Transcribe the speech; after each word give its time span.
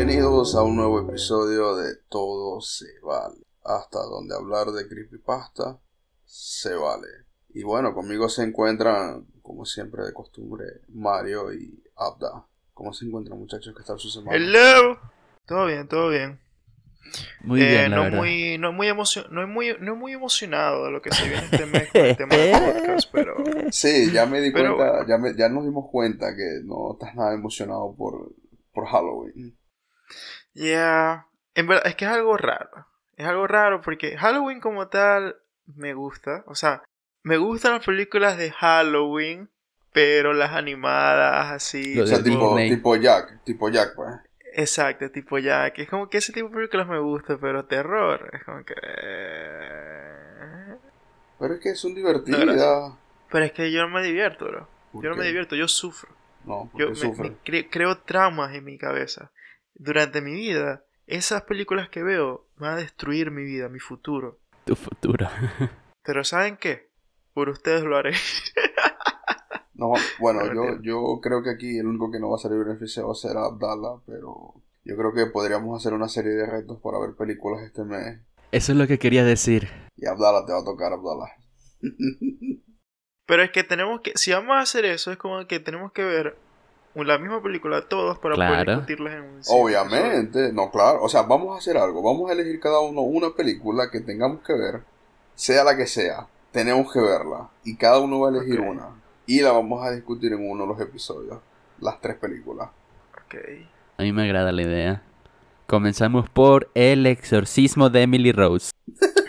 Bienvenidos 0.00 0.54
a 0.54 0.62
un 0.62 0.76
nuevo 0.76 1.00
episodio 1.00 1.74
de 1.74 1.96
Todo 2.08 2.60
se 2.60 2.86
vale. 3.02 3.34
Hasta 3.64 3.98
donde 3.98 4.32
hablar 4.32 4.68
de 4.68 4.86
creepypasta 4.86 5.80
se 6.24 6.72
vale. 6.76 7.08
Y 7.48 7.64
bueno, 7.64 7.92
conmigo 7.92 8.28
se 8.28 8.44
encuentran, 8.44 9.26
como 9.42 9.64
siempre 9.64 10.04
de 10.04 10.12
costumbre, 10.12 10.66
Mario 10.94 11.52
y 11.52 11.82
Abda. 11.96 12.46
¿Cómo 12.74 12.92
se 12.92 13.06
encuentran 13.06 13.40
muchachos 13.40 13.74
que 13.74 13.80
están 13.82 13.98
su 13.98 14.08
semana? 14.08 14.36
Hello. 14.36 15.00
Todo 15.44 15.66
bien, 15.66 15.88
todo 15.88 16.10
bien. 16.10 16.38
Muy 17.40 17.60
Eh, 17.60 17.66
bien, 17.68 17.90
la 17.90 17.96
no, 17.96 18.02
verdad. 18.04 18.18
muy, 18.18 18.56
no, 18.58 18.72
muy 18.72 18.86
no, 19.32 19.46
muy, 19.48 19.76
no 19.80 19.96
muy 19.96 20.12
emocionado 20.12 20.84
de 20.84 20.92
lo 20.92 21.02
que 21.02 21.10
se 21.10 21.28
viene 21.28 21.44
este 21.50 21.66
mes 21.66 21.90
con 21.90 22.02
el 22.02 22.16
tema 22.16 22.36
del 22.36 22.52
podcast, 22.86 23.08
pero 23.10 23.34
Sí, 23.72 24.12
ya 24.12 24.26
me 24.26 24.40
di 24.42 24.52
Pero 24.52 24.76
cuenta, 24.76 25.04
ya, 25.08 25.18
me- 25.18 25.34
ya 25.36 25.48
nos 25.48 25.64
dimos 25.64 25.86
cuenta 25.90 26.36
que 26.36 26.60
no 26.64 26.92
estás 26.92 27.16
nada 27.16 27.34
emocionado 27.34 27.96
por, 27.98 28.32
por 28.72 28.86
Halloween. 28.86 29.57
Ya, 30.54 31.26
en 31.54 31.66
verdad 31.66 31.86
es 31.86 31.94
que 31.96 32.04
es 32.04 32.10
algo 32.10 32.36
raro. 32.36 32.86
Es 33.16 33.26
algo 33.26 33.46
raro 33.46 33.80
porque 33.80 34.16
Halloween 34.16 34.60
como 34.60 34.88
tal 34.88 35.36
me 35.66 35.92
gusta, 35.94 36.44
o 36.46 36.54
sea, 36.54 36.82
me 37.24 37.36
gustan 37.36 37.72
las 37.72 37.84
películas 37.84 38.38
de 38.38 38.50
Halloween, 38.52 39.50
pero 39.92 40.32
las 40.32 40.52
animadas 40.52 41.50
así, 41.52 41.98
O 42.00 42.06
sea, 42.06 42.22
tipo, 42.22 42.54
Jack, 42.96 43.42
tipo 43.44 43.68
Jack, 43.68 43.94
pues. 43.96 44.14
exacto, 44.54 45.10
tipo 45.10 45.36
que 45.74 45.82
es 45.82 45.88
como 45.88 46.08
que 46.08 46.18
ese 46.18 46.32
tipo 46.32 46.48
de 46.48 46.54
películas 46.54 46.86
me 46.86 47.00
gusta, 47.00 47.36
pero 47.38 47.64
terror, 47.66 48.30
es 48.32 48.44
como 48.44 48.64
que 48.64 48.74
eh, 48.82 50.76
Pero 51.38 51.54
es 51.54 51.60
que 51.60 51.74
son 51.74 51.90
No, 51.92 51.96
divertidas. 51.96 52.40
gracias. 52.40 52.92
pero 53.30 53.44
es 53.44 53.52
que 53.52 53.70
yo 53.72 53.82
no 53.82 53.88
me 53.88 54.02
divierto, 54.02 54.46
bro. 54.46 54.68
¿Por 54.92 55.02
Yo 55.04 55.10
no 55.10 55.16
me 55.16 55.24
divierto, 55.26 55.54
yo 55.56 55.68
sufro. 55.68 56.10
No, 56.44 56.70
Yo 56.74 56.88
me- 56.90 56.94
me 56.94 57.32
cre- 57.44 57.68
creo 57.70 57.98
traumas 57.98 58.54
en 58.54 58.64
mi 58.64 58.78
cabeza. 58.78 59.30
Durante 59.78 60.20
mi 60.20 60.34
vida, 60.34 60.84
esas 61.06 61.42
películas 61.42 61.88
que 61.88 62.02
veo 62.02 62.48
van 62.56 62.74
a 62.74 62.76
destruir 62.76 63.30
mi 63.30 63.44
vida, 63.44 63.68
mi 63.68 63.78
futuro. 63.78 64.40
Tu 64.64 64.74
futuro. 64.74 65.28
Pero 66.02 66.24
¿saben 66.24 66.56
qué? 66.56 66.90
Por 67.32 67.48
ustedes 67.48 67.84
lo 67.84 67.96
haré. 67.96 68.12
No, 69.74 69.92
bueno, 70.18 70.42
No, 70.42 70.74
yo, 70.74 70.82
yo 70.82 71.20
creo 71.22 71.42
que 71.44 71.50
aquí 71.50 71.78
el 71.78 71.86
único 71.86 72.10
que 72.10 72.18
no 72.18 72.28
va 72.28 72.34
a 72.34 72.40
salir 72.40 72.58
beneficiado 72.58 73.14
será 73.14 73.44
Abdallah, 73.44 74.02
pero 74.04 74.54
yo 74.82 74.96
creo 74.96 75.14
que 75.14 75.26
podríamos 75.26 75.80
hacer 75.80 75.92
una 75.92 76.08
serie 76.08 76.32
de 76.32 76.46
retos 76.46 76.80
para 76.82 76.98
ver 76.98 77.14
películas 77.16 77.62
este 77.62 77.84
mes. 77.84 78.18
Eso 78.50 78.72
es 78.72 78.78
lo 78.78 78.88
que 78.88 78.98
quería 78.98 79.22
decir. 79.22 79.68
Y 79.94 80.06
Abdallah 80.06 80.46
te 80.46 80.52
va 80.52 80.58
a 80.58 80.64
tocar, 80.64 80.92
Abdallah. 80.92 81.30
Pero 83.26 83.42
es 83.42 83.50
que 83.52 83.62
tenemos 83.62 84.00
que, 84.00 84.12
si 84.16 84.32
vamos 84.32 84.56
a 84.56 84.60
hacer 84.60 84.86
eso, 84.86 85.12
es 85.12 85.18
como 85.18 85.46
que 85.46 85.60
tenemos 85.60 85.92
que 85.92 86.02
ver 86.02 86.38
la 87.04 87.18
misma 87.18 87.42
película 87.42 87.88
todos 87.88 88.18
para 88.18 88.34
poder 88.34 88.66
discutirlas 88.66 89.14
en 89.14 89.22
un. 89.22 89.40
Obviamente, 89.48 90.52
no, 90.52 90.70
claro. 90.70 91.02
O 91.02 91.08
sea, 91.08 91.22
vamos 91.22 91.54
a 91.54 91.58
hacer 91.58 91.76
algo. 91.76 92.02
Vamos 92.02 92.30
a 92.30 92.32
elegir 92.32 92.60
cada 92.60 92.80
uno 92.80 93.02
una 93.02 93.30
película 93.30 93.90
que 93.90 94.00
tengamos 94.00 94.40
que 94.42 94.52
ver, 94.54 94.82
sea 95.34 95.64
la 95.64 95.76
que 95.76 95.86
sea. 95.86 96.26
Tenemos 96.52 96.92
que 96.92 97.00
verla. 97.00 97.48
Y 97.64 97.76
cada 97.76 98.00
uno 98.00 98.20
va 98.20 98.28
a 98.28 98.32
elegir 98.32 98.60
una. 98.60 98.88
Y 99.26 99.40
la 99.40 99.52
vamos 99.52 99.84
a 99.86 99.90
discutir 99.90 100.32
en 100.32 100.50
uno 100.50 100.62
de 100.62 100.68
los 100.68 100.80
episodios. 100.80 101.38
Las 101.80 102.00
tres 102.00 102.16
películas. 102.16 102.70
Ok. 103.12 103.34
A 103.98 104.02
mí 104.02 104.12
me 104.12 104.24
agrada 104.24 104.52
la 104.52 104.62
idea. 104.62 105.02
Comenzamos 105.66 106.30
por 106.30 106.70
El 106.74 107.04
exorcismo 107.06 107.90
de 107.90 108.02
Emily 108.02 108.32
Rose. 108.32 108.70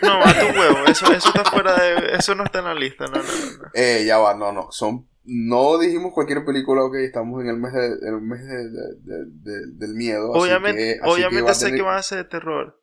No, 0.02 0.24
a 0.24 0.32
tu 0.32 0.46
huevo, 0.58 0.86
eso, 0.86 1.12
eso 1.12 1.28
está 1.28 1.44
fuera 1.44 1.74
de, 1.74 2.16
eso 2.16 2.34
no 2.34 2.44
está 2.44 2.60
en 2.60 2.64
la 2.64 2.74
lista, 2.74 3.04
no, 3.04 3.16
no, 3.16 3.22
no, 3.22 3.62
no. 3.62 3.68
Eh, 3.74 4.04
ya 4.06 4.16
va, 4.16 4.34
no, 4.34 4.50
no. 4.50 4.72
Son, 4.72 5.06
no 5.24 5.78
dijimos 5.78 6.12
cualquier 6.12 6.44
película, 6.44 6.82
ok. 6.82 6.94
Estamos 6.96 7.42
en 7.42 7.48
el 7.50 7.56
mes, 7.58 7.72
de, 7.72 7.86
el 7.86 8.20
mes 8.20 8.40
de- 8.46 8.70
de- 8.70 8.94
de- 9.00 9.26
de- 9.26 9.66
del 9.74 9.94
miedo. 9.94 10.34
así 10.34 10.44
Obviamente, 10.44 10.80
que- 10.82 10.90
así 10.92 11.00
que 11.02 11.10
obviamente 11.26 11.54
sé 11.54 11.64
tener- 11.66 11.78
que 11.80 11.84
van 11.84 11.96
a 11.96 12.02
ser 12.02 12.18
de 12.18 12.24
terror. 12.24 12.82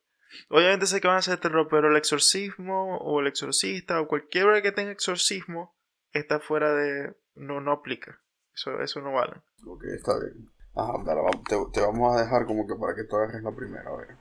Obviamente 0.50 0.86
sé 0.88 1.02
que 1.02 1.08
van 1.08 1.18
a 1.18 1.22
ser 1.22 1.36
de 1.38 1.42
terror, 1.42 1.68
pero 1.70 1.90
el 1.90 1.98
exorcismo 1.98 2.98
o 2.98 3.20
el 3.22 3.28
exorcista 3.28 4.02
o 4.02 4.08
cualquiera 4.08 4.62
que 4.62 4.72
tenga 4.72 4.92
exorcismo 4.92 5.76
está 6.12 6.40
fuera 6.40 6.74
de... 6.74 7.16
No, 7.36 7.62
no 7.62 7.72
aplica. 7.72 8.20
Eso, 8.54 8.80
eso 8.82 9.02
no 9.02 9.14
vale. 9.14 9.34
Ok, 9.66 9.84
está 9.96 10.18
bien. 10.20 10.50
Ajá, 10.76 10.94
te, 11.48 11.56
te 11.74 11.82
vamos 11.82 12.16
a 12.16 12.22
dejar 12.22 12.46
como 12.46 12.68
que 12.68 12.76
para 12.76 12.94
que 12.96 13.04
tú 13.06 13.16
agarres 13.16 13.42
la 13.44 13.56
primera, 13.56 13.90
a 13.90 13.96
ver. 13.98 14.16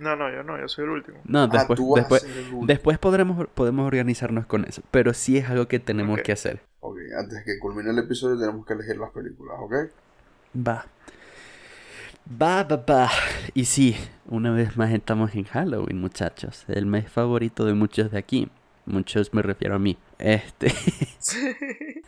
No, 0.00 0.16
no, 0.16 0.30
yo 0.32 0.42
no, 0.42 0.58
yo 0.58 0.66
soy 0.66 0.84
el 0.84 0.90
último. 0.90 1.18
No, 1.24 1.42
Ah, 1.42 1.46
después, 1.46 1.78
después, 1.94 2.24
último. 2.24 2.66
después 2.66 2.98
podremos, 2.98 3.46
podemos 3.54 3.86
organizarnos 3.86 4.46
con 4.46 4.64
eso. 4.64 4.82
Pero 4.90 5.12
sí 5.14 5.36
es 5.36 5.48
algo 5.48 5.68
que 5.68 5.78
tenemos 5.78 6.20
que 6.22 6.32
hacer. 6.32 6.60
Ok, 6.80 6.96
antes 7.18 7.44
que 7.44 7.58
culmine 7.58 7.90
el 7.90 7.98
episodio 7.98 8.38
tenemos 8.38 8.66
que 8.66 8.72
elegir 8.72 8.96
las 8.96 9.10
películas, 9.10 9.56
¿ok? 9.60 9.74
Va. 10.66 10.86
Va, 12.40 12.62
va, 12.64 12.76
va. 12.88 13.10
Y 13.54 13.64
sí, 13.66 13.96
una 14.26 14.50
vez 14.52 14.76
más 14.76 14.90
estamos 14.92 15.34
en 15.34 15.44
Halloween, 15.44 16.00
muchachos. 16.00 16.64
El 16.68 16.86
mes 16.86 17.10
favorito 17.10 17.64
de 17.64 17.74
muchos 17.74 18.10
de 18.10 18.18
aquí. 18.18 18.48
Muchos 18.86 19.34
me 19.34 19.42
refiero 19.42 19.74
a 19.74 19.78
mí. 19.78 19.98
Este. 20.18 20.68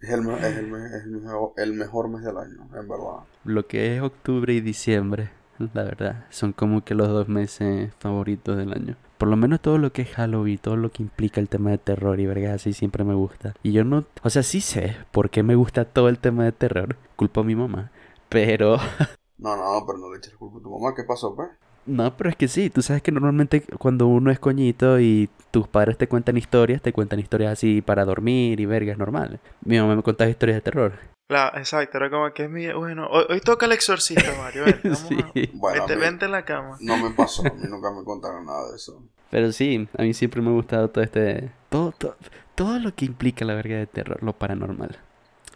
Es 0.00 0.10
el, 0.10 0.20
me- 0.20 0.34
es 0.34 0.44
el, 0.58 0.66
es 0.66 1.04
el 1.04 1.10
mejor, 1.22 1.52
el 1.56 1.72
mejor 1.72 2.08
mes 2.10 2.22
del 2.24 2.36
año, 2.36 2.68
en 2.78 2.86
verdad. 2.88 3.20
Lo 3.44 3.66
que 3.66 3.96
es 3.96 4.02
octubre 4.02 4.52
y 4.52 4.60
diciembre, 4.60 5.30
la 5.58 5.82
verdad, 5.84 6.24
son 6.30 6.52
como 6.52 6.84
que 6.84 6.94
los 6.94 7.08
dos 7.08 7.28
meses 7.28 7.92
favoritos 7.98 8.56
del 8.56 8.72
año. 8.72 8.96
Por 9.18 9.28
lo 9.28 9.36
menos 9.36 9.60
todo 9.60 9.78
lo 9.78 9.92
que 9.92 10.02
es 10.02 10.10
Halloween, 10.10 10.58
todo 10.58 10.76
lo 10.76 10.90
que 10.90 11.02
implica 11.02 11.40
el 11.40 11.48
tema 11.48 11.70
de 11.70 11.78
terror 11.78 12.18
y 12.20 12.26
vergas 12.26 12.54
así 12.56 12.72
siempre 12.72 13.04
me 13.04 13.14
gusta. 13.14 13.54
Y 13.62 13.72
yo 13.72 13.84
no, 13.84 14.04
o 14.22 14.30
sea, 14.30 14.42
sí 14.42 14.60
sé 14.60 14.96
por 15.12 15.30
qué 15.30 15.42
me 15.42 15.54
gusta 15.54 15.84
todo 15.84 16.08
el 16.08 16.18
tema 16.18 16.44
de 16.44 16.52
terror, 16.52 16.96
culpo 17.16 17.40
a 17.40 17.44
mi 17.44 17.54
mamá. 17.54 17.90
Pero, 18.28 18.76
No, 19.38 19.56
no, 19.56 19.84
pero 19.86 19.98
no 19.98 20.10
le 20.12 20.18
eches 20.18 20.34
culpa 20.34 20.58
a 20.58 20.62
tu 20.62 20.70
mamá. 20.70 20.94
¿Qué 20.94 21.04
pasó, 21.04 21.34
pues? 21.34 21.48
no, 21.86 22.16
pero 22.16 22.30
es 22.30 22.36
que 22.36 22.48
sí, 22.48 22.70
tú 22.70 22.80
sabes 22.80 23.02
que 23.02 23.12
normalmente 23.12 23.62
cuando 23.78 24.06
uno 24.06 24.30
es 24.30 24.38
coñito 24.38 24.98
y 25.00 25.28
tus 25.50 25.68
padres 25.68 25.98
te 25.98 26.08
cuentan 26.08 26.36
historias, 26.38 26.80
te 26.80 26.92
cuentan 26.94 27.20
historias 27.20 27.52
así 27.52 27.82
para 27.82 28.04
dormir 28.06 28.58
y 28.60 28.66
vergas 28.66 28.96
normal. 28.98 29.38
Mi 29.64 29.78
mamá 29.78 29.94
me 29.96 30.02
contaba 30.02 30.30
historias 30.30 30.56
de 30.56 30.62
terror. 30.62 30.92
La, 31.28 31.48
exacto, 31.56 31.96
era 31.96 32.10
como 32.10 32.30
que 32.34 32.44
es 32.44 32.50
mi... 32.50 32.70
Bueno, 32.72 33.06
hoy, 33.10 33.24
hoy 33.30 33.40
toca 33.40 33.64
el 33.66 33.72
exorcista, 33.72 34.34
Mario. 34.36 34.64
Ven, 34.66 34.80
vamos 34.84 35.04
a- 35.24 35.32
Sí. 35.32 35.50
Bueno, 35.54 35.82
a 35.82 35.86
vente, 35.86 35.96
mí 35.96 36.00
vente 36.02 36.24
en 36.26 36.32
la 36.32 36.44
cama. 36.44 36.76
no 36.80 36.96
me 36.98 37.10
pasó, 37.14 37.42
a 37.46 37.50
mí 37.54 37.62
nunca 37.68 37.90
me 37.90 38.04
contaron 38.04 38.44
nada 38.44 38.70
de 38.70 38.76
eso. 38.76 39.02
Pero 39.30 39.50
sí, 39.52 39.88
a 39.96 40.02
mí 40.02 40.12
siempre 40.14 40.42
me 40.42 40.50
ha 40.50 40.52
gustado 40.52 40.90
todo 40.90 41.02
este. 41.02 41.50
Todo, 41.70 41.92
todo, 41.92 42.16
todo 42.54 42.78
lo 42.78 42.94
que 42.94 43.06
implica 43.06 43.44
la 43.44 43.54
verga 43.54 43.76
de 43.76 43.86
terror, 43.86 44.22
lo 44.22 44.32
paranormal. 44.34 44.98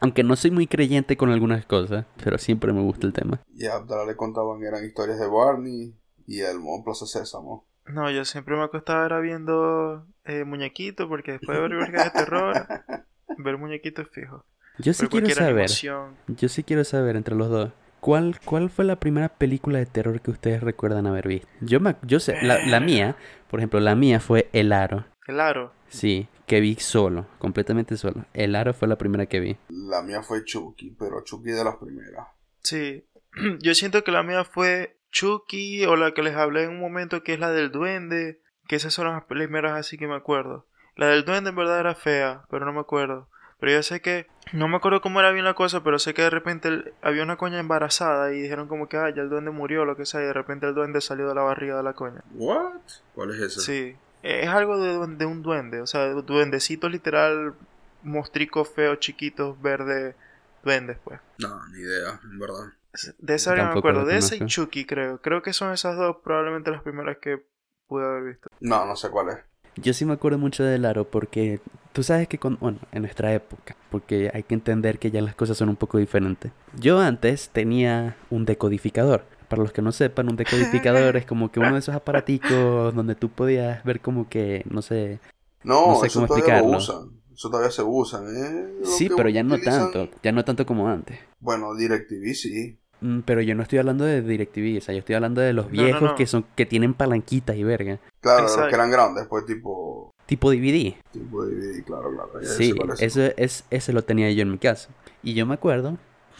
Aunque 0.00 0.24
no 0.24 0.36
soy 0.36 0.50
muy 0.50 0.66
creyente 0.66 1.16
con 1.16 1.30
algunas 1.30 1.64
cosas, 1.66 2.06
pero 2.24 2.38
siempre 2.38 2.72
me 2.72 2.80
gusta 2.80 3.06
el 3.06 3.12
tema. 3.12 3.40
Y 3.54 3.66
a 3.66 3.74
Abdala 3.74 4.04
le 4.06 4.16
contaban 4.16 4.62
eran 4.62 4.84
historias 4.84 5.18
de 5.20 5.26
Barney 5.26 5.94
y 6.26 6.40
Elmo 6.40 6.76
en 6.76 6.84
Plaza 6.84 7.04
Sésamo. 7.06 7.66
No, 7.86 8.10
yo 8.10 8.24
siempre 8.24 8.56
me 8.56 8.62
acostaba 8.64 9.06
era 9.06 9.18
viendo 9.20 10.06
eh, 10.24 10.44
muñequitos 10.44 11.06
porque 11.08 11.32
después 11.32 11.56
de 11.58 11.62
ver 11.62 11.76
vergas 11.76 12.04
de 12.04 12.10
terror, 12.20 12.54
ver 13.38 13.58
muñequitos 13.58 14.06
es 14.06 14.12
fijo. 14.12 14.44
Yo 14.78 14.92
sí 14.92 15.06
quiero 15.08 15.28
saber, 15.30 15.50
animación. 15.50 16.16
yo 16.28 16.48
sí 16.48 16.62
quiero 16.62 16.84
saber 16.84 17.16
entre 17.16 17.34
los 17.34 17.48
dos. 17.48 17.70
¿Cuál, 18.00 18.38
¿Cuál 18.44 18.70
fue 18.70 18.84
la 18.84 19.00
primera 19.00 19.28
película 19.28 19.78
de 19.78 19.86
terror 19.86 20.20
que 20.20 20.30
ustedes 20.30 20.62
recuerdan 20.62 21.06
haber 21.06 21.26
visto? 21.26 21.48
Yo, 21.60 21.80
me, 21.80 21.96
yo 22.02 22.20
sé, 22.20 22.36
la, 22.42 22.64
la 22.64 22.78
mía, 22.78 23.16
por 23.50 23.58
ejemplo, 23.58 23.80
la 23.80 23.96
mía 23.96 24.20
fue 24.20 24.48
El 24.52 24.72
Aro. 24.72 25.04
El 25.26 25.40
aro. 25.40 25.72
Sí, 25.88 26.28
que 26.46 26.60
vi 26.60 26.76
solo, 26.76 27.26
completamente 27.38 27.96
solo. 27.96 28.24
El 28.32 28.56
Aro 28.56 28.72
fue 28.72 28.88
la 28.88 28.96
primera 28.96 29.26
que 29.26 29.40
vi. 29.40 29.56
La 29.68 30.02
mía 30.02 30.22
fue 30.22 30.44
Chucky, 30.44 30.96
pero 30.98 31.22
Chucky 31.22 31.50
de 31.50 31.64
las 31.64 31.76
primeras. 31.76 32.28
Sí. 32.62 33.04
Yo 33.60 33.74
siento 33.74 34.02
que 34.04 34.10
la 34.10 34.22
mía 34.22 34.44
fue 34.44 34.98
Chucky 35.10 35.84
o 35.84 35.96
la 35.96 36.14
que 36.14 36.22
les 36.22 36.34
hablé 36.34 36.64
en 36.64 36.70
un 36.70 36.80
momento 36.80 37.22
que 37.22 37.34
es 37.34 37.40
la 37.40 37.50
del 37.52 37.70
duende. 37.70 38.40
Que 38.66 38.76
esas 38.76 38.94
son 38.94 39.08
las 39.08 39.24
primeras 39.24 39.78
así 39.78 39.98
que 39.98 40.08
me 40.08 40.16
acuerdo. 40.16 40.66
La 40.96 41.08
del 41.08 41.24
duende 41.24 41.50
en 41.50 41.56
verdad 41.56 41.80
era 41.80 41.94
fea, 41.94 42.44
pero 42.50 42.64
no 42.64 42.72
me 42.72 42.80
acuerdo. 42.80 43.28
Pero 43.60 43.72
yo 43.72 43.82
sé 43.82 44.00
que, 44.00 44.26
no 44.52 44.68
me 44.68 44.76
acuerdo 44.76 45.00
cómo 45.00 45.20
era 45.20 45.32
bien 45.32 45.44
la 45.44 45.54
cosa, 45.54 45.82
pero 45.82 45.98
sé 45.98 46.14
que 46.14 46.22
de 46.22 46.30
repente 46.30 46.68
el- 46.68 46.92
había 47.02 47.22
una 47.22 47.36
coña 47.36 47.58
embarazada 47.58 48.32
y 48.32 48.40
dijeron 48.40 48.68
como 48.68 48.88
que, 48.88 48.96
ah, 48.96 49.10
ya 49.10 49.22
el 49.22 49.28
duende 49.28 49.50
murió 49.50 49.82
o 49.82 49.84
lo 49.84 49.96
que 49.96 50.06
sea, 50.06 50.20
y 50.22 50.24
de 50.26 50.32
repente 50.32 50.66
el 50.66 50.74
duende 50.74 51.00
salió 51.00 51.28
de 51.28 51.34
la 51.34 51.42
barriga 51.42 51.76
de 51.76 51.82
la 51.82 51.92
coña. 51.94 52.22
¿What? 52.34 52.80
¿Cuál 53.14 53.30
es 53.34 53.40
ese? 53.40 53.60
Sí, 53.60 53.96
es 54.22 54.48
algo 54.48 54.78
de, 54.80 55.26
un 55.26 55.42
duende, 55.42 55.80
o 55.80 55.86
sea, 55.86 56.08
duendecitos 56.08 56.90
literal, 56.90 57.54
mostricos 58.02 58.68
feos, 58.68 59.00
chiquitos, 59.00 59.60
verdes, 59.60 60.14
duendes, 60.62 60.98
pues. 61.04 61.20
No, 61.38 61.66
ni 61.68 61.80
idea, 61.80 62.20
en 62.22 62.38
verdad. 62.38 62.72
De 63.18 63.34
esa 63.34 63.54
no 63.54 63.64
me 63.74 63.78
acuerdo, 63.78 64.04
de 64.04 64.16
esa 64.16 64.36
y. 64.36 64.46
Chucky 64.46 64.84
creo. 64.84 65.20
Creo 65.20 65.42
que 65.42 65.52
son 65.52 65.72
esas 65.72 65.96
dos 65.96 66.16
probablemente 66.24 66.70
las 66.70 66.82
primeras 66.82 67.18
que 67.18 67.44
pude 67.86 68.04
haber 68.04 68.24
visto. 68.24 68.48
No, 68.60 68.86
no 68.86 68.96
sé 68.96 69.10
cuál 69.10 69.28
es. 69.30 69.38
Yo 69.82 69.92
sí 69.92 70.04
me 70.04 70.12
acuerdo 70.14 70.38
mucho 70.38 70.64
del 70.64 70.84
aro 70.84 71.04
porque 71.08 71.60
tú 71.92 72.02
sabes 72.02 72.28
que 72.28 72.38
con, 72.38 72.58
bueno, 72.60 72.78
en 72.92 73.02
nuestra 73.02 73.32
época, 73.34 73.76
porque 73.90 74.30
hay 74.32 74.42
que 74.42 74.54
entender 74.54 74.98
que 74.98 75.10
ya 75.10 75.20
las 75.22 75.34
cosas 75.34 75.56
son 75.56 75.68
un 75.68 75.76
poco 75.76 75.98
diferentes. 75.98 76.52
Yo 76.78 76.98
antes 77.00 77.50
tenía 77.50 78.16
un 78.30 78.44
decodificador. 78.44 79.24
Para 79.48 79.62
los 79.62 79.72
que 79.72 79.80
no 79.80 79.92
sepan, 79.92 80.28
un 80.28 80.36
decodificador 80.36 81.16
es 81.16 81.24
como 81.24 81.50
que 81.50 81.58
uno 81.58 81.72
de 81.72 81.78
esos 81.78 81.94
aparaticos 81.94 82.94
donde 82.94 83.14
tú 83.14 83.30
podías 83.30 83.82
ver 83.82 84.00
como 84.00 84.28
que, 84.28 84.62
no 84.68 84.82
sé, 84.82 85.20
No, 85.64 85.88
No 85.88 86.00
sé 86.00 86.08
eso 86.08 86.20
cómo 86.20 86.26
todavía 86.28 86.60
lo 86.60 86.68
explicarlo. 86.68 86.78
usan. 86.78 87.18
Eso 87.34 87.50
todavía 87.50 87.70
se 87.70 87.82
usan, 87.82 88.24
¿eh? 88.26 88.68
Lo 88.80 88.86
sí, 88.86 89.08
pero 89.16 89.28
ya 89.28 89.42
no 89.44 89.58
tanto, 89.60 90.08
ya 90.22 90.32
no 90.32 90.44
tanto 90.44 90.66
como 90.66 90.88
antes. 90.88 91.18
Bueno, 91.40 91.74
DirecTV 91.76 92.34
sí. 92.34 92.78
Mm, 93.00 93.20
Pero 93.20 93.40
yo 93.42 93.54
no 93.54 93.62
estoy 93.62 93.78
hablando 93.78 94.04
de 94.04 94.22
DirecTV, 94.22 94.78
o 94.78 94.80
sea, 94.80 94.94
yo 94.94 95.00
estoy 95.00 95.14
hablando 95.14 95.40
de 95.40 95.52
los 95.52 95.66
No, 95.70 95.72
no, 95.76 95.82
viejos 95.84 96.02
no. 96.02 96.14
que 96.16 96.26
son 96.26 96.44
que 96.56 96.66
tienen 96.66 96.94
palanquitas 96.94 97.56
y 97.56 97.62
verga. 97.64 97.98
Claro, 98.20 98.42
los 98.42 98.56
que 98.56 98.74
eran 98.74 98.90
grandes, 98.90 99.26
pues 99.28 99.46
tipo, 99.46 100.10
Tipo 100.26 100.50
DVD. 100.50 100.94
tipo 101.12 101.44
DVD, 101.44 101.82
claro, 101.84 102.10
claro. 102.12 102.30
ya 102.42 102.48
Sí, 102.48 102.74
eso 102.98 103.22
es, 103.36 103.64
ese 103.70 103.92
lo 103.92 104.02
tenía 104.02 104.30
yo 104.32 104.42
en 104.42 104.50
mi 104.50 104.58
casa. 104.58 104.90
Y 105.22 105.34
yo 105.34 105.46
me 105.46 105.54
acuerdo, 105.54 105.96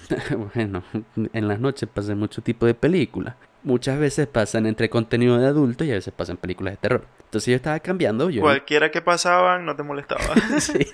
bueno, 0.55 0.83
en 1.33 1.49
las 1.49 1.61
noches 1.61 1.89
pasan 1.93 2.19
mucho 2.19 2.43
tipo 2.43 2.67
de 2.67 2.75
películas. 2.75 3.37
Muchas 3.63 3.99
veces 3.99 4.27
pasan 4.27 4.67
entre 4.67 4.89
contenido 4.89 5.39
de 5.39 5.47
adulto 5.47 5.85
y 5.85 5.91
a 5.91 5.95
veces 5.95 6.15
pasan 6.15 6.37
películas 6.37 6.75
de 6.75 6.79
terror. 6.79 7.05
Entonces 7.25 7.51
yo 7.51 7.57
estaba 7.57 7.79
cambiando, 7.81 8.31
yo... 8.31 8.41
Cualquiera 8.41 8.91
que 8.91 9.03
pasaban 9.03 9.67
no 9.67 9.77
te 9.77 9.83
molestaba. 9.83 10.23
sí, 10.61 10.73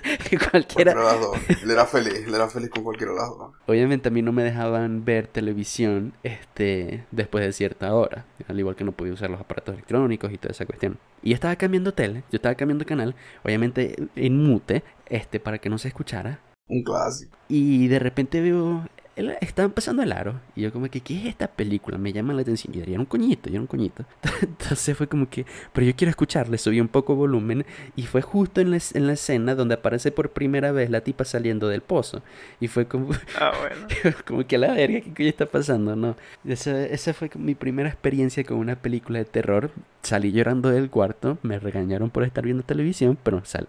cualquiera... 0.51 0.93
Cualquiera 0.93 0.93
de 0.93 1.03
las 1.03 1.19
dos. 1.19 1.37
Él 1.63 1.71
era 1.71 1.85
feliz, 1.85 2.23
él 2.25 2.35
era 2.35 2.47
feliz 2.49 2.69
con 2.69 2.83
cualquiera 2.83 3.13
de 3.13 3.19
las 3.19 3.29
dos. 3.29 3.53
Obviamente 3.67 4.09
a 4.09 4.11
mí 4.11 4.21
no 4.21 4.31
me 4.31 4.43
dejaban 4.43 5.05
ver 5.05 5.27
televisión 5.27 6.13
este, 6.23 7.05
después 7.11 7.45
de 7.45 7.53
cierta 7.53 7.93
hora, 7.93 8.25
al 8.47 8.59
igual 8.59 8.75
que 8.75 8.83
no 8.83 8.91
podía 8.91 9.13
usar 9.13 9.29
los 9.29 9.39
aparatos 9.39 9.73
electrónicos 9.75 10.31
y 10.33 10.37
toda 10.37 10.51
esa 10.51 10.65
cuestión. 10.65 10.97
Y 11.21 11.29
yo 11.29 11.35
estaba 11.35 11.55
cambiando 11.55 11.93
tele, 11.93 12.23
yo 12.31 12.35
estaba 12.35 12.55
cambiando 12.55 12.85
canal, 12.85 13.15
obviamente 13.43 13.95
en 14.15 14.43
mute, 14.43 14.83
este, 15.07 15.39
para 15.39 15.57
que 15.57 15.69
no 15.69 15.77
se 15.77 15.87
escuchara. 15.87 16.39
Un 16.67 16.83
clásico. 16.83 17.37
Y 17.47 17.87
de 17.87 17.99
repente 17.99 18.41
veo, 18.41 18.87
el- 19.15 19.37
estaba 19.41 19.65
empezando 19.65 20.03
el 20.03 20.11
aro, 20.11 20.41
y 20.55 20.61
yo 20.61 20.71
como 20.73 20.89
que, 20.89 21.01
¿qué 21.01 21.17
es 21.19 21.25
esta 21.27 21.47
película? 21.47 21.97
Me 21.97 22.11
llama 22.13 22.33
la 22.33 22.41
atención, 22.41 22.73
y 22.75 22.79
era 22.81 22.99
un 22.99 23.05
coñito, 23.05 23.49
y 23.49 23.53
era 23.53 23.61
un 23.61 23.67
coñito. 23.67 24.05
Entonces 24.41 24.97
fue 24.97 25.07
como 25.07 25.29
que, 25.29 25.45
pero 25.73 25.85
yo 25.87 25.95
quiero 25.95 26.09
escucharle, 26.09 26.57
subí 26.57 26.79
un 26.81 26.87
poco 26.87 27.15
volumen, 27.15 27.65
y 27.95 28.03
fue 28.03 28.21
justo 28.21 28.61
en 28.61 28.71
la, 28.71 28.79
en 28.93 29.07
la 29.07 29.13
escena 29.13 29.55
donde 29.55 29.75
aparece 29.75 30.11
por 30.11 30.31
primera 30.31 30.71
vez 30.71 30.89
la 30.89 31.01
tipa 31.01 31.25
saliendo 31.25 31.67
del 31.67 31.81
pozo. 31.81 32.21
Y 32.59 32.67
fue 32.67 32.87
como, 32.87 33.09
ah, 33.39 33.51
bueno. 33.59 34.15
como 34.25 34.45
que 34.45 34.55
a 34.57 34.59
la 34.59 34.73
verga, 34.73 35.01
¿qué 35.01 35.13
coño 35.13 35.29
está 35.29 35.45
pasando? 35.45 35.95
No. 35.95 36.15
Esa, 36.45 36.85
esa 36.85 37.13
fue 37.13 37.29
mi 37.35 37.55
primera 37.55 37.89
experiencia 37.89 38.43
con 38.43 38.57
una 38.57 38.75
película 38.75 39.19
de 39.19 39.25
terror. 39.25 39.71
Salí 40.03 40.31
llorando 40.31 40.69
del 40.69 40.89
cuarto, 40.89 41.37
me 41.41 41.57
regañaron 41.57 42.09
por 42.11 42.23
estar 42.23 42.43
viendo 42.43 42.63
televisión, 42.63 43.17
pero 43.23 43.43
sal, 43.43 43.67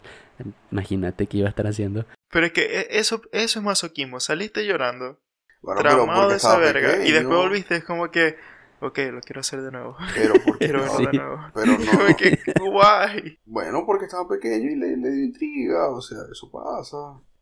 imagínate 0.70 1.26
qué 1.26 1.38
iba 1.38 1.46
a 1.46 1.50
estar 1.50 1.66
haciendo. 1.66 2.04
Pero 2.30 2.46
es 2.46 2.52
que 2.52 2.62
e- 2.80 2.98
eso, 2.98 3.22
eso 3.32 3.58
es 3.58 3.64
masoquismo. 3.64 4.20
Saliste 4.20 4.66
llorando, 4.66 5.18
Bueno, 5.66 5.80
traumado 5.82 6.28
de 6.30 6.36
esa 6.36 6.56
verga, 6.56 7.04
y 7.04 7.12
después 7.12 7.36
volviste, 7.36 7.76
es 7.76 7.84
como 7.84 8.10
que, 8.10 8.36
ok, 8.80 8.98
lo 9.12 9.20
quiero 9.20 9.40
hacer 9.40 9.60
de 9.62 9.70
nuevo. 9.72 9.96
Pero 10.14 10.34
porque 10.46 10.58
Quiero 10.66 10.80
verlo 10.80 10.96
Sí. 10.96 11.06
de 11.06 11.12
nuevo. 11.12 11.40
Pero 11.54 11.72
no. 12.08 12.16
Que, 12.16 12.38
guay. 12.60 13.38
Bueno, 13.44 13.84
porque 13.84 14.06
estaba 14.06 14.26
pequeño 14.28 14.70
y 14.70 14.76
le, 14.76 14.96
le 14.96 15.10
dio 15.10 15.24
intriga, 15.24 15.88
o 15.90 16.00
sea, 16.00 16.18
eso 16.30 16.50
pasa. 16.50 16.96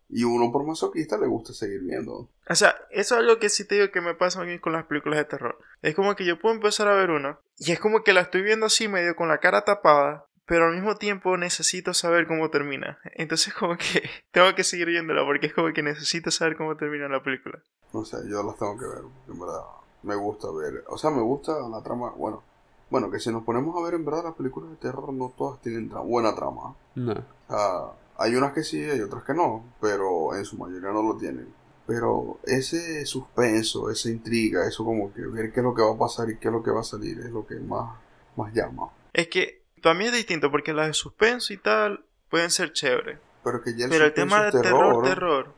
Y 0.09 0.23
uno 0.25 0.53
por 0.53 0.67
masoquista 0.67 1.17
le 1.19 1.26
gusta 1.26 1.53
seguir 1.53 1.81
viendo. 1.82 2.31
O 2.49 2.55
sea, 2.55 2.76
eso 2.91 3.15
es 3.15 3.21
algo 3.21 3.38
que 3.38 3.49
sí 3.49 3.67
te 3.67 3.76
digo 3.76 3.91
que 3.91 4.00
me 4.03 4.15
pasa 4.15 4.43
a 4.43 4.44
mí 4.44 4.59
con 4.59 4.73
las 4.73 4.85
películas 4.87 5.19
de 5.19 5.25
terror. 5.25 5.59
Es 5.82 5.94
como 5.94 6.15
que 6.15 6.25
yo 6.27 6.38
puedo 6.38 6.55
empezar 6.55 6.88
a 6.88 6.94
ver 6.94 7.11
una 7.11 7.38
y 7.59 7.73
es 7.73 7.81
como 7.81 8.03
que 8.05 8.12
la 8.12 8.20
estoy 8.20 8.43
viendo 8.43 8.67
así 8.67 8.87
medio 8.87 9.17
con 9.17 9.29
la 9.29 9.38
cara 9.38 9.62
tapada, 9.65 10.27
pero 10.46 10.67
al 10.67 10.75
mismo 10.75 10.96
tiempo 10.96 11.37
necesito 11.37 11.94
saber 11.94 12.26
cómo 12.26 12.50
termina. 12.50 12.99
Entonces 13.14 13.55
como 13.58 13.76
que 13.76 14.02
tengo 14.31 14.55
que 14.55 14.64
seguir 14.64 14.87
viéndola 14.88 15.25
porque 15.25 15.46
es 15.46 15.55
como 15.55 15.73
que 15.73 15.82
necesito 15.82 16.31
saber 16.31 16.56
cómo 16.56 16.76
termina 16.76 17.08
la 17.08 17.23
película. 17.23 17.62
No 17.93 18.05
sé, 18.05 18.17
yo 18.29 18.43
las 18.43 18.56
tengo 18.56 18.76
que 18.79 18.87
ver, 18.87 19.02
en 19.29 19.38
verdad 19.41 19.61
me 20.02 20.14
gusta 20.17 20.49
ver. 20.50 20.85
O 20.88 20.99
sea, 20.99 21.11
me 21.11 21.23
gusta 21.23 21.52
la 21.69 21.82
trama. 21.82 22.11
Bueno, 22.17 22.43
bueno, 22.91 23.11
que 23.11 23.19
si 23.19 23.31
nos 23.32 23.43
ponemos 23.44 23.75
a 23.76 23.85
ver 23.85 23.94
en 23.94 24.05
verdad 24.05 24.25
las 24.25 24.35
películas 24.35 24.70
de 24.70 24.76
terror, 24.76 25.12
no 25.12 25.32
todas 25.37 25.61
tienen 25.62 25.91
tra- 25.91 26.05
buena 26.06 26.35
trama. 26.35 26.75
No. 26.94 27.14
Sea, 27.49 27.93
hay 28.19 28.35
unas 28.37 28.52
que 28.52 28.62
sí, 28.62 28.82
hay 28.85 29.00
otras 29.00 29.25
que 29.25 29.32
no, 29.35 29.64
pero 29.81 30.35
en 30.37 30.44
su 30.44 30.58
mayoría 30.58 30.91
no 30.93 31.02
lo 31.02 31.17
tienen. 31.17 31.49
Pero 31.87 32.38
ese 32.44 33.05
suspenso, 33.06 33.91
esa 33.91 34.11
intriga, 34.11 34.67
eso 34.69 34.85
como 34.85 35.12
que 35.12 35.23
ver 35.26 35.52
qué 35.52 35.61
es 35.61 35.64
lo 35.64 35.75
que 35.75 35.82
va 35.82 35.93
a 35.94 35.99
pasar 35.99 36.29
y 36.31 36.37
qué 36.38 36.49
es 36.49 36.52
lo 36.55 36.62
que 36.62 36.70
va 36.70 36.81
a 36.81 36.85
salir, 36.85 37.19
es 37.20 37.31
lo 37.31 37.46
que 37.46 37.56
más, 37.56 37.96
más 38.37 38.52
llama. 38.55 38.91
Es 39.12 39.29
que 39.29 39.63
para 39.84 39.98
mí 39.98 40.06
es 40.06 40.12
distinto 40.12 40.50
porque 40.50 40.72
las 40.72 40.88
de 40.88 40.94
suspenso 40.94 41.52
y 41.52 41.58
tal 41.58 42.02
pueden 42.31 42.50
ser 42.50 42.72
chéveres. 42.72 43.19
Pero 43.44 43.62
que 43.62 43.76
ya 43.76 43.84
el 43.84 43.90
Pero 43.90 44.06
el 44.06 44.10
suspenso 44.10 44.34
tema 44.34 44.42
de 44.42 44.48
es 44.48 44.62
terror, 44.62 45.04
terror. 45.04 45.54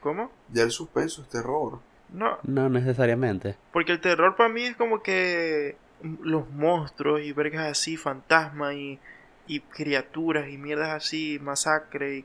¿Cómo? 0.00 0.32
Ya 0.52 0.62
el 0.64 0.70
suspenso 0.70 1.22
es 1.22 1.28
terror. 1.30 1.80
No, 2.10 2.38
No 2.42 2.68
necesariamente. 2.68 3.56
Porque 3.72 3.92
el 3.92 4.00
terror 4.00 4.36
para 4.36 4.50
mí 4.50 4.64
es 4.64 4.76
como 4.76 5.02
que 5.02 5.78
los 6.22 6.50
monstruos 6.50 7.22
y 7.22 7.32
vergas 7.32 7.70
así, 7.70 7.96
fantasmas 7.96 8.74
y, 8.74 8.98
y 9.46 9.60
criaturas 9.60 10.50
y 10.50 10.58
mierdas 10.58 10.90
así, 10.90 11.38
masacre 11.40 12.18
y 12.18 12.24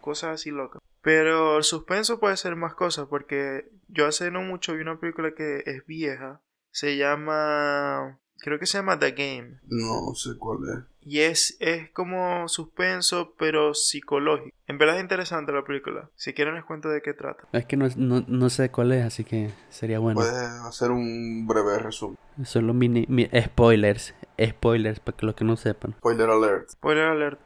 cosas 0.00 0.34
así 0.34 0.52
locas. 0.52 0.80
Pero 1.00 1.56
el 1.58 1.64
suspenso 1.64 2.20
puede 2.20 2.36
ser 2.36 2.54
más 2.54 2.74
cosas 2.74 3.08
porque 3.08 3.68
yo 3.88 4.06
hace 4.06 4.30
no 4.30 4.42
mucho 4.42 4.74
vi 4.74 4.82
una 4.82 5.00
película 5.00 5.34
que 5.34 5.64
es 5.66 5.84
vieja. 5.84 6.40
Se 6.70 6.96
llama... 6.96 8.20
Creo 8.42 8.58
que 8.58 8.66
se 8.66 8.78
llama 8.78 8.98
The 8.98 9.12
Game. 9.12 9.58
No 9.68 10.14
sé 10.14 10.30
cuál 10.36 10.58
es. 10.68 10.84
Y 11.04 11.20
es, 11.20 11.56
es 11.60 11.90
como 11.90 12.48
suspenso 12.48 13.34
pero 13.38 13.72
psicológico. 13.74 14.54
En 14.66 14.78
verdad 14.78 14.96
es 14.96 15.02
interesante 15.02 15.52
la 15.52 15.64
película. 15.64 16.10
Si 16.16 16.32
quieren 16.34 16.54
les 16.56 16.64
cuento 16.64 16.88
de 16.88 17.02
qué 17.02 17.12
trata. 17.14 17.44
Es 17.52 17.66
que 17.66 17.76
no, 17.76 17.86
no, 17.96 18.24
no 18.26 18.50
sé 18.50 18.70
cuál 18.70 18.92
es, 18.92 19.04
así 19.04 19.24
que 19.24 19.50
sería 19.70 19.98
bueno. 20.00 20.20
Puedes 20.20 20.34
hacer 20.34 20.90
un 20.90 21.46
breve 21.46 21.78
resumen. 21.78 22.16
Solo 22.44 22.74
mini, 22.74 23.04
mi- 23.08 23.28
spoilers. 23.44 24.14
Spoilers, 24.44 25.00
para 25.00 25.16
que 25.16 25.26
los 25.26 25.34
que 25.34 25.44
no 25.44 25.56
sepan. 25.56 25.92
Spoiler 25.98 26.30
alert. 26.30 26.68
Spoiler 26.70 27.04
alert. 27.04 27.40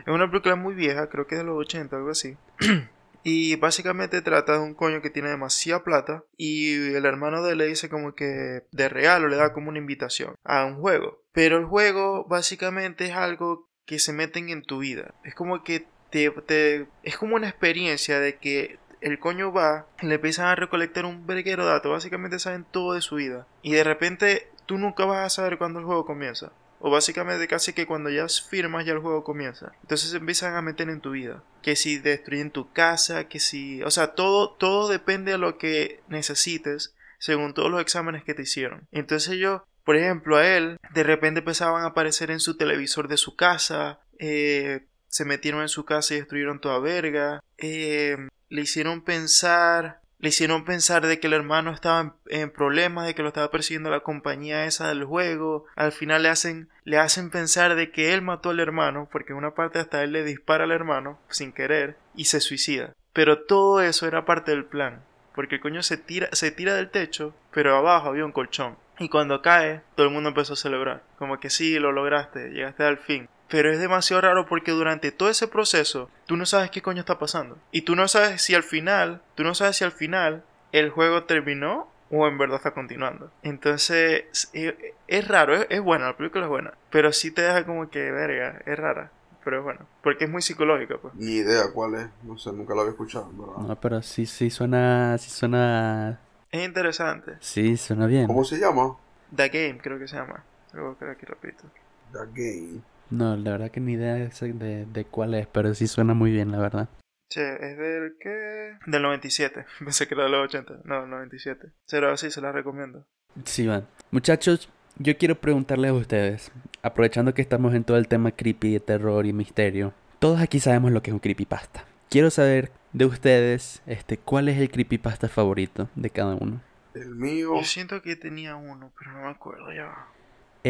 Es 0.00 0.08
una 0.14 0.30
película 0.30 0.56
muy 0.56 0.74
vieja, 0.74 1.08
creo 1.08 1.26
que 1.26 1.34
es 1.34 1.40
de 1.40 1.46
los 1.46 1.56
80, 1.58 1.96
algo 1.96 2.10
así. 2.10 2.36
y 3.28 3.56
básicamente 3.56 4.22
trata 4.22 4.54
de 4.54 4.58
un 4.60 4.74
coño 4.74 5.02
que 5.02 5.10
tiene 5.10 5.28
demasiada 5.28 5.84
plata 5.84 6.24
y 6.36 6.94
el 6.94 7.04
hermano 7.04 7.42
de 7.42 7.52
él 7.52 7.58
le 7.58 7.66
dice 7.66 7.88
como 7.88 8.14
que 8.14 8.62
de 8.72 8.88
regalo 8.88 9.28
le 9.28 9.36
da 9.36 9.52
como 9.52 9.68
una 9.68 9.78
invitación 9.78 10.34
a 10.44 10.64
un 10.64 10.80
juego. 10.80 11.22
Pero 11.32 11.58
el 11.58 11.66
juego 11.66 12.24
básicamente 12.26 13.06
es 13.06 13.12
algo 13.12 13.68
que 13.86 13.98
se 13.98 14.12
meten 14.12 14.48
en 14.48 14.62
tu 14.62 14.78
vida. 14.78 15.14
Es 15.24 15.34
como 15.34 15.62
que 15.62 15.86
te, 16.10 16.30
te- 16.30 16.86
es 17.02 17.16
como 17.18 17.36
una 17.36 17.48
experiencia 17.48 18.18
de 18.18 18.36
que 18.38 18.78
el 19.00 19.18
coño 19.18 19.52
va, 19.52 19.86
le 20.02 20.14
empiezan 20.16 20.46
a 20.46 20.54
recolectar 20.56 21.04
un 21.04 21.26
verguero 21.26 21.64
de 21.64 21.70
datos, 21.72 21.92
básicamente 21.92 22.38
saben 22.38 22.64
todo 22.70 22.94
de 22.94 23.00
su 23.00 23.16
vida. 23.16 23.46
Y 23.62 23.72
de 23.72 23.84
repente 23.84 24.48
tú 24.66 24.76
nunca 24.78 25.04
vas 25.04 25.24
a 25.24 25.30
saber 25.30 25.56
cuándo 25.58 25.78
el 25.78 25.84
juego 25.86 26.04
comienza. 26.04 26.52
O 26.80 26.90
básicamente 26.90 27.48
casi 27.48 27.72
que 27.72 27.86
cuando 27.86 28.10
ya 28.10 28.26
firmas 28.28 28.86
ya 28.86 28.92
el 28.92 29.00
juego 29.00 29.24
comienza. 29.24 29.72
Entonces 29.82 30.10
se 30.10 30.16
empiezan 30.18 30.54
a 30.54 30.62
meter 30.62 30.88
en 30.88 31.00
tu 31.00 31.10
vida. 31.10 31.42
Que 31.62 31.76
si 31.76 31.98
destruyen 31.98 32.50
tu 32.50 32.72
casa, 32.72 33.28
que 33.28 33.40
si... 33.40 33.82
O 33.82 33.90
sea, 33.90 34.14
todo, 34.14 34.50
todo 34.50 34.88
depende 34.88 35.32
de 35.32 35.38
lo 35.38 35.58
que 35.58 36.00
necesites 36.08 36.94
según 37.18 37.52
todos 37.52 37.70
los 37.70 37.80
exámenes 37.80 38.22
que 38.22 38.34
te 38.34 38.42
hicieron. 38.42 38.86
Entonces 38.92 39.38
yo, 39.38 39.64
por 39.84 39.96
ejemplo, 39.96 40.36
a 40.36 40.46
él, 40.46 40.78
de 40.94 41.02
repente 41.02 41.40
empezaban 41.40 41.82
a 41.82 41.88
aparecer 41.88 42.30
en 42.30 42.40
su 42.40 42.56
televisor 42.56 43.08
de 43.08 43.16
su 43.16 43.34
casa. 43.34 44.00
eh, 44.18 44.86
se 45.08 45.24
metieron 45.24 45.62
en 45.62 45.68
su 45.68 45.84
casa 45.84 46.14
y 46.14 46.18
destruyeron 46.18 46.60
toda 46.60 46.78
verga. 46.78 47.40
eh, 47.56 48.16
le 48.50 48.62
hicieron 48.62 49.02
pensar 49.02 50.00
le 50.18 50.30
hicieron 50.30 50.64
pensar 50.64 51.06
de 51.06 51.20
que 51.20 51.28
el 51.28 51.32
hermano 51.32 51.72
estaba 51.72 52.16
en, 52.26 52.50
problemas, 52.50 53.06
de 53.06 53.14
que 53.14 53.22
lo 53.22 53.28
estaba 53.28 53.50
persiguiendo 53.50 53.90
la 53.90 54.00
compañía 54.00 54.64
esa 54.64 54.88
del 54.88 55.04
juego. 55.04 55.66
Al 55.76 55.92
final 55.92 56.24
le 56.24 56.28
hacen, 56.28 56.68
le 56.84 56.98
hacen 56.98 57.30
pensar 57.30 57.76
de 57.76 57.90
que 57.90 58.12
él 58.12 58.22
mató 58.22 58.50
al 58.50 58.60
hermano, 58.60 59.08
porque 59.10 59.32
en 59.32 59.38
una 59.38 59.54
parte 59.54 59.78
hasta 59.78 60.02
él 60.02 60.12
le 60.12 60.24
dispara 60.24 60.64
al 60.64 60.72
hermano 60.72 61.20
sin 61.28 61.52
querer 61.52 61.96
y 62.14 62.24
se 62.24 62.40
suicida. 62.40 62.94
Pero 63.12 63.44
todo 63.44 63.80
eso 63.80 64.06
era 64.06 64.24
parte 64.24 64.50
del 64.50 64.64
plan, 64.64 65.04
porque 65.34 65.56
el 65.56 65.60
coño 65.60 65.82
se 65.82 65.96
tira, 65.96 66.28
se 66.32 66.50
tira 66.50 66.74
del 66.74 66.90
techo, 66.90 67.34
pero 67.52 67.76
abajo 67.76 68.08
había 68.08 68.24
un 68.24 68.32
colchón. 68.32 68.76
Y 68.98 69.08
cuando 69.08 69.42
cae, 69.42 69.82
todo 69.94 70.08
el 70.08 70.12
mundo 70.12 70.30
empezó 70.30 70.54
a 70.54 70.56
celebrar. 70.56 71.04
Como 71.18 71.38
que 71.38 71.50
sí, 71.50 71.78
lo 71.78 71.92
lograste, 71.92 72.50
llegaste 72.50 72.82
al 72.82 72.98
fin. 72.98 73.28
Pero 73.48 73.72
es 73.72 73.78
demasiado 73.80 74.20
raro 74.20 74.46
porque 74.46 74.72
durante 74.72 75.10
todo 75.10 75.30
ese 75.30 75.48
proceso 75.48 76.10
tú 76.26 76.36
no 76.36 76.44
sabes 76.46 76.70
qué 76.70 76.82
coño 76.82 77.00
está 77.00 77.18
pasando. 77.18 77.56
Y 77.72 77.82
tú 77.82 77.96
no 77.96 78.06
sabes 78.08 78.42
si 78.42 78.54
al 78.54 78.62
final, 78.62 79.22
tú 79.34 79.42
no 79.42 79.54
sabes 79.54 79.76
si 79.76 79.84
al 79.84 79.92
final 79.92 80.44
el 80.72 80.90
juego 80.90 81.24
terminó 81.24 81.88
o 82.10 82.26
en 82.26 82.36
verdad 82.38 82.56
está 82.56 82.72
continuando. 82.72 83.30
Entonces 83.42 84.24
es, 84.52 84.96
es 85.06 85.28
raro, 85.28 85.54
es, 85.54 85.66
es 85.70 85.80
buena, 85.80 86.06
la 86.06 86.16
película 86.16 86.44
es 86.44 86.50
buena. 86.50 86.74
Pero 86.90 87.12
sí 87.12 87.30
te 87.30 87.42
deja 87.42 87.64
como 87.64 87.88
que, 87.90 88.10
verga, 88.10 88.60
es 88.66 88.78
rara. 88.78 89.10
Pero 89.44 89.58
es 89.58 89.64
bueno, 89.64 89.80
porque 90.02 90.24
es 90.24 90.30
muy 90.30 90.42
psicológica, 90.42 90.98
pues. 91.00 91.14
Ni 91.14 91.36
idea 91.36 91.70
cuál 91.72 91.94
es. 91.94 92.06
No 92.24 92.36
sé, 92.36 92.52
nunca 92.52 92.74
la 92.74 92.80
había 92.82 92.90
escuchado, 92.90 93.30
¿verdad? 93.32 93.66
No, 93.68 93.80
pero 93.80 94.02
sí, 94.02 94.26
sí 94.26 94.50
suena, 94.50 95.16
sí 95.16 95.30
suena, 95.30 96.18
Es 96.50 96.62
interesante. 96.64 97.36
sí 97.40 97.78
suena 97.78 98.06
bien. 98.06 98.26
¿Cómo 98.26 98.44
se 98.44 98.58
llama? 98.58 98.94
The 99.34 99.48
Game 99.48 99.78
creo 99.82 99.98
que 99.98 100.06
se 100.06 100.16
llama. 100.16 100.44
Luego 100.74 100.96
creo 100.96 101.16
que 101.16 101.24
repito. 101.24 101.64
The 102.12 102.18
Game. 102.34 102.80
No, 103.10 103.36
la 103.36 103.52
verdad 103.52 103.70
que 103.70 103.80
ni 103.80 103.92
idea 103.92 104.14
de, 104.14 104.86
de, 104.86 105.04
cuál 105.04 105.34
es, 105.34 105.46
pero 105.46 105.74
sí 105.74 105.86
suena 105.86 106.14
muy 106.14 106.30
bien, 106.30 106.52
la 106.52 106.58
verdad. 106.58 106.88
Che, 107.30 107.54
es 107.54 107.78
del 107.78 108.16
que... 108.20 108.76
Del 108.86 109.02
97. 109.02 109.66
Pensé 109.78 110.06
que 110.06 110.14
era 110.14 110.24
de 110.24 110.30
los 110.30 110.44
80. 110.44 110.80
No, 110.84 111.02
del 111.02 111.10
97. 111.10 111.72
Pero 111.90 112.16
sí, 112.16 112.30
se 112.30 112.40
la 112.40 112.52
recomiendo. 112.52 113.06
Sí, 113.44 113.66
van. 113.66 113.86
Muchachos, 114.10 114.68
yo 114.98 115.16
quiero 115.16 115.36
preguntarles 115.36 115.90
a 115.90 115.94
ustedes, 115.94 116.52
aprovechando 116.82 117.34
que 117.34 117.42
estamos 117.42 117.74
en 117.74 117.84
todo 117.84 117.96
el 117.98 118.08
tema 118.08 118.32
creepy, 118.32 118.72
de 118.72 118.80
terror 118.80 119.26
y 119.26 119.32
misterio. 119.32 119.92
Todos 120.18 120.40
aquí 120.40 120.58
sabemos 120.58 120.90
lo 120.92 121.02
que 121.02 121.10
es 121.10 121.14
un 121.14 121.20
creepypasta. 121.20 121.84
Quiero 122.10 122.30
saber 122.30 122.72
de 122.92 123.04
ustedes, 123.04 123.82
este, 123.86 124.16
cuál 124.16 124.48
es 124.48 124.58
el 124.58 124.70
creepypasta 124.70 125.28
favorito 125.28 125.88
de 125.94 126.10
cada 126.10 126.34
uno. 126.34 126.60
El 126.94 127.14
mío. 127.14 127.54
Yo 127.56 127.64
siento 127.64 128.02
que 128.02 128.16
tenía 128.16 128.56
uno, 128.56 128.92
pero 128.98 129.12
no 129.12 129.22
me 129.22 129.30
acuerdo 129.30 129.72
ya. 129.72 130.08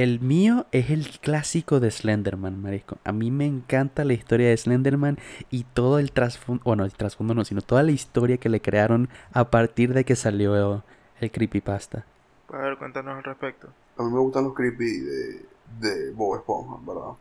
El 0.00 0.20
mío 0.20 0.66
es 0.70 0.90
el 0.90 1.08
clásico 1.20 1.80
de 1.80 1.90
Slenderman, 1.90 2.62
marisco. 2.62 2.98
A 3.02 3.10
mí 3.12 3.30
me 3.32 3.46
encanta 3.46 4.04
la 4.04 4.12
historia 4.12 4.48
de 4.48 4.56
Slenderman 4.56 5.18
y 5.50 5.64
todo 5.64 5.98
el 5.98 6.12
trasfondo, 6.12 6.62
bueno, 6.64 6.84
el 6.84 6.92
trasfondo 6.92 7.34
no, 7.34 7.44
sino 7.44 7.62
toda 7.62 7.82
la 7.82 7.90
historia 7.90 8.36
que 8.38 8.48
le 8.48 8.60
crearon 8.60 9.08
a 9.32 9.50
partir 9.50 9.94
de 9.94 10.04
que 10.04 10.14
salió 10.14 10.84
el 11.20 11.30
creepypasta. 11.32 12.04
A 12.52 12.58
ver, 12.58 12.76
cuéntanos 12.78 13.16
al 13.16 13.24
respecto. 13.24 13.68
A 13.96 14.02
mí 14.04 14.10
me 14.12 14.20
gustan 14.20 14.44
los 14.44 14.54
creepy 14.54 15.00
de, 15.00 15.46
de 15.80 16.10
Bob 16.12 16.36
Esponja, 16.36 16.76
¿verdad? 16.86 17.16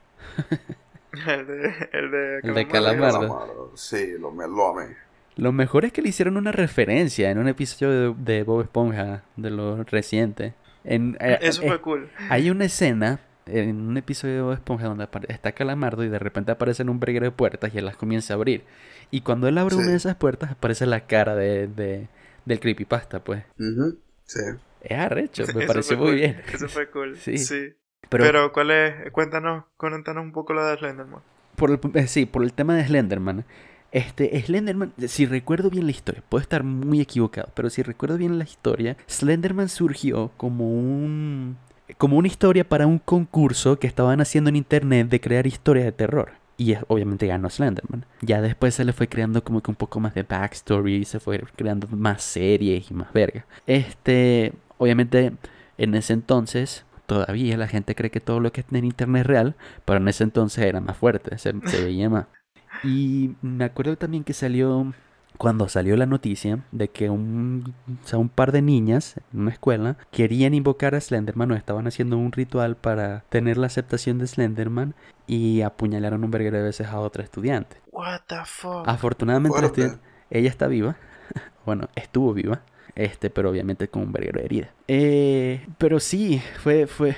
el 1.11 1.47
de, 1.47 1.89
el 1.93 2.11
de 2.11 2.41
El 2.43 2.53
de 2.53 2.67
Calamardo. 2.67 3.71
Sí, 3.75 4.17
lo, 4.19 4.31
me- 4.31 4.47
lo 4.47 4.67
amé. 4.67 4.95
Lo 5.35 5.51
mejor 5.51 5.85
es 5.85 5.93
que 5.93 6.01
le 6.01 6.09
hicieron 6.09 6.35
una 6.37 6.51
referencia 6.51 7.29
en 7.29 7.37
un 7.37 7.47
episodio 7.47 8.13
de, 8.15 8.33
de 8.37 8.43
Bob 8.43 8.61
Esponja, 8.61 9.23
de 9.35 9.51
lo 9.51 9.83
reciente. 9.83 10.53
En, 10.83 11.17
eh, 11.19 11.37
Eso 11.41 11.63
eh, 11.63 11.67
fue 11.67 11.81
cool. 11.81 12.09
Hay 12.29 12.49
una 12.49 12.65
escena 12.65 13.19
en 13.45 13.79
un 13.87 13.97
episodio 13.97 14.49
de 14.49 14.55
Esponja 14.55 14.87
donde 14.87 15.07
está 15.29 15.51
Calamardo 15.53 16.03
y 16.03 16.09
de 16.09 16.19
repente 16.19 16.51
aparecen 16.51 16.89
un 16.89 16.99
breguero 16.99 17.25
de 17.25 17.31
puertas 17.31 17.73
y 17.73 17.77
él 17.77 17.85
las 17.85 17.95
comienza 17.97 18.33
a 18.33 18.35
abrir. 18.35 18.63
Y 19.11 19.21
cuando 19.21 19.47
él 19.47 19.57
abre 19.57 19.75
Sí. 19.75 19.81
una 19.81 19.91
de 19.91 19.97
esas 19.97 20.15
puertas 20.15 20.51
aparece 20.51 20.85
la 20.85 21.01
cara 21.07 21.35
de, 21.35 21.67
de- 21.67 22.07
del 22.45 22.59
creepypasta, 22.59 23.23
pues. 23.23 23.43
Ujú, 23.59 23.97
Sí. 24.25 24.39
Es 24.81 24.97
arrecho, 24.97 25.43
me 25.55 25.63
Eso 25.63 25.67
pareció 25.67 25.97
muy 25.97 26.07
cool. 26.07 26.15
bien. 26.15 26.41
Eso 26.53 26.67
fue 26.67 26.89
cool. 26.89 27.17
Sí. 27.21 27.37
sí. 27.37 27.73
Pero, 28.09 28.23
Pero, 28.23 28.51
¿cuál 28.53 28.71
es? 28.71 29.11
Cuéntanos, 29.11 29.65
cuéntanos 29.75 30.23
un 30.23 30.31
poco 30.31 30.53
la 30.53 30.69
de 30.71 30.77
Slenderman. 30.77 31.21
por 31.57 31.71
el, 31.71 31.79
eh, 31.95 32.07
sí, 32.07 32.25
por 32.25 32.43
el 32.43 32.53
tema 32.53 32.75
de 32.75 32.85
Slenderman. 32.85 33.43
Este, 33.97 34.39
Slenderman, 34.39 34.93
si 35.07 35.25
recuerdo 35.25 35.71
bien 35.71 35.85
la 35.85 35.91
historia, 35.91 36.21
puedo 36.29 36.39
estar 36.39 36.63
muy 36.63 37.01
equivocado, 37.01 37.49
pero 37.55 37.71
si 37.71 37.81
recuerdo 37.81 38.15
bien 38.19 38.37
la 38.37 38.43
historia, 38.43 38.95
Slenderman 39.07 39.69
surgió 39.69 40.29
como 40.37 40.71
un 40.71 41.57
como 41.97 42.17
una 42.17 42.27
historia 42.27 42.63
para 42.69 42.85
un 42.85 42.99
concurso 42.99 43.79
que 43.79 43.87
estaban 43.87 44.21
haciendo 44.21 44.51
en 44.51 44.55
internet 44.55 45.09
de 45.09 45.19
crear 45.19 45.47
historias 45.47 45.85
de 45.85 45.93
terror. 45.93 46.33
Y 46.57 46.75
obviamente 46.87 47.25
ganó 47.25 47.49
Slenderman. 47.49 48.05
Ya 48.21 48.39
después 48.39 48.75
se 48.75 48.85
le 48.85 48.93
fue 48.93 49.07
creando 49.07 49.43
como 49.43 49.63
que 49.63 49.71
un 49.71 49.75
poco 49.75 49.99
más 49.99 50.13
de 50.13 50.21
backstory, 50.21 51.03
se 51.03 51.19
fue 51.19 51.41
creando 51.55 51.87
más 51.87 52.21
series 52.21 52.91
y 52.91 52.93
más 52.93 53.11
verga. 53.13 53.47
Este, 53.65 54.53
obviamente 54.77 55.33
en 55.79 55.95
ese 55.95 56.13
entonces 56.13 56.85
todavía 57.07 57.57
la 57.57 57.67
gente 57.67 57.95
cree 57.95 58.11
que 58.11 58.19
todo 58.19 58.41
lo 58.41 58.51
que 58.51 58.61
está 58.61 58.77
en 58.77 58.85
internet 58.85 59.21
es 59.21 59.27
real, 59.27 59.55
pero 59.85 59.97
en 59.97 60.07
ese 60.07 60.23
entonces 60.23 60.63
era 60.65 60.81
más 60.81 60.97
fuerte, 60.97 61.35
se 61.39 61.51
veía 61.83 62.11
más. 62.11 62.27
Y 62.83 63.35
me 63.41 63.65
acuerdo 63.65 63.97
también 63.97 64.23
que 64.23 64.33
salió, 64.33 64.93
cuando 65.37 65.67
salió 65.69 65.95
la 65.97 66.05
noticia 66.05 66.59
de 66.71 66.87
que 66.89 67.09
un, 67.09 67.73
o 68.03 68.07
sea, 68.07 68.17
un 68.19 68.29
par 68.29 68.51
de 68.51 68.61
niñas 68.61 69.15
en 69.33 69.41
una 69.41 69.51
escuela 69.51 69.97
querían 70.11 70.53
invocar 70.53 70.95
a 70.95 71.01
Slenderman 71.01 71.51
o 71.51 71.55
estaban 71.55 71.87
haciendo 71.87 72.17
un 72.17 72.31
ritual 72.31 72.75
para 72.75 73.23
tener 73.29 73.57
la 73.57 73.67
aceptación 73.67 74.17
de 74.17 74.27
Slenderman 74.27 74.95
y 75.27 75.61
apuñalaron 75.61 76.23
un 76.23 76.31
verguero 76.31 76.57
de 76.57 76.63
veces 76.63 76.87
a 76.87 76.99
otra 76.99 77.23
estudiante. 77.23 77.77
What 77.91 78.21
the 78.27 78.37
fuck? 78.45 78.87
Afortunadamente 78.87 79.59
la 79.61 79.67
estudiante- 79.67 79.99
ella 80.29 80.49
está 80.49 80.67
viva, 80.67 80.97
bueno, 81.65 81.89
estuvo 81.95 82.33
viva, 82.33 82.61
este, 82.95 83.29
pero 83.29 83.49
obviamente 83.51 83.87
con 83.89 84.03
un 84.03 84.11
verguero 84.11 84.39
de 84.39 84.45
herida. 84.45 84.69
Eh, 84.87 85.67
pero 85.77 85.99
sí, 85.99 86.41
fue, 86.63 86.87
fue, 86.87 87.15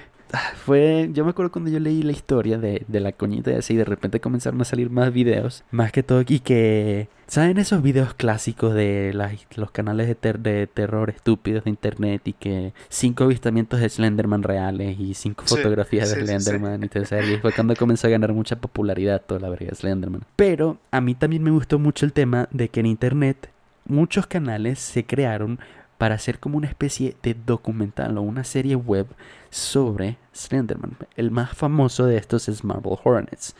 fue, 0.65 1.09
yo 1.13 1.23
me 1.23 1.31
acuerdo 1.31 1.51
cuando 1.51 1.71
yo 1.71 1.79
leí 1.79 2.03
la 2.03 2.11
historia 2.11 2.57
de, 2.57 2.83
de 2.87 2.99
la 2.99 3.11
coñita 3.11 3.51
y 3.67 3.75
de 3.75 3.85
repente 3.85 4.19
comenzaron 4.19 4.61
a 4.61 4.65
salir 4.65 4.89
más 4.89 5.11
videos, 5.11 5.63
más 5.71 5.91
que 5.91 6.03
todo, 6.03 6.21
y 6.27 6.39
que, 6.39 7.07
¿saben 7.27 7.57
esos 7.57 7.81
videos 7.81 8.13
clásicos 8.13 8.73
de 8.73 9.11
las- 9.13 9.33
los 9.55 9.71
canales 9.71 10.07
de, 10.07 10.15
ter- 10.15 10.39
de 10.39 10.67
terror 10.67 11.09
estúpidos 11.09 11.63
de 11.63 11.69
internet 11.71 12.21
y 12.25 12.33
que 12.33 12.73
cinco 12.89 13.23
avistamientos 13.23 13.79
de 13.79 13.89
Slenderman 13.89 14.43
reales 14.43 14.99
y 14.99 15.13
cinco 15.15 15.43
Sí, 15.47 15.55
fotografías 15.55 16.09
de 16.09 16.15
sí, 16.15 16.21
sí, 16.21 16.27
sí. 16.27 16.39
Slenderman 16.39 16.83
y 16.83 16.87
todo 16.89 17.03
eso? 17.03 17.19
Y 17.21 17.37
fue 17.37 17.51
cuando 17.51 17.75
comenzó 17.75 18.07
a 18.07 18.11
ganar 18.11 18.33
mucha 18.33 18.55
popularidad 18.57 19.21
toda 19.25 19.39
la 19.39 19.49
verga 19.49 19.67
de 19.69 19.75
Slenderman. 19.75 20.21
Pero 20.35 20.77
a 20.91 21.01
mí 21.01 21.15
también 21.15 21.43
me 21.43 21.51
gustó 21.51 21.79
mucho 21.79 22.05
el 22.05 22.13
tema 22.13 22.47
de 22.51 22.69
que 22.69 22.79
en 22.81 22.85
internet 22.85 23.49
muchos 23.85 24.27
canales 24.27 24.77
se 24.79 25.03
crearon 25.05 25.59
para 25.99 26.15
hacer 26.15 26.39
como 26.39 26.57
una 26.57 26.67
especie 26.67 27.15
de 27.21 27.35
documental 27.35 28.17
o 28.17 28.21
una 28.21 28.43
serie 28.45 28.75
web 28.75 29.05
sobre 29.51 30.17
Slenderman. 30.33 30.95
El 31.17 31.29
más 31.29 31.51
famoso 31.55 32.05
de 32.05 32.15
estos 32.17 32.47
es 32.47 32.63
Marble 32.63 32.97
Hornets, 33.03 33.53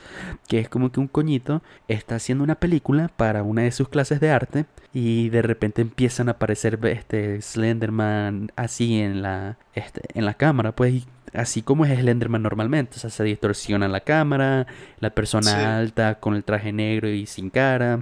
que 0.48 0.60
es 0.60 0.70
como 0.70 0.90
que 0.92 1.02
un 1.02 1.08
coñito 1.10 1.62
está 1.90 2.16
haciendo 2.16 2.44
una 2.44 2.56
película 2.56 3.10
para 3.16 3.44
una 3.44 3.64
de 3.64 3.72
sus 3.74 3.90
clases 3.90 4.22
de 4.22 4.32
arte 4.32 4.66
y 4.94 5.28
de 5.30 5.42
repente 5.42 5.82
empiezan 5.82 6.30
a 6.30 6.32
aparecer 6.32 6.80
este 6.86 7.42
Slenderman 7.42 8.52
así 8.56 9.02
en 9.02 9.22
la 9.22 9.58
este, 9.76 10.02
en 10.14 10.24
la 10.26 10.34
cámara, 10.36 10.72
pues 10.74 11.06
así 11.34 11.62
como 11.62 11.86
es 11.86 12.00
Slenderman 12.00 12.42
normalmente, 12.42 12.96
o 12.96 13.00
sea, 13.00 13.10
se 13.10 13.24
distorsiona 13.26 13.90
la 13.90 14.00
cámara, 14.00 14.66
la 15.02 15.10
persona 15.10 15.52
Sí. 15.52 15.56
alta 15.58 16.16
con 16.22 16.36
el 16.36 16.46
traje 16.46 16.72
negro 16.72 17.10
y 17.10 17.26
sin 17.26 17.50
cara, 17.50 18.00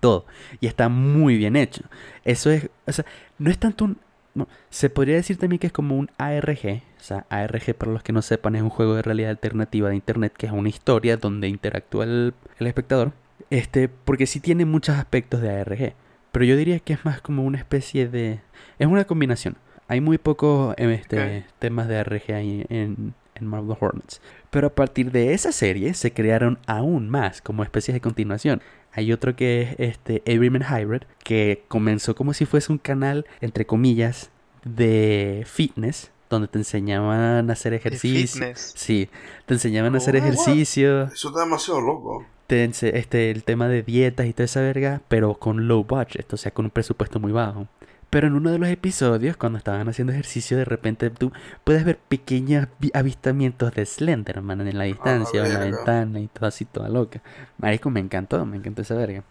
todo. 0.00 0.26
Y 0.60 0.66
está 0.66 0.88
muy 0.88 1.36
bien 1.36 1.56
hecho. 1.56 1.82
Eso 2.24 2.50
es, 2.50 2.68
o 2.86 2.92
sea, 2.92 3.04
no 3.38 3.50
es 3.50 3.58
tanto 3.58 3.84
un... 3.84 3.98
no, 4.34 4.48
se 4.70 4.90
podría 4.90 5.16
decir 5.16 5.36
también 5.38 5.58
que 5.58 5.68
es 5.68 5.72
como 5.72 5.96
un 5.96 6.10
ARG. 6.18 6.82
O 6.98 7.02
sea, 7.02 7.26
ARG, 7.30 7.74
para 7.74 7.92
los 7.92 8.02
que 8.02 8.12
no 8.12 8.22
sepan, 8.22 8.56
es 8.56 8.62
un 8.62 8.70
juego 8.70 8.94
de 8.94 9.02
realidad 9.02 9.30
alternativa 9.30 9.88
de 9.88 9.96
internet 9.96 10.32
que 10.36 10.46
es 10.46 10.52
una 10.52 10.68
historia 10.68 11.16
donde 11.16 11.48
interactúa 11.48 12.04
el, 12.04 12.34
el 12.58 12.66
espectador. 12.66 13.12
Este, 13.50 13.88
porque 13.88 14.26
sí 14.26 14.40
tiene 14.40 14.64
muchos 14.64 14.96
aspectos 14.96 15.40
de 15.40 15.50
ARG. 15.50 15.94
Pero 16.32 16.44
yo 16.44 16.56
diría 16.56 16.80
que 16.80 16.92
es 16.92 17.04
más 17.04 17.20
como 17.20 17.44
una 17.44 17.58
especie 17.58 18.08
de... 18.08 18.40
Es 18.78 18.86
una 18.86 19.04
combinación. 19.04 19.56
Hay 19.88 20.00
muy 20.00 20.18
pocos 20.18 20.74
este, 20.78 21.46
temas 21.58 21.88
de 21.88 21.98
ARG 21.98 22.32
ahí 22.32 22.66
en, 22.68 23.14
en 23.36 23.46
Marvel 23.46 23.76
Hornets. 23.78 24.20
Pero 24.50 24.66
a 24.66 24.74
partir 24.74 25.12
de 25.12 25.32
esa 25.32 25.52
serie 25.52 25.94
se 25.94 26.12
crearon 26.12 26.58
aún 26.66 27.08
más 27.08 27.40
como 27.40 27.62
especies 27.62 27.94
de 27.94 28.00
continuación. 28.00 28.62
Hay 28.96 29.12
otro 29.12 29.36
que 29.36 29.62
es 29.62 29.76
este 29.78 30.22
Everyman 30.24 30.62
Hybrid, 30.62 31.02
que 31.22 31.62
comenzó 31.68 32.14
como 32.14 32.32
si 32.32 32.46
fuese 32.46 32.72
un 32.72 32.78
canal, 32.78 33.26
entre 33.40 33.66
comillas, 33.66 34.30
de 34.64 35.44
fitness, 35.46 36.10
donde 36.30 36.48
te 36.48 36.58
enseñaban 36.58 37.48
a 37.48 37.52
hacer 37.52 37.72
ejercicio. 37.74 38.40
fitness. 38.40 38.72
Sí, 38.74 39.08
te 39.46 39.54
enseñaban 39.54 39.94
a 39.94 39.98
hacer 39.98 40.16
Oh, 40.16 40.18
what? 40.20 40.24
ejercicio, 40.28 41.02
Eso 41.04 41.28
está 41.28 41.40
demasiado 41.40 41.80
loco. 41.80 42.24
te 42.48 42.64
este, 42.64 43.30
el 43.30 43.44
tema 43.44 43.68
de 43.68 43.82
dietas 43.82 44.26
y 44.26 44.32
toda 44.32 44.44
esa 44.46 44.60
verga, 44.60 45.02
pero 45.08 45.34
con 45.34 45.68
low 45.68 45.84
budget, 45.84 46.32
o 46.32 46.36
sea, 46.36 46.52
con 46.52 46.64
un 46.64 46.70
presupuesto 46.70 47.20
muy 47.20 47.32
bajo. 47.32 47.68
Pero 48.16 48.28
en 48.28 48.34
uno 48.34 48.50
de 48.50 48.58
los 48.58 48.70
episodios, 48.70 49.36
cuando 49.36 49.58
estaban 49.58 49.86
haciendo 49.90 50.10
ejercicio, 50.14 50.56
de 50.56 50.64
repente 50.64 51.10
tú 51.10 51.32
puedes 51.64 51.84
ver 51.84 51.98
pequeños 51.98 52.66
vi- 52.80 52.90
avistamientos 52.94 53.74
de 53.74 53.84
Slenderman 53.84 54.66
en 54.66 54.78
la 54.78 54.84
distancia, 54.84 55.42
o 55.42 55.44
en 55.44 55.52
la 55.52 55.58
ventana 55.76 56.20
y 56.20 56.26
todo 56.28 56.46
así, 56.46 56.64
toda 56.64 56.88
loca. 56.88 57.20
Marico, 57.58 57.90
me 57.90 58.00
encantó, 58.00 58.46
me 58.46 58.56
encantó 58.56 58.80
esa 58.80 58.94
verga. 58.94 59.22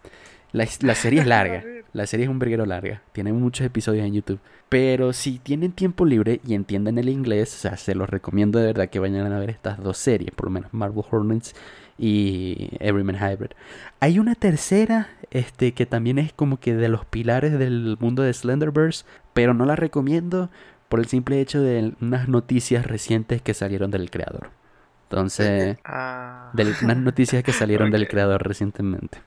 La, 0.52 0.68
la 0.82 0.94
serie 0.94 1.22
es 1.22 1.26
larga, 1.26 1.64
la 1.96 2.06
serie 2.06 2.24
es 2.24 2.30
un 2.30 2.38
verguero 2.38 2.66
larga, 2.66 3.02
tiene 3.12 3.32
muchos 3.32 3.66
episodios 3.66 4.04
en 4.06 4.14
YouTube. 4.14 4.38
Pero 4.68 5.12
si 5.12 5.38
tienen 5.38 5.72
tiempo 5.72 6.04
libre 6.04 6.40
y 6.46 6.54
entienden 6.54 6.98
el 6.98 7.08
inglés, 7.08 7.54
o 7.54 7.58
sea, 7.58 7.76
se 7.76 7.94
los 7.94 8.10
recomiendo 8.10 8.58
de 8.58 8.66
verdad 8.66 8.88
que 8.88 8.98
vayan 8.98 9.32
a 9.32 9.38
ver 9.38 9.50
estas 9.50 9.82
dos 9.82 9.96
series, 9.96 10.32
por 10.32 10.46
lo 10.46 10.50
menos 10.50 10.74
Marvel 10.74 11.04
Hornets 11.10 11.54
y 11.98 12.68
Everyman 12.80 13.16
Hybrid. 13.16 13.52
Hay 14.00 14.18
una 14.18 14.34
tercera, 14.34 15.08
este, 15.30 15.72
que 15.72 15.86
también 15.86 16.18
es 16.18 16.32
como 16.32 16.60
que 16.60 16.74
de 16.74 16.88
los 16.88 17.04
pilares 17.06 17.58
del 17.58 17.96
mundo 18.00 18.22
de 18.22 18.32
Slenderverse, 18.34 19.04
pero 19.32 19.54
no 19.54 19.64
la 19.64 19.76
recomiendo 19.76 20.50
por 20.88 21.00
el 21.00 21.06
simple 21.06 21.40
hecho 21.40 21.62
de 21.62 21.94
unas 22.00 22.28
noticias 22.28 22.86
recientes 22.86 23.40
que 23.40 23.54
salieron 23.54 23.90
del 23.90 24.10
creador. 24.10 24.50
Entonces, 25.08 25.78
Ah. 25.84 26.50
de 26.52 26.74
unas 26.82 26.96
noticias 26.98 27.42
que 27.42 27.52
salieron 27.52 27.90
del 27.92 28.08
creador 28.08 28.46
recientemente. 28.46 29.18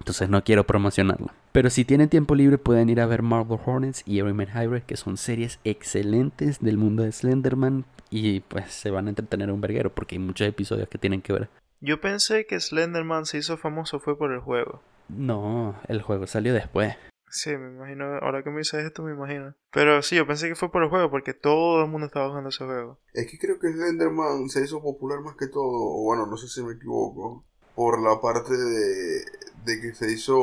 Entonces 0.00 0.28
no 0.28 0.42
quiero 0.42 0.64
promocionarlo. 0.64 1.28
Pero 1.52 1.70
si 1.70 1.84
tienen 1.84 2.08
tiempo 2.08 2.34
libre 2.34 2.58
pueden 2.58 2.88
ir 2.88 3.00
a 3.00 3.06
ver 3.06 3.22
Marvel 3.22 3.60
Hornets 3.64 4.02
y 4.06 4.18
Everyman 4.18 4.48
Hybrid, 4.48 4.82
que 4.82 4.96
son 4.96 5.16
series 5.16 5.60
excelentes 5.62 6.58
del 6.60 6.78
mundo 6.78 7.02
de 7.02 7.12
Slenderman. 7.12 7.84
Y 8.08 8.40
pues 8.40 8.72
se 8.72 8.90
van 8.90 9.06
a 9.06 9.10
entretener 9.10 9.52
un 9.52 9.60
verguero 9.60 9.94
porque 9.94 10.16
hay 10.16 10.18
muchos 10.18 10.48
episodios 10.48 10.88
que 10.88 10.98
tienen 10.98 11.22
que 11.22 11.32
ver. 11.32 11.48
Yo 11.80 12.00
pensé 12.00 12.46
que 12.46 12.58
Slenderman 12.58 13.26
se 13.26 13.38
hizo 13.38 13.56
famoso 13.56 14.00
fue 14.00 14.18
por 14.18 14.32
el 14.32 14.40
juego. 14.40 14.82
No, 15.08 15.78
el 15.86 16.02
juego 16.02 16.26
salió 16.26 16.52
después. 16.54 16.96
Sí, 17.28 17.56
me 17.56 17.68
imagino, 17.68 18.16
ahora 18.16 18.42
que 18.42 18.50
me 18.50 18.58
dices 18.58 18.84
esto 18.84 19.02
me 19.02 19.12
imagino. 19.12 19.54
Pero 19.70 20.02
sí, 20.02 20.16
yo 20.16 20.26
pensé 20.26 20.48
que 20.48 20.56
fue 20.56 20.72
por 20.72 20.82
el 20.82 20.88
juego 20.88 21.10
porque 21.10 21.32
todo 21.32 21.84
el 21.84 21.90
mundo 21.90 22.06
estaba 22.06 22.28
jugando 22.28 22.48
ese 22.48 22.64
juego. 22.64 22.98
Es 23.12 23.30
que 23.30 23.38
creo 23.38 23.58
que 23.60 23.68
Slenderman 23.72 24.48
se 24.48 24.64
hizo 24.64 24.82
popular 24.82 25.20
más 25.20 25.36
que 25.36 25.46
todo, 25.46 25.62
o 25.62 26.02
bueno, 26.02 26.26
no 26.26 26.36
sé 26.36 26.48
si 26.48 26.62
me 26.62 26.74
equivoco, 26.74 27.44
por 27.76 28.02
la 28.02 28.20
parte 28.20 28.52
de, 28.52 29.22
de 29.64 29.80
que 29.80 29.94
se 29.94 30.10
hizo 30.12 30.34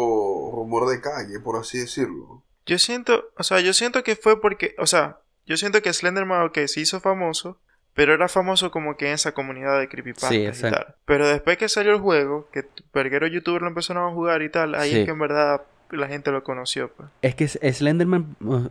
rumor 0.54 0.90
de 0.90 1.02
calle, 1.02 1.40
por 1.40 1.60
así 1.60 1.80
decirlo. 1.80 2.44
Yo 2.66 2.78
siento, 2.80 3.30
o 3.38 3.44
sea, 3.44 3.60
yo 3.62 3.74
siento 3.74 4.04
que 4.04 4.16
fue 4.16 4.42
porque, 4.42 4.76
o 4.78 4.86
sea, 4.86 5.20
yo 5.46 5.56
siento 5.58 5.82
que 5.82 5.94
Slenderman, 5.94 6.46
ok, 6.48 6.60
se 6.68 6.82
hizo 6.82 7.00
famoso, 7.00 7.58
pero 7.94 8.14
era 8.14 8.28
famoso 8.28 8.70
como 8.72 8.98
que 8.98 9.08
en 9.08 9.14
esa 9.14 9.32
comunidad 9.32 9.80
de 9.80 9.88
creepypastas 9.88 10.30
Sí, 10.30 10.68
y 10.68 10.70
tal. 10.72 10.96
Pero 11.06 11.28
después 11.28 11.58
que 11.58 11.70
salió 11.70 11.94
el 11.94 12.00
juego, 12.02 12.48
que 12.52 12.66
verguero 12.94 13.26
youtuber 13.28 13.62
lo 13.62 13.70
empezaron 13.70 14.08
a 14.10 14.14
jugar 14.14 14.42
y 14.42 14.50
tal, 14.50 14.76
ahí 14.76 14.92
Sí. 14.92 15.00
es 15.00 15.06
que 15.06 15.12
en 15.12 15.20
verdad 15.20 15.62
la 15.92 16.08
gente 16.08 16.32
lo 16.32 16.44
conoció, 16.44 16.92
pues. 16.92 17.10
Es 17.22 17.34
que 17.36 17.48
Slenderman, 17.48 18.36
uh, 18.42 18.68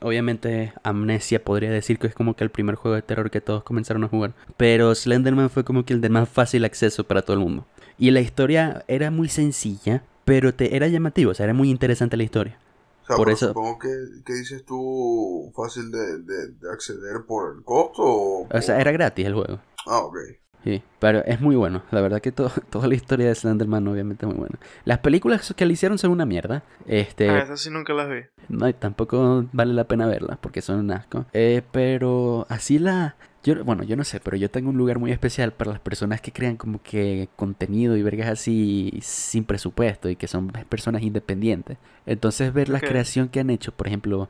obviamente 0.00 0.72
Amnesia 0.82 1.42
podría 1.42 1.70
decir 1.70 1.98
que 1.98 2.08
es 2.08 2.14
como 2.14 2.34
que 2.34 2.44
el 2.44 2.50
primer 2.50 2.74
juego 2.74 2.94
de 2.96 3.02
terror 3.02 3.30
que 3.30 3.40
todos 3.40 3.62
comenzaron 3.62 4.04
a 4.04 4.08
jugar. 4.08 4.32
Pero 4.56 4.94
Slenderman 4.94 5.48
fue 5.50 5.64
como 5.64 5.84
que 5.84 5.92
el 5.94 6.00
de 6.00 6.08
más 6.08 6.28
fácil 6.28 6.64
acceso 6.64 7.04
para 7.04 7.22
todo 7.22 7.34
el 7.34 7.40
mundo. 7.42 7.66
Y 8.02 8.10
la 8.10 8.20
historia 8.20 8.84
era 8.88 9.12
muy 9.12 9.28
sencilla, 9.28 10.02
pero 10.24 10.52
te 10.52 10.74
era 10.74 10.88
llamativo, 10.88 11.30
o 11.30 11.34
sea, 11.34 11.44
era 11.44 11.54
muy 11.54 11.70
interesante 11.70 12.16
la 12.16 12.24
historia. 12.24 12.58
O 13.02 13.06
sea, 13.06 13.14
Por 13.16 13.30
eso- 13.30 13.48
supongo 13.48 13.78
que, 13.78 13.88
que 14.26 14.32
dices 14.32 14.64
tú 14.64 15.52
fácil 15.54 15.90
de, 15.92 16.18
de, 16.18 16.48
de 16.48 16.70
acceder 16.72 17.24
por 17.28 17.54
el 17.56 17.62
costo 17.62 18.02
o... 18.02 18.48
O 18.52 18.60
sea, 18.60 18.80
era 18.80 18.90
gratis 18.90 19.24
el 19.26 19.34
juego. 19.34 19.60
Ah, 19.86 20.00
ok. 20.00 20.16
Sí, 20.64 20.82
pero 20.98 21.24
es 21.24 21.40
muy 21.40 21.54
bueno. 21.54 21.82
La 21.92 22.00
verdad 22.00 22.20
que 22.20 22.32
todo, 22.32 22.50
toda 22.70 22.88
la 22.88 22.94
historia 22.96 23.26
de 23.28 23.34
Slenderman 23.36 23.86
obviamente 23.86 24.26
es 24.26 24.30
muy 24.32 24.38
buena. 24.38 24.58
Las 24.84 24.98
películas 24.98 25.54
que 25.56 25.64
le 25.66 25.72
hicieron 25.74 25.96
son 25.98 26.10
una 26.10 26.26
mierda. 26.26 26.64
Este, 26.86 27.28
Ah, 27.30 27.38
esas 27.42 27.60
sí 27.60 27.70
nunca 27.70 27.92
las 27.92 28.08
vi. 28.08 28.22
no, 28.48 28.68
y 28.68 28.72
tampoco 28.72 29.44
vale 29.52 29.74
la 29.74 29.84
pena 29.84 30.06
verlas 30.08 30.38
porque 30.40 30.60
son 30.60 30.80
un 30.80 30.90
asco. 30.90 31.26
Eh, 31.32 31.62
pero 31.70 32.46
así 32.48 32.78
la... 32.80 33.14
Yo, 33.44 33.64
bueno, 33.64 33.82
yo 33.82 33.96
no 33.96 34.04
sé, 34.04 34.20
pero 34.20 34.36
yo 34.36 34.50
tengo 34.50 34.70
un 34.70 34.76
lugar 34.76 35.00
muy 35.00 35.10
especial 35.10 35.52
para 35.52 35.72
las 35.72 35.80
personas 35.80 36.20
que 36.20 36.32
crean 36.32 36.56
como 36.56 36.80
que 36.80 37.28
contenido 37.34 37.96
y 37.96 38.02
vergas 38.02 38.28
así 38.28 39.00
sin 39.02 39.44
presupuesto 39.44 40.08
y 40.08 40.14
que 40.14 40.28
son 40.28 40.48
personas 40.68 41.02
independientes. 41.02 41.76
Entonces 42.06 42.52
ver 42.52 42.68
la 42.68 42.78
creación 42.78 43.28
que 43.28 43.40
han 43.40 43.50
hecho, 43.50 43.72
por 43.72 43.88
ejemplo, 43.88 44.28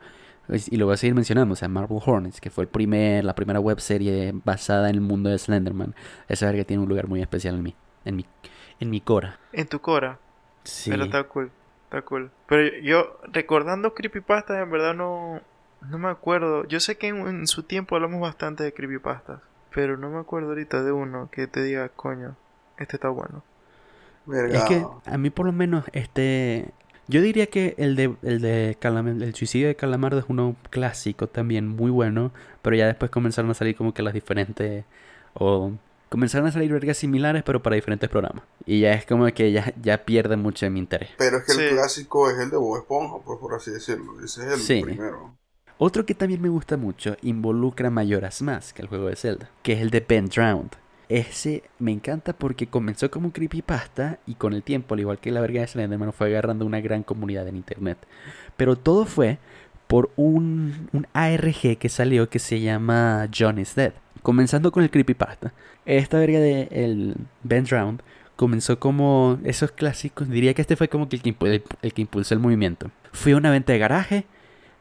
y 0.48 0.76
lo 0.76 0.86
voy 0.86 0.94
a 0.94 0.96
seguir 0.96 1.14
mencionando, 1.14 1.52
o 1.52 1.56
sea, 1.56 1.68
Marvel 1.68 2.00
Hornets, 2.04 2.40
que 2.40 2.48
fue 2.48 2.64
el 2.64 2.68
primer, 2.68 3.24
la 3.24 3.34
primera 3.34 3.60
web 3.60 3.80
serie 3.80 4.32
basada 4.44 4.88
en 4.88 4.96
el 4.96 5.00
mundo 5.02 5.28
de 5.28 5.38
Slenderman. 5.38 5.94
Esa 6.28 6.46
verga 6.46 6.64
tiene 6.64 6.82
un 6.82 6.88
lugar 6.88 7.06
muy 7.06 7.20
especial 7.20 7.56
en 7.56 7.62
mí, 7.62 7.74
en 8.06 8.16
mi, 8.16 8.26
en 8.80 8.90
mi 8.90 9.00
cora. 9.02 9.38
En 9.52 9.66
tu 9.68 9.80
Cora. 9.80 10.18
Sí. 10.64 10.90
Pero 10.90 11.04
está 11.04 11.24
cool. 11.24 11.50
Está 11.84 12.02
cool. 12.02 12.30
Pero 12.46 12.62
yo, 12.62 12.80
yo, 12.82 13.20
recordando 13.30 13.92
creepypastas, 13.92 14.62
en 14.62 14.70
verdad 14.70 14.94
no, 14.94 15.42
no 15.88 15.98
me 15.98 16.08
acuerdo. 16.08 16.64
Yo 16.66 16.80
sé 16.80 16.96
que 16.98 17.08
en, 17.08 17.26
en 17.26 17.46
su 17.46 17.62
tiempo 17.64 17.94
hablamos 17.96 18.20
bastante 18.20 18.64
de 18.64 18.72
creepypastas. 18.72 19.40
Pero 19.74 19.96
no 19.96 20.10
me 20.10 20.18
acuerdo 20.18 20.50
ahorita 20.50 20.82
de 20.82 20.92
uno 20.92 21.30
que 21.32 21.46
te 21.46 21.62
diga, 21.62 21.88
coño, 21.88 22.36
este 22.78 22.96
está 22.96 23.08
bueno. 23.08 23.42
Verga. 24.26 24.58
Es 24.58 24.64
que 24.64 24.86
a 25.06 25.18
mí 25.18 25.30
por 25.30 25.46
lo 25.46 25.52
menos 25.52 25.84
este 25.92 26.70
yo 27.08 27.20
diría 27.20 27.46
que 27.46 27.74
el 27.78 27.96
de 27.96 28.14
el 28.22 28.40
de 28.40 28.76
Calam- 28.80 29.20
el 29.20 29.34
suicidio 29.34 29.66
de 29.66 29.74
Calamardo 29.74 30.18
es 30.20 30.26
uno 30.28 30.54
clásico 30.70 31.26
también 31.26 31.66
muy 31.68 31.90
bueno, 31.90 32.32
pero 32.62 32.76
ya 32.76 32.86
después 32.86 33.10
comenzaron 33.10 33.50
a 33.50 33.54
salir 33.54 33.74
como 33.74 33.92
que 33.94 34.02
las 34.02 34.14
diferentes 34.14 34.84
o 35.34 35.72
comenzaron 36.08 36.46
a 36.46 36.52
salir 36.52 36.70
vergas 36.70 36.98
similares 36.98 37.42
pero 37.42 37.62
para 37.62 37.74
diferentes 37.74 38.08
programas 38.10 38.44
y 38.66 38.80
ya 38.80 38.92
es 38.92 39.06
como 39.06 39.26
que 39.32 39.50
ya 39.50 39.72
ya 39.82 40.04
pierde 40.04 40.36
mucho 40.36 40.66
de 40.66 40.70
mi 40.70 40.78
interés. 40.78 41.10
Pero 41.18 41.38
es 41.38 41.44
que 41.44 41.52
Sí. 41.52 41.60
el 41.62 41.70
clásico 41.70 42.30
es 42.30 42.38
el 42.38 42.50
de 42.50 42.58
Bob 42.58 42.76
Esponja, 42.78 43.16
pues 43.24 43.38
por 43.40 43.54
así 43.54 43.70
decirlo. 43.72 44.20
Ese 44.22 44.46
es 44.46 44.52
el 44.52 44.58
Sí. 44.60 44.82
primero. 44.82 45.34
Otro 45.84 46.06
que 46.06 46.14
también 46.14 46.40
me 46.40 46.48
gusta 46.48 46.76
mucho 46.76 47.16
involucra 47.22 47.90
Mayoras 47.90 48.40
Mask, 48.40 48.78
el 48.78 48.86
juego 48.86 49.08
de 49.08 49.16
Zelda, 49.16 49.50
que 49.64 49.72
es 49.72 49.80
el 49.80 49.90
de 49.90 49.98
Ben 49.98 50.26
Drowned. 50.26 50.70
Ese 51.08 51.64
me 51.80 51.90
encanta 51.90 52.34
porque 52.34 52.68
comenzó 52.68 53.10
como 53.10 53.26
un 53.26 53.32
creepypasta 53.32 54.20
y 54.24 54.36
con 54.36 54.52
el 54.52 54.62
tiempo, 54.62 54.94
al 54.94 55.00
igual 55.00 55.18
que 55.18 55.32
la 55.32 55.40
verga 55.40 55.60
de 55.60 55.66
Slenderman, 55.66 56.12
fue 56.12 56.28
agarrando 56.28 56.64
una 56.66 56.80
gran 56.80 57.02
comunidad 57.02 57.48
en 57.48 57.56
internet. 57.56 57.98
Pero 58.56 58.76
todo 58.76 59.06
fue 59.06 59.38
por 59.88 60.12
un, 60.14 60.88
un 60.92 61.08
ARG 61.14 61.76
que 61.78 61.88
salió 61.88 62.30
que 62.30 62.38
se 62.38 62.60
llama 62.60 63.28
John 63.36 63.58
is 63.58 63.74
Dead. 63.74 63.92
Comenzando 64.22 64.70
con 64.70 64.84
el 64.84 64.90
creepypasta. 64.92 65.52
Esta 65.84 66.20
verga 66.20 66.38
de 66.38 66.68
el 66.70 67.16
Ben 67.42 67.64
Drowned 67.64 68.02
comenzó 68.36 68.78
como 68.78 69.40
esos 69.42 69.72
clásicos. 69.72 70.28
Diría 70.28 70.54
que 70.54 70.62
este 70.62 70.76
fue 70.76 70.86
como 70.88 71.08
que 71.08 71.16
el 71.16 71.22
que, 71.22 71.64
el 71.82 71.92
que 71.92 72.02
impulsó 72.02 72.34
el 72.34 72.40
movimiento. 72.40 72.92
Fui 73.10 73.32
a 73.32 73.36
una 73.36 73.50
venta 73.50 73.72
de 73.72 73.80
garaje, 73.80 74.26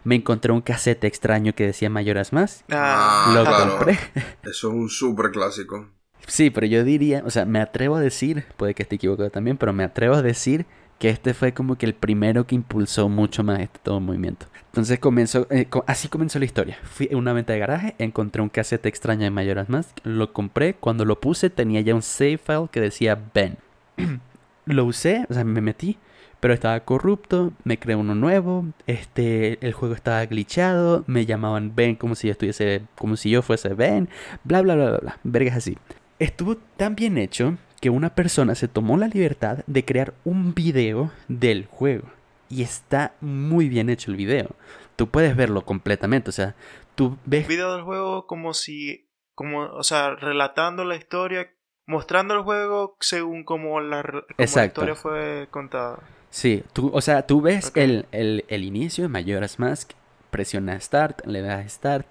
me 0.04 0.16
encontré 0.16 0.52
un 0.52 0.62
cassette 0.62 1.04
extraño 1.04 1.54
que 1.54 1.66
decía 1.66 1.90
Mayoras 1.90 2.34
Más. 2.34 2.64
Ah, 2.72 3.34
Lo 3.36 3.44
claro. 3.44 3.78
compré. 3.78 3.98
Eso 4.44 4.70
es 4.70 4.74
un 4.74 4.90
súper 4.90 5.32
clásico. 5.32 5.90
Sí, 6.28 6.50
pero 6.50 6.68
yo 6.68 6.84
diría, 6.84 7.24
o 7.26 7.30
sea, 7.30 7.46
me 7.46 7.60
atrevo 7.60 7.96
a 7.96 8.00
decir, 8.02 8.46
puede 8.58 8.74
que 8.76 8.84
esté 8.84 8.96
equivocado 8.96 9.30
también, 9.32 9.58
pero 9.58 9.74
me 9.74 9.84
atrevo 9.84 10.16
a 10.16 10.22
decir 10.22 10.66
que 11.00 11.10
este 11.10 11.34
fue 11.34 11.52
como 11.52 11.78
que 11.78 11.88
el 11.88 11.96
primero 11.96 12.46
que 12.46 12.54
impulsó 12.54 13.10
mucho 13.10 13.44
más 13.44 13.60
este 13.60 13.80
todo 13.82 14.00
movimiento. 14.00 14.46
Entonces 14.68 15.00
comenzó, 15.00 15.48
eh, 15.50 15.66
co- 15.66 15.84
así 15.88 16.08
comenzó 16.10 16.38
la 16.38 16.46
historia. 16.46 16.78
Fui 16.84 17.10
a 17.12 17.18
una 17.18 17.34
venta 17.34 17.54
de 17.54 17.60
garaje, 17.60 17.96
encontré 17.98 18.42
un 18.44 18.50
cassette 18.50 18.86
extraño 18.86 19.24
de 19.24 19.32
Mayoras 19.32 19.68
Mask, 19.68 19.98
lo 20.04 20.32
compré, 20.32 20.76
cuando 20.76 21.04
lo 21.04 21.20
puse 21.20 21.50
tenía 21.50 21.82
ya 21.82 21.96
un 21.96 22.04
save 22.04 22.38
file 22.38 22.68
que 22.72 22.82
decía 22.82 23.20
Ben. 23.34 23.58
lo 24.66 24.86
usé, 24.86 25.26
o 25.30 25.34
sea, 25.34 25.44
me 25.44 25.60
metí, 25.60 25.98
pero 26.42 26.54
estaba 26.54 26.80
corrupto, 26.82 27.54
me 27.64 27.80
creé 27.80 27.96
uno 27.96 28.16
nuevo, 28.16 28.66
este, 28.88 29.66
el 29.66 29.74
juego 29.74 29.94
estaba 29.94 30.26
glitchado, 30.26 31.06
me 31.08 31.26
llamaban 31.26 31.76
Ben 31.76 31.96
como 31.96 32.16
si 32.16 32.28
yo 32.28 32.32
estuviese, 32.34 32.82
como 32.96 33.16
si 33.16 33.30
yo 33.30 33.42
fuese 33.44 33.70
Ben, 33.76 34.10
bla 34.44 34.62
bla 34.62 34.76
bla 34.76 34.90
bla 34.90 34.98
bla, 34.98 35.20
vergas 35.24 35.58
así. 35.58 35.78
Estuvo 36.20 36.58
tan 36.58 36.96
bien 36.96 37.18
hecho 37.18 37.58
que 37.80 37.92
una 37.92 38.16
persona 38.16 38.56
se 38.56 38.68
tomó 38.68 38.98
la 38.98 39.08
libertad 39.08 39.60
de 39.68 39.86
crear 39.86 40.14
un 40.24 40.54
video 40.54 41.12
del 41.28 41.68
juego. 41.68 42.08
Y 42.50 42.64
está 42.64 43.14
muy 43.22 43.70
bien 43.70 43.90
hecho 43.90 44.12
el 44.12 44.18
video. 44.18 44.50
Tú 44.96 45.10
puedes 45.10 45.36
verlo 45.36 45.64
completamente, 45.64 46.30
o 46.30 46.34
sea, 46.34 46.56
tú 46.96 47.18
ves... 47.26 47.48
video 47.48 47.74
del 47.74 47.84
juego 47.84 48.28
como 48.28 48.54
si, 48.54 49.10
como, 49.36 49.62
o 49.62 49.84
sea, 49.84 50.16
relatando 50.16 50.86
la 50.86 50.96
historia, 50.96 51.52
mostrando 51.86 52.34
el 52.34 52.42
juego 52.42 52.98
según 53.00 53.44
como 53.44 53.80
la, 53.80 54.04
como 54.04 54.26
la 54.38 54.66
historia 54.66 54.96
fue 54.96 55.48
contada. 55.50 56.00
Sí, 56.32 56.64
tú, 56.74 56.90
o 56.94 57.02
sea, 57.02 57.28
tú 57.28 57.42
ves 57.42 57.72
el, 57.76 58.06
el, 58.12 58.46
el 58.48 58.64
inicio 58.64 59.04
de 59.04 59.10
Majora's 59.10 59.60
Mask, 59.60 59.92
presionas 60.32 60.86
Start, 60.86 61.26
le 61.28 61.42
das 61.42 61.74
Start, 61.74 62.08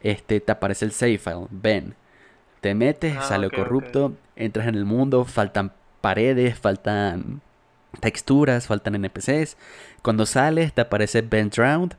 este, 0.00 0.40
te 0.40 0.52
aparece 0.52 0.84
el 0.84 0.92
save 0.92 1.16
file, 1.18 1.46
ven, 1.50 1.94
te 2.60 2.74
metes, 2.74 3.16
Ah, 3.16 3.22
sale 3.22 3.50
corrupto, 3.50 4.14
entras 4.36 4.66
en 4.66 4.74
el 4.74 4.84
mundo, 4.84 5.24
faltan 5.24 5.72
paredes, 6.00 6.58
faltan 6.58 7.40
texturas, 8.00 8.66
faltan 8.66 8.96
NPCs, 8.96 9.56
cuando 10.02 10.26
sales 10.26 10.72
te 10.72 10.80
aparece 10.80 11.22
Ben 11.22 11.48
Drowned, 11.48 11.92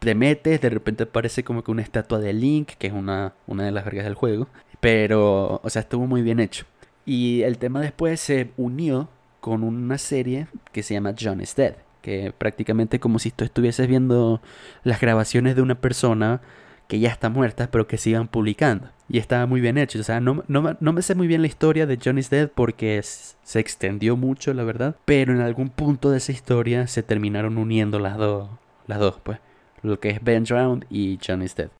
te 0.00 0.14
metes, 0.14 0.60
de 0.60 0.68
repente 0.68 1.04
aparece 1.04 1.42
como 1.44 1.64
que 1.64 1.70
una 1.70 1.80
estatua 1.82 2.18
de 2.18 2.34
Link, 2.34 2.72
que 2.78 2.88
es 2.88 2.92
una, 2.92 3.32
una 3.46 3.64
de 3.64 3.72
las 3.72 3.86
vergas 3.86 4.04
del 4.04 4.14
juego, 4.14 4.48
pero, 4.80 5.62
o 5.64 5.70
sea, 5.70 5.80
estuvo 5.80 6.06
muy 6.06 6.20
bien 6.20 6.40
hecho. 6.40 6.66
Y 7.06 7.42
el 7.42 7.56
tema 7.56 7.80
después 7.80 8.20
se 8.20 8.50
unió 8.58 9.08
con 9.46 9.62
una 9.62 9.96
serie 9.96 10.48
que 10.72 10.82
se 10.82 10.94
llama 10.94 11.14
John 11.16 11.40
is 11.40 11.54
Dead, 11.54 11.76
que 12.02 12.32
prácticamente 12.36 12.98
como 12.98 13.20
si 13.20 13.30
tú 13.30 13.44
estuvieses 13.44 13.86
viendo 13.86 14.40
las 14.82 15.00
grabaciones 15.00 15.54
de 15.54 15.62
una 15.62 15.76
persona 15.76 16.40
que 16.88 16.98
ya 16.98 17.10
está 17.10 17.28
muerta, 17.28 17.68
pero 17.70 17.86
que 17.86 17.96
sigan 17.96 18.26
publicando. 18.26 18.90
Y 19.08 19.18
estaba 19.18 19.46
muy 19.46 19.60
bien 19.60 19.78
hecho. 19.78 20.00
O 20.00 20.02
sea, 20.02 20.18
no, 20.18 20.42
no, 20.48 20.62
me- 20.62 20.76
no 20.80 20.92
me 20.92 21.02
sé 21.02 21.14
muy 21.14 21.28
bien 21.28 21.42
la 21.42 21.46
historia 21.46 21.86
de 21.86 21.96
John 22.04 22.18
is 22.18 22.28
Dead 22.28 22.50
porque 22.52 23.00
se 23.04 23.60
extendió 23.60 24.16
mucho, 24.16 24.52
la 24.52 24.64
verdad. 24.64 24.96
Pero 25.04 25.32
en 25.32 25.40
algún 25.40 25.68
punto 25.70 26.10
de 26.10 26.18
esa 26.18 26.32
historia 26.32 26.88
se 26.88 27.04
terminaron 27.04 27.56
uniendo 27.56 28.00
las 28.00 28.16
dos, 28.18 28.50
las 28.88 28.98
dos, 28.98 29.20
pues. 29.22 29.38
Lo 29.82 30.00
que 30.00 30.10
es 30.10 30.24
Ben 30.24 30.42
Drowned 30.42 30.86
y 30.90 31.20
John 31.24 31.42
is 31.42 31.54
Dead. 31.54 31.70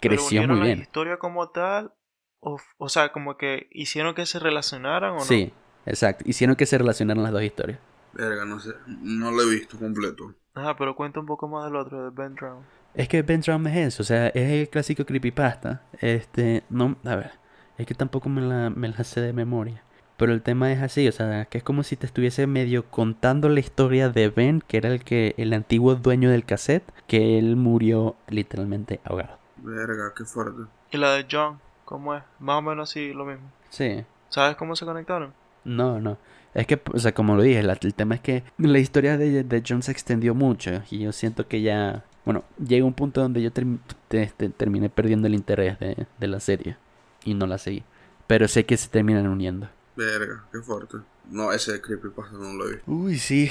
Creció 0.00 0.46
muy 0.46 0.58
la 0.60 0.64
bien. 0.66 0.78
historia 0.82 1.16
como 1.16 1.48
tal, 1.48 1.92
o, 2.40 2.58
o 2.78 2.88
sea, 2.88 3.10
como 3.10 3.36
que 3.36 3.66
hicieron 3.72 4.14
que 4.14 4.26
se 4.26 4.38
relacionaran 4.38 5.12
o 5.14 5.16
no. 5.16 5.20
Sí, 5.24 5.52
exacto. 5.86 6.24
Hicieron 6.26 6.56
que 6.56 6.66
se 6.66 6.78
relacionaran 6.78 7.22
las 7.22 7.32
dos 7.32 7.42
historias. 7.42 7.78
Verga, 8.12 8.44
no 8.44 8.58
sé. 8.60 8.72
No 8.86 9.30
lo 9.30 9.42
he 9.42 9.50
visto 9.50 9.78
completo. 9.78 10.34
Ajá, 10.54 10.76
pero 10.76 10.96
cuenta 10.96 11.20
un 11.20 11.26
poco 11.26 11.48
más 11.48 11.64
del 11.64 11.76
otro, 11.76 12.04
de 12.04 12.10
Ben 12.10 12.34
Drown. 12.34 12.62
Es 12.94 13.08
que 13.08 13.20
Ben 13.22 13.42
Drowned 13.42 13.70
es 13.70 13.88
eso, 13.88 14.02
o 14.02 14.06
sea, 14.06 14.28
es 14.28 14.50
el 14.50 14.68
clásico 14.70 15.04
creepypasta. 15.04 15.82
Este, 16.00 16.64
no, 16.70 16.96
a 17.04 17.16
ver, 17.16 17.32
es 17.76 17.86
que 17.86 17.94
tampoco 17.94 18.30
me 18.30 18.40
la, 18.40 18.70
me 18.70 18.88
la 18.88 19.04
sé 19.04 19.20
de 19.20 19.34
memoria. 19.34 19.82
Pero 20.16 20.32
el 20.32 20.40
tema 20.40 20.72
es 20.72 20.80
así, 20.80 21.06
o 21.06 21.12
sea, 21.12 21.44
que 21.44 21.58
es 21.58 21.64
como 21.64 21.82
si 21.82 21.96
te 21.96 22.06
estuviese 22.06 22.46
medio 22.46 22.86
contando 22.86 23.50
la 23.50 23.60
historia 23.60 24.08
de 24.08 24.30
Ben, 24.30 24.62
que 24.66 24.78
era 24.78 24.88
el 24.88 25.04
que, 25.04 25.34
el 25.36 25.52
antiguo 25.52 25.94
dueño 25.94 26.30
del 26.30 26.46
cassette, 26.46 26.90
que 27.06 27.38
él 27.38 27.56
murió 27.56 28.16
literalmente 28.28 29.00
ahogado. 29.04 29.38
Verga, 29.58 30.14
qué 30.16 30.24
fuerte. 30.24 30.62
Y 30.90 30.96
la 30.96 31.12
de 31.12 31.26
John, 31.30 31.60
¿cómo 31.84 32.14
es? 32.14 32.22
Más 32.38 32.60
o 32.60 32.62
menos 32.62 32.88
así, 32.88 33.12
lo 33.12 33.26
mismo. 33.26 33.52
Sí. 33.68 34.06
¿Sabes 34.30 34.56
cómo 34.56 34.74
se 34.74 34.86
conectaron? 34.86 35.34
No, 35.66 36.00
no. 36.00 36.18
Es 36.54 36.66
que, 36.66 36.80
o 36.92 36.98
sea, 36.98 37.12
como 37.12 37.36
lo 37.36 37.42
dije, 37.42 37.62
la- 37.62 37.78
el 37.80 37.94
tema 37.94 38.14
es 38.14 38.20
que 38.22 38.42
la 38.58 38.78
historia 38.78 39.18
de, 39.18 39.44
de 39.44 39.62
John 39.66 39.82
se 39.82 39.92
extendió 39.92 40.34
mucho 40.34 40.82
y 40.90 41.00
yo 41.00 41.12
siento 41.12 41.46
que 41.48 41.60
ya, 41.60 42.04
bueno, 42.24 42.44
llega 42.64 42.86
un 42.86 42.94
punto 42.94 43.20
donde 43.20 43.42
yo 43.42 43.50
term- 43.52 43.78
te- 44.08 44.22
este, 44.22 44.48
terminé 44.48 44.88
perdiendo 44.88 45.26
el 45.26 45.34
interés 45.34 45.78
de, 45.78 46.06
de 46.18 46.26
la 46.28 46.40
serie 46.40 46.76
y 47.24 47.34
no 47.34 47.46
la 47.46 47.58
seguí. 47.58 47.82
Pero 48.26 48.48
sé 48.48 48.64
que 48.64 48.76
se 48.76 48.88
terminan 48.88 49.26
uniendo. 49.28 49.68
Verga, 49.96 50.44
qué 50.52 50.60
fuerte. 50.60 50.98
No, 51.30 51.52
ese 51.52 51.72
de 51.72 51.80
Creepypasta 51.80 52.32
no 52.36 52.52
lo 52.54 52.66
visto. 52.68 52.90
Uy, 52.90 53.18
sí. 53.18 53.50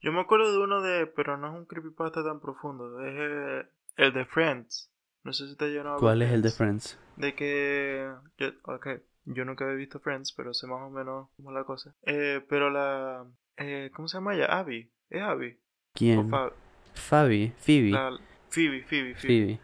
Yo 0.00 0.12
me 0.12 0.20
acuerdo 0.20 0.52
de 0.52 0.58
uno 0.58 0.80
de, 0.82 1.06
pero 1.06 1.36
no 1.36 1.48
es 1.48 1.54
un 1.54 1.66
creepypasta 1.66 2.22
tan 2.24 2.40
profundo, 2.40 3.04
es 3.04 3.14
eh, 3.16 3.66
el 3.96 4.12
de 4.12 4.24
Friends. 4.26 4.90
No 5.24 5.32
sé 5.32 5.48
si 5.48 5.56
te 5.56 5.68
llenó 5.68 5.90
algo 5.94 6.00
¿Cuál 6.00 6.22
es 6.22 6.32
el 6.32 6.42
de 6.42 6.50
Friends? 6.50 6.96
De 7.16 7.34
que, 7.34 8.08
yo, 8.38 8.48
ok, 8.64 8.86
yo 9.34 9.44
nunca 9.44 9.64
había 9.64 9.76
visto 9.76 10.00
Friends, 10.00 10.32
pero 10.32 10.54
sé 10.54 10.66
más 10.66 10.80
o 10.82 10.90
menos 10.90 11.28
cómo 11.36 11.50
es 11.50 11.54
la 11.54 11.64
cosa. 11.64 11.94
Eh, 12.02 12.44
pero 12.48 12.70
la, 12.70 13.24
eh, 13.56 13.90
¿cómo 13.94 14.08
se 14.08 14.16
llama 14.16 14.34
ella? 14.34 14.46
Abby, 14.46 14.90
¿es 15.10 15.22
Abby? 15.22 15.58
¿Quién? 15.94 16.28
Fa- 16.30 16.52
Fabi, 16.94 17.52
Phoebe. 17.58 17.90
la- 17.90 18.18
Phoebe, 18.50 18.82
Phoebe, 18.82 19.14
Phoebe. 19.14 19.14
Phoebe. 19.16 19.60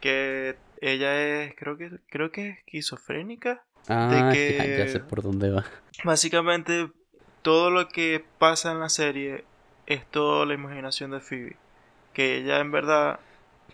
Que 0.00 0.56
ella 0.80 1.42
es, 1.44 1.54
creo 1.56 1.76
que, 1.76 1.90
creo 2.08 2.30
que 2.30 2.48
es 2.50 2.58
esquizofrénica. 2.58 3.64
Ah, 3.88 4.30
que- 4.32 4.76
ya, 4.78 4.84
ya 4.84 4.88
sé 4.88 5.00
por 5.00 5.22
dónde 5.22 5.50
va. 5.50 5.64
Básicamente, 6.04 6.90
todo 7.42 7.70
lo 7.70 7.88
que 7.88 8.24
pasa 8.38 8.72
en 8.72 8.80
la 8.80 8.88
serie 8.88 9.44
es 9.86 10.04
toda 10.10 10.44
la 10.46 10.54
imaginación 10.54 11.10
de 11.12 11.20
Phoebe. 11.20 11.56
Que 12.12 12.36
ella 12.38 12.60
en 12.60 12.70
verdad, 12.72 13.20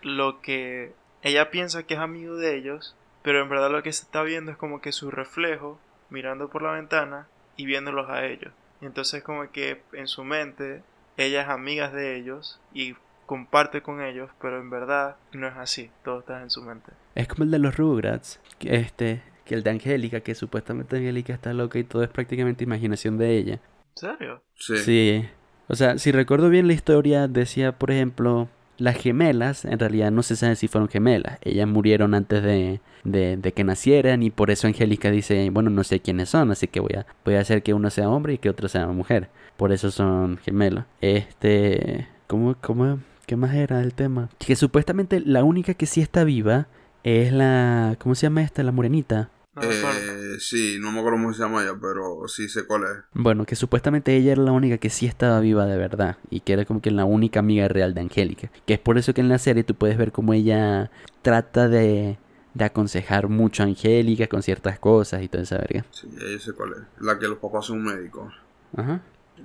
lo 0.02 0.40
que 0.40 0.94
ella 1.22 1.50
piensa 1.50 1.84
que 1.84 1.94
es 1.94 2.00
amigo 2.00 2.36
de 2.36 2.56
ellos, 2.56 2.96
pero 3.22 3.42
en 3.42 3.48
verdad 3.48 3.70
lo 3.70 3.82
que 3.82 3.92
se 3.92 4.04
está 4.04 4.22
viendo 4.22 4.50
es 4.50 4.56
como 4.56 4.80
que 4.80 4.92
su 4.92 5.10
reflejo 5.10 5.78
mirando 6.10 6.48
por 6.48 6.62
la 6.62 6.72
ventana 6.72 7.28
y 7.56 7.66
viéndolos 7.66 8.08
a 8.10 8.24
ellos. 8.26 8.52
Y 8.80 8.86
entonces 8.86 9.22
como 9.22 9.50
que 9.50 9.82
en 9.92 10.08
su 10.08 10.24
mente 10.24 10.82
ella 11.16 11.42
es 11.42 11.48
amiga 11.48 11.90
de 11.90 12.16
ellos 12.16 12.60
y 12.72 12.94
comparte 13.26 13.80
con 13.82 14.02
ellos, 14.02 14.30
pero 14.40 14.60
en 14.60 14.70
verdad 14.70 15.16
no 15.32 15.46
es 15.46 15.56
así, 15.56 15.90
todo 16.04 16.20
está 16.20 16.42
en 16.42 16.50
su 16.50 16.62
mente. 16.62 16.92
Es 17.14 17.28
como 17.28 17.44
el 17.44 17.50
de 17.50 17.58
los 17.58 17.76
Rugrats, 17.76 18.40
que 18.58 18.76
este, 18.76 19.22
que 19.44 19.54
el 19.54 19.62
de 19.62 19.70
Angélica, 19.70 20.20
que 20.20 20.34
supuestamente 20.34 20.96
Angélica 20.96 21.32
está 21.32 21.52
loca 21.52 21.78
y 21.78 21.84
todo 21.84 22.02
es 22.02 22.10
prácticamente 22.10 22.64
imaginación 22.64 23.18
de 23.18 23.36
ella. 23.36 23.54
¿En 23.54 23.96
serio? 23.96 24.42
Sí. 24.54 24.78
Sí. 24.78 25.28
O 25.68 25.74
sea, 25.74 25.98
si 25.98 26.12
recuerdo 26.12 26.50
bien 26.50 26.66
la 26.66 26.72
historia, 26.72 27.28
decía, 27.28 27.72
por 27.72 27.90
ejemplo, 27.90 28.48
las 28.82 28.96
gemelas, 28.96 29.64
en 29.64 29.78
realidad 29.78 30.10
no 30.10 30.24
se 30.24 30.34
sabe 30.34 30.56
si 30.56 30.66
fueron 30.66 30.88
gemelas. 30.88 31.38
Ellas 31.42 31.68
murieron 31.68 32.14
antes 32.14 32.42
de, 32.42 32.80
de, 33.04 33.36
de 33.36 33.52
que 33.52 33.62
nacieran 33.62 34.24
y 34.24 34.30
por 34.30 34.50
eso 34.50 34.66
Angélica 34.66 35.10
dice, 35.10 35.48
bueno, 35.50 35.70
no 35.70 35.84
sé 35.84 36.00
quiénes 36.00 36.30
son, 36.30 36.50
así 36.50 36.66
que 36.66 36.80
voy 36.80 36.94
a, 36.96 37.06
voy 37.24 37.36
a 37.36 37.40
hacer 37.40 37.62
que 37.62 37.74
uno 37.74 37.90
sea 37.90 38.10
hombre 38.10 38.34
y 38.34 38.38
que 38.38 38.50
otro 38.50 38.68
sea 38.68 38.88
mujer. 38.88 39.28
Por 39.56 39.70
eso 39.72 39.92
son 39.92 40.38
gemelos. 40.38 40.84
Este, 41.00 42.08
¿cómo, 42.26 42.56
cómo, 42.60 42.98
qué 43.26 43.36
más 43.36 43.54
era 43.54 43.80
el 43.80 43.94
tema? 43.94 44.28
Que 44.38 44.56
supuestamente 44.56 45.20
la 45.20 45.44
única 45.44 45.74
que 45.74 45.86
sí 45.86 46.00
está 46.00 46.24
viva 46.24 46.66
es 47.04 47.32
la, 47.32 47.96
¿cómo 48.00 48.16
se 48.16 48.26
llama 48.26 48.42
esta? 48.42 48.64
La 48.64 48.72
morenita. 48.72 49.30
No. 49.54 49.62
Eh, 49.64 50.36
sí, 50.38 50.78
no 50.80 50.92
me 50.92 51.00
acuerdo 51.00 51.18
cómo 51.18 51.34
se 51.34 51.42
llama 51.42 51.62
ella, 51.62 51.76
pero 51.80 52.26
sí 52.26 52.48
sé 52.48 52.64
cuál 52.64 52.84
es. 52.84 53.04
Bueno, 53.12 53.44
que 53.44 53.54
supuestamente 53.54 54.16
ella 54.16 54.32
era 54.32 54.42
la 54.42 54.52
única 54.52 54.78
que 54.78 54.88
sí 54.88 55.06
estaba 55.06 55.40
viva 55.40 55.66
de 55.66 55.76
verdad 55.76 56.16
y 56.30 56.40
que 56.40 56.54
era 56.54 56.64
como 56.64 56.80
que 56.80 56.90
la 56.90 57.04
única 57.04 57.40
amiga 57.40 57.68
real 57.68 57.92
de 57.92 58.00
Angélica. 58.00 58.50
Que 58.66 58.74
es 58.74 58.80
por 58.80 58.96
eso 58.96 59.12
que 59.12 59.20
en 59.20 59.28
la 59.28 59.38
serie 59.38 59.62
tú 59.62 59.74
puedes 59.74 59.98
ver 59.98 60.10
cómo 60.10 60.32
ella 60.32 60.90
trata 61.20 61.68
de, 61.68 62.16
de 62.54 62.64
aconsejar 62.64 63.28
mucho 63.28 63.62
a 63.62 63.66
Angélica 63.66 64.26
con 64.26 64.42
ciertas 64.42 64.78
cosas 64.78 65.22
y 65.22 65.28
toda 65.28 65.44
esa 65.44 65.58
verga. 65.58 65.84
Sí, 65.90 66.08
ella 66.18 66.40
sé 66.40 66.52
cuál 66.52 66.72
es. 66.72 67.02
La 67.04 67.18
que 67.18 67.28
los 67.28 67.38
papás 67.38 67.66
son 67.66 67.82
médicos. 67.84 68.32
Ajá. 68.74 69.02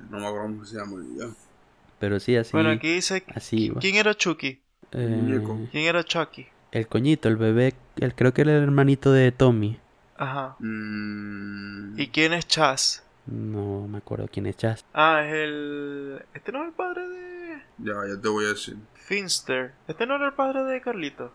No 0.10 0.20
me 0.20 0.26
acuerdo 0.26 0.48
cómo 0.48 0.65
se 0.65 0.78
llama 0.78 1.04
ella. 1.04 1.30
Pero 2.00 2.20
sí, 2.22 2.36
así. 2.38 2.52
Bueno, 2.54 2.70
aquí 2.70 2.93
dice... 2.93 3.24
así 3.36 3.70
va. 3.70 3.82
¿Quién 3.82 3.96
era 3.96 4.15
Chucky? 4.15 4.62
Eh. 4.93 5.41
¿Quién 5.72 5.84
era 5.84 6.04
Chucky? 6.04 6.48
el 6.72 6.88
coñito, 6.88 7.28
el 7.28 7.38
bebé, 7.38 7.74
el, 7.98 8.13
creo 8.13 8.34
que 8.34 8.41
era 8.41 8.56
el 8.56 8.63
hermanito 8.63 9.12
de 9.12 9.32
Tommy. 9.32 9.80
Ajá. 10.17 10.56
Mm, 10.60 11.99
¿Y 11.99 12.08
quién 12.10 12.34
es 12.34 12.47
Chaz? 12.47 13.03
No 13.25 13.88
me 13.88 13.97
acuerdo 13.99 14.27
quién 14.32 14.45
es 14.47 14.58
Chas. 14.58 14.86
Ah, 14.93 15.21
es 15.25 15.34
el... 15.34 16.23
Este 16.34 16.51
no 16.51 16.62
es 16.63 16.69
el 16.69 16.73
padre 16.73 17.08
de... 17.08 17.62
Ya, 17.80 17.93
ya 18.08 18.19
te 18.21 18.27
voy 18.30 18.45
a 18.45 18.49
decir. 18.49 18.77
Finster. 18.95 19.73
Este 19.88 20.06
no 20.06 20.15
era 20.15 20.27
el 20.27 20.34
padre 20.34 20.63
de 20.63 20.82
Carlito. 20.82 21.34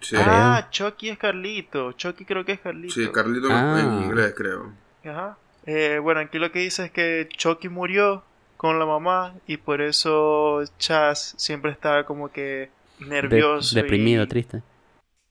Sí, 0.00 0.16
Creo. 0.16 0.26
Ah, 0.28 0.68
Chucky 0.70 1.10
es 1.10 1.18
Carlito. 1.18 1.92
Chucky 1.92 2.24
creo 2.24 2.44
que 2.44 2.52
es 2.52 2.60
Carlito. 2.60 2.94
sí 2.94 3.08
Carlito 3.12 3.48
Ah. 3.50 3.80
en 3.80 4.02
inglés, 4.04 4.34
creo. 4.36 4.72
Ajá. 5.04 5.38
Eh, 5.64 5.98
bueno, 6.02 6.20
aquí 6.20 6.38
lo 6.38 6.50
que 6.50 6.58
dice 6.58 6.86
es 6.86 6.90
que 6.90 7.28
Chucky 7.36 7.68
murió 7.68 8.24
con 8.56 8.78
la 8.80 8.86
mamá 8.86 9.34
y 9.46 9.56
por 9.58 9.80
eso 9.80 10.62
Chaz 10.78 11.34
siempre 11.38 11.70
estaba 11.70 12.04
como 12.04 12.32
que 12.32 12.70
De- 12.98 13.06
nervioso. 13.06 13.74
deprimido, 13.76 14.24
y- 14.24 14.26
triste. 14.26 14.62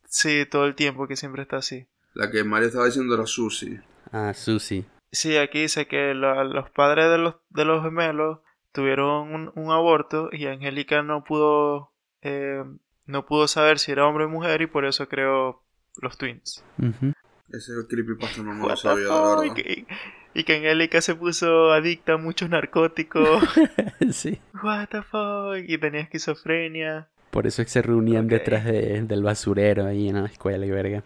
Sí, 0.06 0.46
todo 0.50 0.66
el 0.66 0.76
tiempo 0.76 1.08
que 1.08 1.16
siempre 1.18 1.42
está 1.42 1.58
así. 1.58 1.86
La 2.14 2.30
que 2.32 2.44
María 2.44 2.68
estaba 2.68 2.86
diciendo 2.86 3.14
era 3.16 3.26
Susie. 3.26 3.82
Ah, 4.12 4.34
Susie. 4.34 4.86
Sí, 5.12 5.38
aquí 5.38 5.62
dice 5.62 5.88
que 5.88 6.14
la- 6.14 6.44
los 6.44 6.70
padres 6.70 7.10
de 7.10 7.18
los, 7.18 7.36
de 7.50 7.66
los 7.66 7.84
gemelos 7.84 8.40
tuvieron 8.72 9.34
un, 9.34 9.52
un 9.56 9.72
aborto 9.72 10.30
y 10.32 10.46
Angélica 10.48 11.04
no 11.04 11.24
pudo 11.24 11.92
eh, 12.22 12.64
no 13.06 13.26
pudo 13.26 13.48
saber 13.48 13.80
si 13.80 13.92
era 13.92 14.06
hombre 14.08 14.26
o 14.26 14.30
mujer 14.30 14.62
y 14.62 14.68
por 14.68 14.86
eso 14.86 15.08
creó 15.10 15.64
los 16.02 16.18
twins. 16.18 16.64
Ujú. 16.78 17.12
Ese 17.50 17.74
creepypasta 17.90 18.42
no 18.44 18.54
me 18.54 18.68
lo 18.68 18.76
sabía, 18.78 19.04
de 19.04 19.10
fuck? 19.10 19.40
verdad. 19.42 19.44
Y 19.44 19.54
que, 19.64 19.86
y 20.34 20.44
que 20.46 20.56
Angélica 20.58 21.02
se 21.02 21.16
puso 21.16 21.72
adicta 21.74 22.14
a 22.14 22.18
muchos 22.18 22.50
narcóticos. 22.50 23.44
sí. 24.12 24.40
What 24.64 24.88
the 24.90 25.02
fuck? 25.02 25.58
Y 25.68 25.78
tenía 25.78 26.02
esquizofrenia. 26.02 27.10
Por 27.32 27.48
eso 27.48 27.62
es 27.62 27.66
que 27.68 27.72
se 27.72 27.82
reunían 27.82 28.28
detrás 28.28 28.64
de- 28.66 29.02
del 29.02 29.24
basurero 29.24 29.86
ahí 29.86 30.08
en 30.10 30.22
la 30.22 30.30
escuela 30.30 30.66
y 30.66 30.72
verga. 30.72 31.04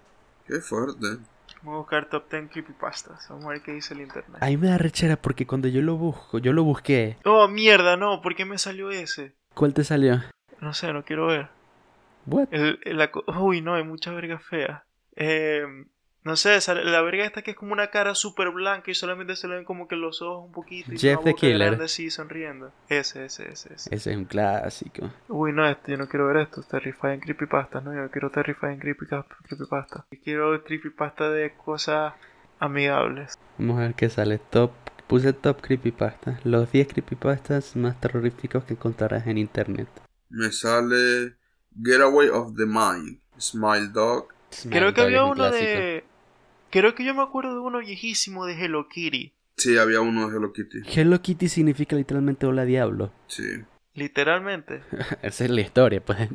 Qué 0.47 0.59
fuerte. 0.61 1.17
Vamos 1.63 1.75
a 1.75 1.77
buscar 1.79 2.09
top 2.09 2.29
10 2.29 2.49
creepypastas. 2.51 3.27
Vamos 3.29 3.45
a 3.45 3.49
ver 3.49 3.61
qué 3.61 3.71
dice 3.73 3.93
el 3.93 4.01
internet. 4.01 4.37
Ahí 4.41 4.57
me 4.57 4.67
da 4.67 4.77
rechera 4.77 5.15
porque 5.15 5.47
cuando 5.47 5.67
yo 5.67 5.81
lo 5.81 5.95
busco, 5.95 6.37
yo 6.37 6.53
lo 6.53 6.63
busqué. 6.63 7.17
Oh, 7.25 7.47
mierda, 7.47 7.97
no. 7.97 8.21
¿Por 8.21 8.35
qué 8.35 8.45
me 8.45 8.57
salió 8.57 8.91
ese? 8.91 9.35
¿Cuál 9.53 9.73
te 9.73 9.83
salió? 9.83 10.21
No 10.61 10.73
sé, 10.73 10.93
no 10.93 11.03
quiero 11.03 11.27
ver. 11.27 11.49
What? 12.27 12.47
El, 12.51 12.79
el- 12.83 12.97
la 12.97 13.09
Uy, 13.39 13.61
no, 13.61 13.75
hay 13.75 13.83
muchas 13.83 14.13
vergas 14.15 14.43
feas. 14.43 14.83
Eh, 15.15 15.63
no 16.25 16.35
sé, 16.35 16.59
sale- 16.59 16.83
la 16.83 17.01
verga 17.01 17.23
esta 17.23 17.41
que 17.43 17.51
es 17.51 17.57
como 17.57 17.71
una 17.71 17.87
cara 17.91 18.15
súper 18.15 18.49
blanca 18.49 18.91
y 18.91 18.95
solamente 18.95 19.35
se 19.35 19.47
le 19.47 19.55
ven 19.55 19.63
como 19.63 19.87
que 19.87 19.95
los 19.95 20.21
ojos 20.21 20.45
un 20.47 20.51
poquito 20.51 20.91
y 20.93 20.97
Jeff 20.97 21.17
una 21.17 21.23
the 21.23 21.29
boca 21.31 21.39
Killer. 21.41 21.67
grande 21.69 21.85
así 21.85 22.09
sonriendo. 22.09 22.71
Ese, 22.89 23.25
ese, 23.25 23.51
ese, 23.51 23.73
ese. 23.75 23.95
Ese 23.95 24.11
es 24.11 24.17
un 24.17 24.25
clásico. 24.25 25.09
Uy, 25.29 25.53
no, 25.53 25.65
este, 25.69 25.91
yo 25.93 25.97
no 25.97 26.09
quiero 26.09 26.27
ver 26.27 26.37
esto. 26.37 26.61
Terrifying 26.63 27.19
creepypasta, 27.21 27.79
no, 27.79 27.93
yo 27.93 28.09
quiero 28.11 28.29
Terrifying 28.31 28.79
creepypasta. 28.79 30.05
Yo 30.11 30.17
quiero 30.23 30.63
creepypasta 30.63 31.29
de 31.29 31.53
cosas 31.55 32.13
amigables. 32.59 33.37
Vamos 33.57 33.77
a 33.77 33.81
ver 33.81 33.93
qué 33.95 34.09
sale. 34.09 34.39
Top. 34.39 34.71
Puse 35.07 35.33
top 35.33 35.61
creepypasta. 35.61 36.39
Los 36.43 36.71
10 36.71 36.87
creepypastas 36.87 37.75
más 37.75 38.01
terroríficos 38.01 38.63
que 38.63 38.73
encontrarás 38.73 39.27
en 39.27 39.37
internet. 39.37 39.87
Me 40.29 40.51
sale 40.51 41.35
Getaway 41.83 42.29
of 42.29 42.55
the 42.57 42.65
Mind. 42.65 43.19
Smile 43.39 43.89
Dog. 43.89 44.29
Creo 44.71 44.93
que 44.93 45.01
había 45.01 45.23
uno 45.25 45.35
clásico. 45.35 45.59
de... 45.59 46.03
Creo 46.75 46.93
que 46.93 47.05
yo 47.05 47.15
me 47.15 47.21
acuerdo 47.21 47.53
de 47.53 47.59
uno 47.61 47.79
viejísimo 47.79 48.45
de 48.45 48.61
Hello 48.61 48.89
Kitty. 48.89 49.31
Sí, 49.55 49.77
había 49.77 50.01
uno 50.01 50.27
de 50.27 50.35
Hello 50.35 50.51
Kitty. 50.51 50.79
Hello 50.85 51.21
Kitty 51.21 51.47
significa 51.47 51.95
literalmente 51.95 52.45
hola 52.45 52.65
diablo. 52.65 53.13
Sí. 53.27 53.43
Literalmente. 53.93 54.83
Esa 55.21 55.45
es 55.45 55.51
la 55.51 55.61
historia, 55.61 56.03
pues. 56.03 56.27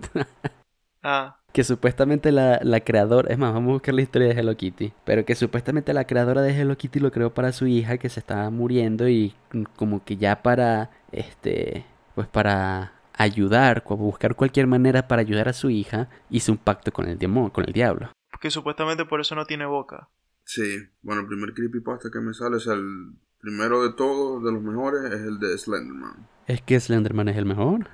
Ah, 1.03 1.41
que 1.53 1.63
supuestamente 1.63 2.33
la, 2.33 2.59
la 2.63 2.81
creadora, 2.81 3.31
es 3.31 3.37
más, 3.37 3.53
vamos 3.53 3.69
a 3.69 3.73
buscar 3.75 3.93
la 3.93 4.01
historia 4.01 4.29
de 4.29 4.41
Hello 4.41 4.57
Kitty, 4.57 4.95
pero 5.05 5.27
que 5.27 5.35
supuestamente 5.35 5.93
la 5.93 6.07
creadora 6.07 6.41
de 6.41 6.59
Hello 6.59 6.75
Kitty 6.75 7.01
lo 7.01 7.13
creó 7.13 7.35
para 7.35 7.53
su 7.53 7.67
hija 7.67 7.99
que 7.99 8.09
se 8.09 8.21
estaba 8.21 8.49
muriendo 8.49 9.11
y 9.11 9.35
como 9.77 10.03
que 10.07 10.17
ya 10.17 10.43
para, 10.43 10.89
este, 11.13 11.85
pues 12.15 12.29
para 12.29 12.95
ayudar, 13.13 13.85
buscar 13.87 14.37
cualquier 14.37 14.67
manera 14.67 15.07
para 15.07 15.21
ayudar 15.21 15.51
a 15.51 15.53
su 15.53 15.69
hija, 15.69 16.09
hizo 16.31 16.51
un 16.51 16.59
pacto 16.59 16.93
con 16.93 17.09
el 17.11 17.19
demonio, 17.19 17.53
con 17.53 17.67
el 17.67 17.75
diablo. 17.75 18.11
porque 18.31 18.51
supuestamente 18.51 19.05
por 19.05 19.21
eso 19.21 19.35
no 19.35 19.45
tiene 19.45 19.67
boca. 19.67 20.09
Sí. 20.53 20.89
Bueno, 21.03 21.21
el 21.21 21.29
primer 21.29 21.55
creepypasta 21.55 22.11
que 22.11 22.19
me 22.19 22.35
sale 22.35 22.57
es 22.57 22.67
el 22.67 23.13
primero 23.41 23.85
de 23.85 23.93
todos, 23.93 24.43
de 24.43 24.51
los 24.51 24.61
mejores, 24.61 25.05
es 25.05 25.21
el 25.21 25.39
de 25.39 25.57
Slenderman. 25.57 26.27
Es 26.49 26.61
que 26.63 26.81
Slenderman 26.81 27.29
es 27.29 27.37
el 27.37 27.45
mejor. 27.47 27.87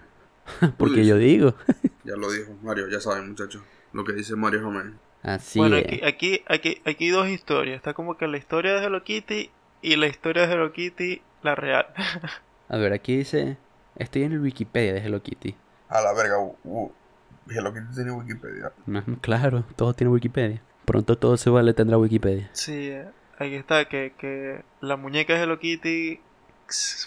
Porque 0.79 1.05
yo 1.05 1.19
digo. 1.19 1.55
Ya 2.05 2.15
lo 2.15 2.31
dijo 2.31 2.57
Mario, 2.63 2.89
ya 2.89 3.01
saben 3.01 3.29
muchachos. 3.31 3.63
Lo 3.93 4.05
que 4.05 4.13
dice 4.13 4.37
Mario 4.37 4.61
Romero. 4.61 4.93
Así 5.25 5.59
bueno, 5.59 5.75
es. 5.77 5.85
aquí, 5.87 6.01
aquí, 6.05 6.43
aquí, 6.47 6.81
aquí 6.87 7.05
hay 7.07 7.11
dos 7.11 7.29
historias. 7.29 7.77
Está 7.77 7.95
como 7.95 8.17
que 8.17 8.29
la 8.29 8.39
historia 8.39 8.75
de 8.75 8.87
Hello 8.87 9.03
Kitty 9.03 9.51
y 9.83 9.97
la 9.97 10.07
historia 10.07 10.47
de 10.47 10.55
Hello 10.55 10.73
Kitty, 10.73 11.21
la 11.43 11.57
real. 11.57 11.87
A 12.69 12.77
ver, 12.77 12.93
aquí 12.93 13.17
dice, 13.17 13.59
estoy 13.97 14.23
en 14.23 14.33
el 14.35 14.41
Wikipedia 14.41 14.93
de 14.95 15.01
Hello 15.01 15.21
Kitty. 15.21 15.57
A 15.89 16.01
la 16.01 16.15
verga, 16.15 16.39
uh, 16.39 16.93
Hello 17.49 17.75
Kitty 17.75 17.95
tiene 17.95 18.13
Wikipedia. 18.13 18.73
Ujú, 18.87 19.17
Claro, 19.21 19.65
todo 19.75 19.93
tiene 19.93 20.13
Wikipedia. 20.13 20.63
Pronto 20.87 21.19
todo 21.19 21.37
se 21.37 21.51
vale 21.51 21.75
tendrá 21.75 21.99
Wikipedia. 21.99 22.49
sí, 22.53 22.93
aquí 23.39 23.55
está, 23.57 23.85
que, 23.87 24.15
que 24.17 24.63
la 24.81 24.97
muñeca 24.97 25.35
de 25.35 25.43
Hello 25.43 25.59
Kitty 25.59 26.21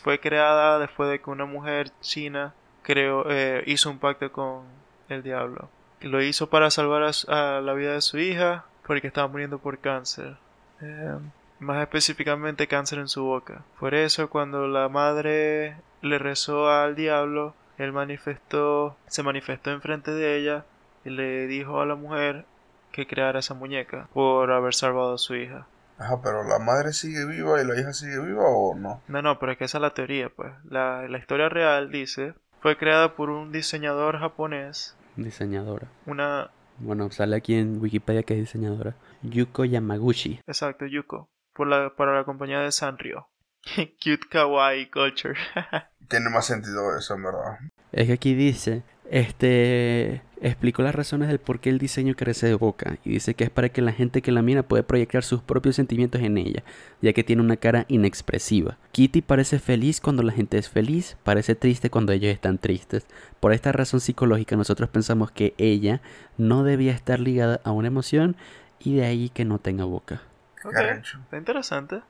fue 0.03 0.19
creada 0.19 0.77
después 0.77 1.09
de 1.09 1.19
que 1.19 1.29
una 1.31 1.45
mujer 1.45 1.91
china 2.01 2.53
creó, 2.83 3.25
eh, 3.29 3.63
hizo 3.65 3.89
un 3.89 3.97
pacto 3.99 4.31
con 4.31 4.63
el 5.09 5.23
diablo. 5.23 5.69
Lo 6.01 6.21
hizo 6.21 6.49
para 6.49 6.69
salvar 6.69 7.03
a, 7.03 7.57
a 7.57 7.61
la 7.61 7.73
vida 7.73 7.93
de 7.93 8.01
su 8.01 8.19
hija 8.19 8.65
porque 8.85 9.07
estaba 9.07 9.27
muriendo 9.27 9.59
por 9.59 9.79
cáncer. 9.79 10.37
Eh, 10.81 11.15
más 11.59 11.81
específicamente 11.81 12.67
cáncer 12.67 12.99
en 12.99 13.07
su 13.09 13.23
boca. 13.23 13.63
Por 13.79 13.93
eso 13.95 14.29
cuando 14.29 14.67
la 14.67 14.87
madre 14.87 15.75
le 16.01 16.19
rezó 16.19 16.69
al 16.69 16.95
diablo, 16.95 17.53
él 17.77 17.91
manifestó, 17.91 18.95
se 19.07 19.23
manifestó 19.23 19.71
enfrente 19.71 20.11
de 20.11 20.37
ella 20.37 20.65
y 21.05 21.09
le 21.09 21.47
dijo 21.47 21.81
a 21.81 21.85
la 21.85 21.95
mujer 21.95 22.45
que 22.91 23.07
creara 23.07 23.39
esa 23.39 23.53
muñeca 23.53 24.09
por 24.13 24.51
haber 24.51 24.73
salvado 24.73 25.15
a 25.15 25.17
su 25.17 25.35
hija. 25.35 25.67
Ajá, 25.97 26.21
pero 26.21 26.43
la 26.43 26.59
madre 26.59 26.93
sigue 26.93 27.25
viva 27.25 27.61
y 27.61 27.65
la 27.67 27.77
hija 27.77 27.91
sigue 27.91 28.19
viva 28.19 28.43
o 28.47 28.73
no? 28.75 29.01
No, 29.07 29.21
no, 29.21 29.37
pero 29.37 29.51
es 29.51 29.57
que 29.57 29.65
esa 29.65 29.79
es 29.79 29.81
la 29.81 29.93
teoría, 29.93 30.29
pues. 30.29 30.53
La, 30.63 31.07
la 31.09 31.17
historia 31.17 31.49
real 31.49 31.91
dice, 31.91 32.35
fue 32.61 32.77
creada 32.77 33.15
por 33.15 33.29
un 33.29 33.51
diseñador 33.51 34.19
japonés 34.19 34.95
Diseñadora. 35.15 35.87
Una... 36.05 36.51
Bueno, 36.77 37.11
sale 37.11 37.35
aquí 37.35 37.55
en 37.55 37.81
Wikipedia 37.81 38.23
que 38.23 38.35
es 38.35 38.39
diseñadora. 38.39 38.95
Yuko 39.21 39.65
Yamaguchi. 39.65 40.39
Exacto, 40.47 40.85
Yuko. 40.85 41.29
Por 41.53 41.67
la, 41.67 41.93
para 41.95 42.15
la 42.15 42.23
compañía 42.23 42.61
de 42.61 42.71
Sanrio. 42.71 43.27
Cute 43.75 44.27
Kawaii 44.29 44.89
Culture. 44.89 45.35
Tiene 46.07 46.29
más 46.29 46.45
sentido 46.45 46.97
eso, 46.97 47.15
en 47.15 47.23
verdad. 47.23 47.59
Es 47.91 48.07
que 48.07 48.13
aquí 48.13 48.33
dice, 48.33 48.83
este, 49.09 50.21
explicó 50.41 50.81
las 50.81 50.95
razones 50.95 51.27
del 51.27 51.39
por 51.39 51.59
qué 51.59 51.69
el 51.69 51.79
diseño 51.79 52.15
carece 52.15 52.47
de 52.47 52.53
boca 52.53 52.97
y 53.03 53.11
dice 53.11 53.33
que 53.33 53.43
es 53.43 53.49
para 53.49 53.69
que 53.69 53.81
la 53.81 53.91
gente 53.91 54.21
que 54.21 54.31
la 54.31 54.41
mira 54.41 54.63
pueda 54.63 54.83
proyectar 54.83 55.23
sus 55.23 55.41
propios 55.41 55.75
sentimientos 55.75 56.21
en 56.21 56.37
ella, 56.37 56.63
ya 57.01 57.13
que 57.13 57.23
tiene 57.23 57.41
una 57.41 57.57
cara 57.57 57.85
inexpresiva. 57.87 58.77
Kitty 58.91 59.21
parece 59.21 59.59
feliz 59.59 60.01
cuando 60.01 60.23
la 60.23 60.31
gente 60.31 60.57
es 60.57 60.69
feliz, 60.69 61.17
parece 61.23 61.55
triste 61.55 61.89
cuando 61.89 62.13
ellos 62.13 62.31
están 62.31 62.57
tristes. 62.57 63.05
Por 63.39 63.53
esta 63.53 63.71
razón 63.71 63.99
psicológica 63.99 64.55
nosotros 64.55 64.89
pensamos 64.89 65.31
que 65.31 65.53
ella 65.57 66.01
no 66.37 66.63
debía 66.63 66.93
estar 66.93 67.19
ligada 67.19 67.59
a 67.63 67.71
una 67.71 67.87
emoción 67.87 68.35
y 68.79 68.95
de 68.95 69.05
ahí 69.05 69.29
que 69.29 69.45
no 69.45 69.59
tenga 69.59 69.83
boca. 69.83 70.21
Ok, 70.63 70.75
arrecho. 70.75 71.19
está 71.23 71.37
interesante. 71.37 72.01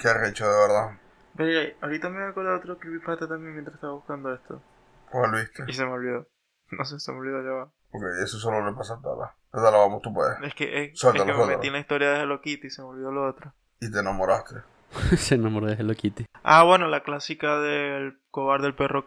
Qué 0.00 0.08
arrecho, 0.08 0.44
de 0.44 0.58
verdad. 0.58 0.98
Ve, 1.34 1.76
ahorita 1.80 2.08
me 2.08 2.24
acuerdo 2.24 2.50
de 2.50 2.56
otro 2.56 2.78
creepypasta 2.78 3.28
también 3.28 3.52
mientras 3.52 3.74
estaba 3.74 3.94
buscando 3.94 4.32
esto. 4.34 4.62
¿Cuál 5.10 5.32
viste? 5.32 5.64
Y 5.66 5.72
se 5.72 5.84
me 5.84 5.92
olvidó. 5.92 6.26
No 6.78 6.84
sé, 6.84 6.98
se 7.00 7.12
me 7.12 7.18
olvidó 7.18 7.42
ya 7.42 7.50
va. 7.50 7.64
Ok, 7.92 8.02
eso 8.22 8.38
solo 8.38 8.64
le 8.64 8.76
pasa 8.76 8.94
a 8.94 9.00
Tala. 9.02 9.34
Tala, 9.52 9.78
vamos, 9.78 10.00
tú 10.02 10.12
puedes. 10.14 10.40
Es 10.42 10.54
que, 10.54 10.84
es, 10.84 10.98
Suéltalo, 10.98 11.32
es 11.32 11.38
que 11.38 11.44
me 11.46 11.56
metí 11.56 11.66
en 11.66 11.72
la 11.72 11.80
historia 11.80 12.10
de 12.12 12.20
Hello 12.20 12.40
Kitty 12.40 12.68
y 12.68 12.70
se 12.70 12.82
me 12.82 12.88
olvidó 12.88 13.10
lo 13.10 13.28
otro. 13.28 13.52
Y 13.80 13.90
te 13.90 13.98
enamoraste. 13.98 14.56
Se 15.16 15.34
enamoró 15.36 15.66
de 15.66 15.74
Hello 15.74 15.94
Kitty. 15.94 16.26
Ah, 16.42 16.62
bueno, 16.64 16.88
la 16.88 17.02
clásica 17.02 17.58
del 17.60 18.18
cobarde 18.30 18.66
el 18.68 18.74
perro. 18.74 19.04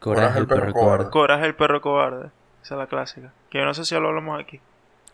Coraje 0.00 0.38
el 0.40 0.46
perro 0.46 0.72
cobarde. 0.72 1.10
Coraje 1.10 1.46
el 1.46 1.54
perro 1.54 1.80
cobarde. 1.80 2.30
Esa 2.62 2.74
es 2.74 2.78
la 2.78 2.86
clásica. 2.86 3.32
Que 3.50 3.58
yo 3.58 3.64
no 3.64 3.74
sé 3.74 3.84
si 3.84 3.94
ya 3.94 4.00
lo 4.00 4.08
hablamos 4.08 4.40
aquí. 4.40 4.60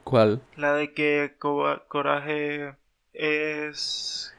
¿Cuál? 0.05 0.41
La 0.57 0.73
de 0.75 0.95
que 0.95 1.35
coba- 1.39 1.83
Coraje 1.89 2.77
es. 3.13 4.33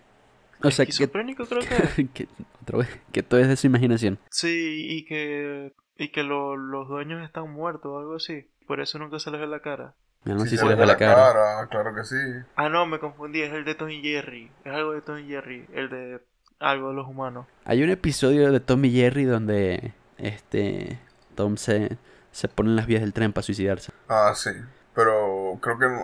O 0.64 0.72
sea, 0.72 0.86
que, 0.86 0.92
creo 1.10 1.26
que 1.26 2.08
que, 2.14 2.28
otra 2.64 2.78
vez, 2.80 2.90
que 3.12 3.22
todo 3.24 3.40
es 3.40 3.48
de 3.48 3.56
su 3.58 3.68
imaginación. 3.68 4.18
Sí, 4.30 4.86
y 4.90 5.06
que. 5.06 5.74
Y 5.98 6.10
que 6.10 6.24
lo- 6.24 6.56
los 6.56 6.88
dueños 6.88 7.24
están 7.24 7.50
muertos 7.52 7.86
o 7.92 8.00
algo 8.00 8.16
así. 8.16 8.48
Por 8.68 8.80
eso 8.80 9.00
nunca 9.00 9.20
se 9.20 9.32
les 9.32 9.40
ve 9.40 9.48
la 9.48 9.60
cara. 9.62 9.94
Mi 10.24 10.32
alma 10.34 10.46
Sí, 10.46 10.58
se 10.58 10.66
le 10.66 10.76
ve 10.76 10.86
la 10.86 10.98
cara. 10.98 11.68
Claro 11.70 11.96
que 11.96 12.04
sí. 12.04 12.16
Ah, 12.56 12.70
no, 12.70 12.86
me 12.86 13.00
confundí. 13.00 13.42
Es 13.42 13.54
el 13.54 13.64
de 13.66 13.76
Tom 13.76 13.90
y 13.90 14.02
Jerry. 14.02 14.52
Es 14.66 14.74
algo 14.74 14.92
de 14.94 15.02
Tom 15.02 15.18
y 15.20 15.28
Jerry. 15.28 15.66
El 15.74 15.90
de 15.90 16.22
algo 16.60 16.90
de 16.90 16.96
los 16.96 17.08
humanos. 17.08 17.48
Hay 17.66 17.84
un 17.84 17.90
episodio 17.90 18.52
de 18.52 18.60
Tom 18.60 18.84
y 18.86 18.92
Jerry 18.92 19.24
donde 19.24 19.94
este 20.18 21.00
Tom 21.36 21.56
se, 21.58 21.98
se 22.32 22.48
pone 22.48 22.70
en 22.72 22.76
las 22.76 22.88
vías 22.88 23.02
del 23.02 23.14
tren 23.14 23.32
para 23.34 23.44
suicidarse. 23.44 23.92
Ah, 24.10 24.34
sí. 24.36 24.50
Pero 24.94 25.58
creo 25.62 25.78
que 25.80 25.86
no. 25.86 26.02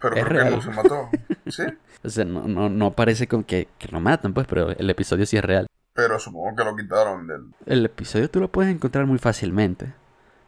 Pero 0.00 0.16
Es 0.16 0.24
creo 0.26 0.44
que 0.44 0.50
no 0.50 0.62
se 0.62 0.70
mató. 0.70 1.08
¿Sí? 1.46 1.62
O 2.04 2.08
sea, 2.10 2.24
no, 2.24 2.46
no, 2.46 2.68
no 2.68 2.92
parece 2.92 3.26
como 3.26 3.46
que, 3.46 3.68
que 3.78 3.88
lo 3.88 3.98
matan, 4.00 4.34
pues, 4.34 4.46
pero 4.46 4.70
el 4.70 4.90
episodio 4.90 5.24
sí 5.26 5.36
es 5.38 5.44
real. 5.44 5.66
Pero 5.96 6.18
supongo 6.18 6.54
que 6.56 6.64
lo 6.64 6.76
quitaron 6.76 7.26
del. 7.26 7.40
El 7.66 7.84
episodio 7.86 8.28
tú 8.30 8.38
lo 8.40 8.48
puedes 8.52 8.72
encontrar 8.74 9.06
muy 9.06 9.18
fácilmente. 9.18 9.92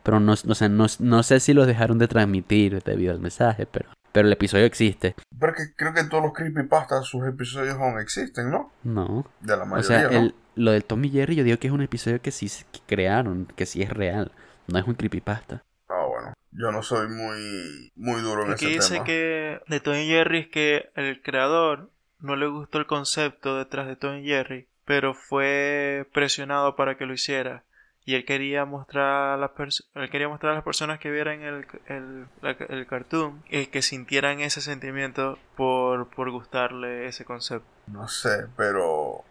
Pero 0.03 0.21
no, 0.21 0.37
sé, 0.37 0.69
no, 0.69 0.87
no 1.01 1.23
sé 1.23 1.41
si 1.41 1.53
lo 1.55 1.67
dejaron 1.67 1.99
de 1.99 2.07
transmitir 2.09 2.83
debido 2.83 3.13
al 3.13 3.21
mensaje, 3.21 3.67
pero, 3.67 3.91
pero 4.13 4.27
el 4.27 4.33
episodio 4.33 4.65
existe. 4.65 5.15
Pero 5.39 5.53
que 5.55 5.75
creo 5.77 5.93
que 5.93 6.05
todos 6.05 6.23
los 6.23 6.33
creepypastas, 6.33 7.05
sus 7.07 7.27
episodios 7.27 7.75
aún 7.77 7.99
existen, 7.99 8.51
¿no? 8.51 8.73
No. 8.85 9.27
De 9.41 9.57
la 9.57 9.65
O 9.65 9.67
mayoría, 9.67 10.01
sea, 10.09 10.11
¿no? 10.11 10.19
el, 10.27 10.35
lo 10.55 10.71
del 10.71 10.85
Tom 10.85 11.05
y 11.05 11.11
Jerry 11.11 11.35
yo 11.37 11.45
digo 11.45 11.59
que 11.59 11.67
es 11.67 11.73
un 11.73 11.83
episodio 11.83 12.23
que 12.23 12.31
sí 12.31 12.49
se- 12.49 12.65
que 12.73 12.81
crearon, 12.87 13.47
que 13.57 13.67
sí 13.67 13.83
es 13.83 13.91
real. 13.91 14.33
No 14.67 14.79
es 14.79 14.87
un 14.87 14.95
creepypasta. 14.95 15.63
Ah, 15.89 16.05
bueno. 16.09 16.33
Yo 16.53 16.73
no 16.73 16.83
soy 16.83 17.09
muy, 17.09 17.91
muy 17.97 18.21
duro 18.23 18.45
en 18.47 18.53
Aquí 18.53 18.67
ese 18.67 18.75
dice 18.75 18.93
tema. 18.95 19.05
que 19.05 19.61
de 19.69 19.81
Tom 19.81 19.95
y 19.95 20.07
Jerry 20.09 20.39
es 20.41 20.49
que 20.49 20.91
el 20.95 21.21
creador 21.23 21.91
no 22.21 22.35
le 22.37 22.47
gustó 22.49 22.79
el 22.79 22.87
concepto 22.87 23.59
detrás 23.59 23.87
de 23.87 23.97
Tom 23.97 24.17
y 24.17 24.25
Jerry, 24.25 24.69
pero 24.89 25.13
fue 25.13 26.09
presionado 26.15 26.75
para 26.75 26.97
que 26.97 27.05
lo 27.05 27.13
hiciera. 27.13 27.63
Y 28.07 28.15
él 28.15 28.25
quería 28.25 28.65
mostrar 28.65 29.35
a 29.35 29.37
las 29.37 29.51
él 29.95 30.09
quería 30.09 30.31
mostrar 30.31 30.55
las 30.55 30.65
personas 30.65 30.99
que 30.99 31.11
vieran 31.11 31.43
el, 31.43 31.67
el, 31.89 32.27
el 32.71 32.87
cartoon 32.87 33.45
eh, 33.51 33.69
que 33.69 33.83
sintieran 33.83 34.41
ese 34.41 34.63
sentimiento 34.63 35.39
por, 35.59 36.09
por 36.09 36.31
gustarle 36.31 37.07
ese 37.07 37.27
concepto. 37.27 37.69
No 37.89 38.09
sé, 38.09 38.47
pero 38.57 39.25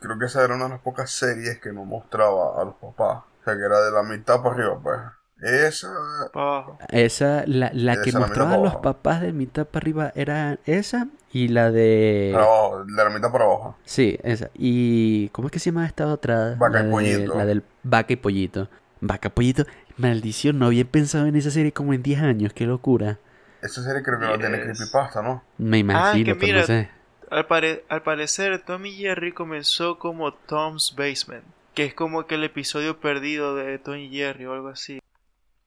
creo 0.00 0.18
que 0.18 0.24
esa 0.24 0.42
era 0.42 0.54
una 0.54 0.64
de 0.64 0.70
las 0.70 0.80
pocas 0.80 1.10
series 1.10 1.60
que 1.60 1.70
no 1.70 1.84
mostraba 1.84 2.58
a 2.58 2.64
los 2.64 2.76
papás. 2.76 3.24
O 3.42 3.44
sea, 3.44 3.56
que 3.58 3.64
era 3.66 3.82
de 3.82 3.90
la 3.90 4.02
mitad 4.02 4.42
para 4.42 4.54
arriba, 4.54 4.80
pues. 4.82 5.00
Esa... 5.40 5.88
Abajo. 6.34 6.78
Esa, 6.90 7.44
la, 7.46 7.70
la 7.72 7.92
Esa 7.92 8.02
que 8.02 8.12
la 8.12 8.18
mostraba 8.20 8.50
a 8.50 8.56
miraba 8.56 8.64
los 8.64 8.72
abajo. 8.74 8.82
papás 8.82 9.20
de 9.20 9.32
mitad 9.32 9.66
para 9.66 9.84
arriba 9.84 10.12
era 10.16 10.58
esa 10.66 11.08
y 11.32 11.48
la 11.48 11.70
de... 11.70 12.32
Abajo, 12.34 12.84
de 12.84 13.04
la 13.04 13.10
mitad 13.10 13.30
para 13.30 13.44
abajo. 13.44 13.76
Sí, 13.84 14.18
esa. 14.24 14.50
Y... 14.54 15.28
¿Cómo 15.30 15.46
es 15.48 15.52
que 15.52 15.58
se 15.60 15.70
llama 15.70 15.86
esta 15.86 16.06
otra? 16.08 16.56
Vaca 16.58 16.82
la 16.82 16.82
y 16.82 16.84
de- 16.84 16.90
Pollito. 16.90 17.34
La 17.36 17.46
del 17.46 17.62
vaca 17.84 18.12
y 18.12 18.16
pollito. 18.16 18.68
Vaca, 19.00 19.30
pollito. 19.30 19.64
Maldición, 19.96 20.58
no 20.58 20.66
había 20.66 20.84
pensado 20.84 21.26
en 21.26 21.36
esa 21.36 21.50
serie 21.50 21.72
como 21.72 21.92
en 21.94 22.02
10 22.02 22.20
años. 22.22 22.52
Qué 22.52 22.66
locura. 22.66 23.18
Esa 23.62 23.82
serie 23.82 24.02
creo 24.02 24.18
que 24.18 24.26
no 24.26 24.38
tiene 24.38 24.60
creepypasta, 24.60 25.22
¿no? 25.22 25.42
Me 25.58 25.78
imagino, 25.78 26.24
que 26.24 26.34
pero 26.34 26.46
mira, 26.46 26.60
no 26.60 26.66
sé. 26.66 26.88
Al, 27.30 27.46
pare- 27.46 27.84
al 27.88 28.02
parecer, 28.02 28.60
Tom 28.64 28.86
y 28.86 28.92
Jerry 28.92 29.32
comenzó 29.32 29.98
como 29.98 30.32
Tom's 30.32 30.94
Basement, 30.96 31.44
que 31.74 31.84
es 31.84 31.94
como 31.94 32.26
que 32.26 32.36
el 32.36 32.44
episodio 32.44 32.98
perdido 33.00 33.54
de 33.56 33.78
Tom 33.78 33.96
y 33.96 34.08
Jerry 34.10 34.46
o 34.46 34.52
algo 34.54 34.68
así. 34.68 35.00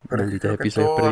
Pero 0.10 0.24
episodios 0.24 0.96
todas 0.98 1.12